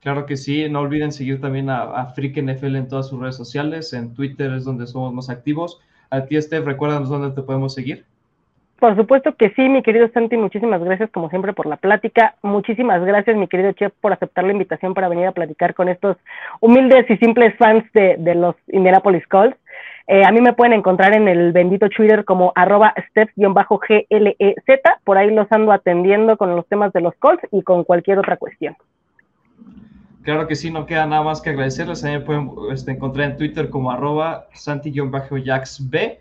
Claro 0.00 0.24
que 0.24 0.38
sí, 0.38 0.66
no 0.70 0.80
olviden 0.80 1.12
seguir 1.12 1.42
también 1.42 1.68
a, 1.68 1.82
a 1.82 2.06
Freak 2.06 2.38
NFL 2.42 2.76
en 2.76 2.88
todas 2.88 3.08
sus 3.08 3.20
redes 3.20 3.36
sociales, 3.36 3.92
en 3.92 4.14
Twitter 4.14 4.50
es 4.54 4.64
donde 4.64 4.86
somos 4.86 5.12
más 5.12 5.28
activos. 5.28 5.80
A 6.10 6.24
ti, 6.26 6.40
Steph, 6.40 6.64
recuérdanos 6.64 7.08
dónde 7.08 7.30
te 7.30 7.42
podemos 7.42 7.72
seguir. 7.72 8.04
Por 8.80 8.96
supuesto 8.96 9.36
que 9.36 9.50
sí, 9.50 9.68
mi 9.68 9.82
querido 9.82 10.08
Santi, 10.08 10.38
muchísimas 10.38 10.82
gracias 10.82 11.10
como 11.10 11.28
siempre 11.28 11.52
por 11.52 11.66
la 11.66 11.76
plática. 11.76 12.34
Muchísimas 12.42 13.04
gracias, 13.04 13.36
mi 13.36 13.46
querido 13.46 13.72
Chef, 13.72 13.92
por 14.00 14.14
aceptar 14.14 14.44
la 14.44 14.52
invitación 14.52 14.94
para 14.94 15.10
venir 15.10 15.26
a 15.26 15.32
platicar 15.32 15.74
con 15.74 15.90
estos 15.90 16.16
humildes 16.60 17.04
y 17.10 17.18
simples 17.18 17.54
fans 17.58 17.84
de, 17.92 18.34
los 18.34 18.56
Indianapolis 18.68 19.26
Colts. 19.26 19.56
Eh, 20.06 20.24
a 20.24 20.32
mí 20.32 20.40
me 20.40 20.54
pueden 20.54 20.72
encontrar 20.72 21.14
en 21.14 21.28
el 21.28 21.52
bendito 21.52 21.90
Twitter 21.90 22.24
como 22.24 22.52
arroba 22.54 22.94
steph-glez, 23.10 23.66
por 25.04 25.18
ahí 25.18 25.30
los 25.30 25.52
ando 25.52 25.72
atendiendo 25.72 26.38
con 26.38 26.56
los 26.56 26.66
temas 26.66 26.92
de 26.94 27.02
los 27.02 27.14
Colts 27.16 27.46
y 27.52 27.62
con 27.62 27.84
cualquier 27.84 28.18
otra 28.18 28.38
cuestión. 28.38 28.74
Claro 30.22 30.46
que 30.46 30.54
sí, 30.54 30.70
no 30.70 30.86
queda 30.86 31.06
nada 31.06 31.22
más 31.22 31.40
que 31.40 31.50
agradecerles. 31.50 32.02
También 32.02 32.24
pueden 32.24 32.50
este, 32.72 32.92
encontrar 32.92 33.30
en 33.30 33.36
Twitter 33.36 33.70
como 33.70 33.90
arroba 33.90 34.48
santi-jaxb 34.54 36.18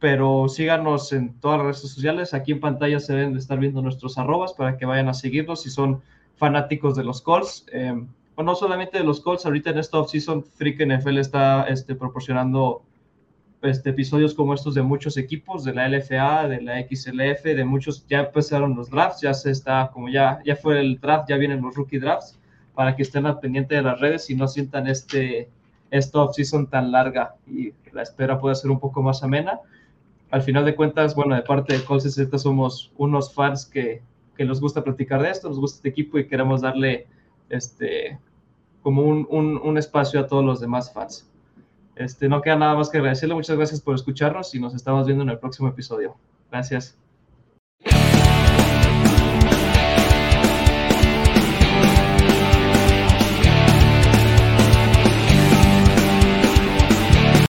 pero 0.00 0.48
síganos 0.48 1.12
en 1.12 1.38
todas 1.40 1.58
las 1.58 1.66
redes 1.66 1.80
sociales. 1.80 2.34
Aquí 2.34 2.52
en 2.52 2.60
pantalla 2.60 2.98
se 2.98 3.12
deben 3.12 3.34
de 3.34 3.38
estar 3.38 3.58
viendo 3.58 3.82
nuestros 3.82 4.16
arrobas 4.16 4.54
para 4.54 4.76
que 4.78 4.86
vayan 4.86 5.08
a 5.08 5.14
seguirnos 5.14 5.62
si 5.62 5.70
son 5.70 6.02
fanáticos 6.36 6.96
de 6.96 7.04
los 7.04 7.20
Colts. 7.20 7.66
Eh, 7.70 8.02
o 8.34 8.42
no 8.42 8.54
solamente 8.54 8.96
de 8.96 9.04
los 9.04 9.20
Colts, 9.20 9.44
ahorita 9.44 9.70
en 9.70 9.78
esta 9.78 9.98
offseason 9.98 10.42
Freak 10.42 10.80
NFL 10.86 11.18
está 11.18 11.64
este, 11.64 11.94
proporcionando 11.94 12.82
este, 13.60 13.90
episodios 13.90 14.32
como 14.32 14.54
estos 14.54 14.74
de 14.74 14.80
muchos 14.80 15.18
equipos, 15.18 15.64
de 15.64 15.74
la 15.74 15.86
LFA, 15.86 16.48
de 16.48 16.62
la 16.62 16.80
XLF, 16.80 17.44
de 17.44 17.64
muchos, 17.66 18.06
ya 18.08 18.20
empezaron 18.20 18.74
los 18.74 18.88
drafts, 18.88 19.20
ya 19.20 19.34
se 19.34 19.50
está, 19.50 19.90
como 19.92 20.08
ya, 20.08 20.40
ya 20.46 20.56
fue 20.56 20.80
el 20.80 20.98
draft, 20.98 21.28
ya 21.28 21.36
vienen 21.36 21.60
los 21.60 21.74
rookie 21.74 21.98
drafts, 21.98 22.39
para 22.74 22.96
que 22.96 23.02
estén 23.02 23.26
al 23.26 23.40
pendiente 23.40 23.74
de 23.74 23.82
las 23.82 24.00
redes 24.00 24.30
y 24.30 24.34
no 24.34 24.48
sientan 24.48 24.86
este, 24.86 25.50
esta 25.90 26.20
offseason 26.20 26.68
tan 26.68 26.92
larga 26.92 27.34
y 27.46 27.72
la 27.92 28.02
espera 28.02 28.38
puede 28.38 28.54
ser 28.54 28.70
un 28.70 28.80
poco 28.80 29.02
más 29.02 29.22
amena 29.22 29.60
al 30.30 30.42
final 30.42 30.64
de 30.64 30.76
cuentas, 30.76 31.14
bueno, 31.14 31.34
de 31.34 31.42
parte 31.42 31.76
de 31.76 31.84
Colts 31.84 32.14
Z 32.14 32.38
somos 32.38 32.92
unos 32.96 33.34
fans 33.34 33.66
que, 33.66 34.02
que 34.36 34.44
nos 34.44 34.60
gusta 34.60 34.84
platicar 34.84 35.22
de 35.22 35.30
esto, 35.30 35.48
nos 35.48 35.58
gusta 35.58 35.76
este 35.78 35.88
equipo 35.88 36.18
y 36.18 36.26
queremos 36.26 36.60
darle 36.60 37.06
este 37.48 38.18
como 38.82 39.02
un, 39.02 39.26
un, 39.28 39.60
un, 39.62 39.76
espacio 39.76 40.20
a 40.20 40.26
todos 40.26 40.44
los 40.44 40.60
demás 40.60 40.92
fans. 40.92 41.28
Este, 41.96 42.28
no 42.28 42.40
queda 42.40 42.56
nada 42.56 42.74
más 42.76 42.88
que 42.88 42.96
agradecerle, 42.96 43.34
muchas 43.34 43.56
gracias 43.56 43.80
por 43.80 43.94
escucharnos 43.94 44.54
y 44.54 44.60
nos 44.60 44.74
estamos 44.74 45.04
viendo 45.04 45.22
en 45.22 45.30
el 45.30 45.38
próximo 45.38 45.68
episodio. 45.68 46.16
Gracias. 46.50 46.96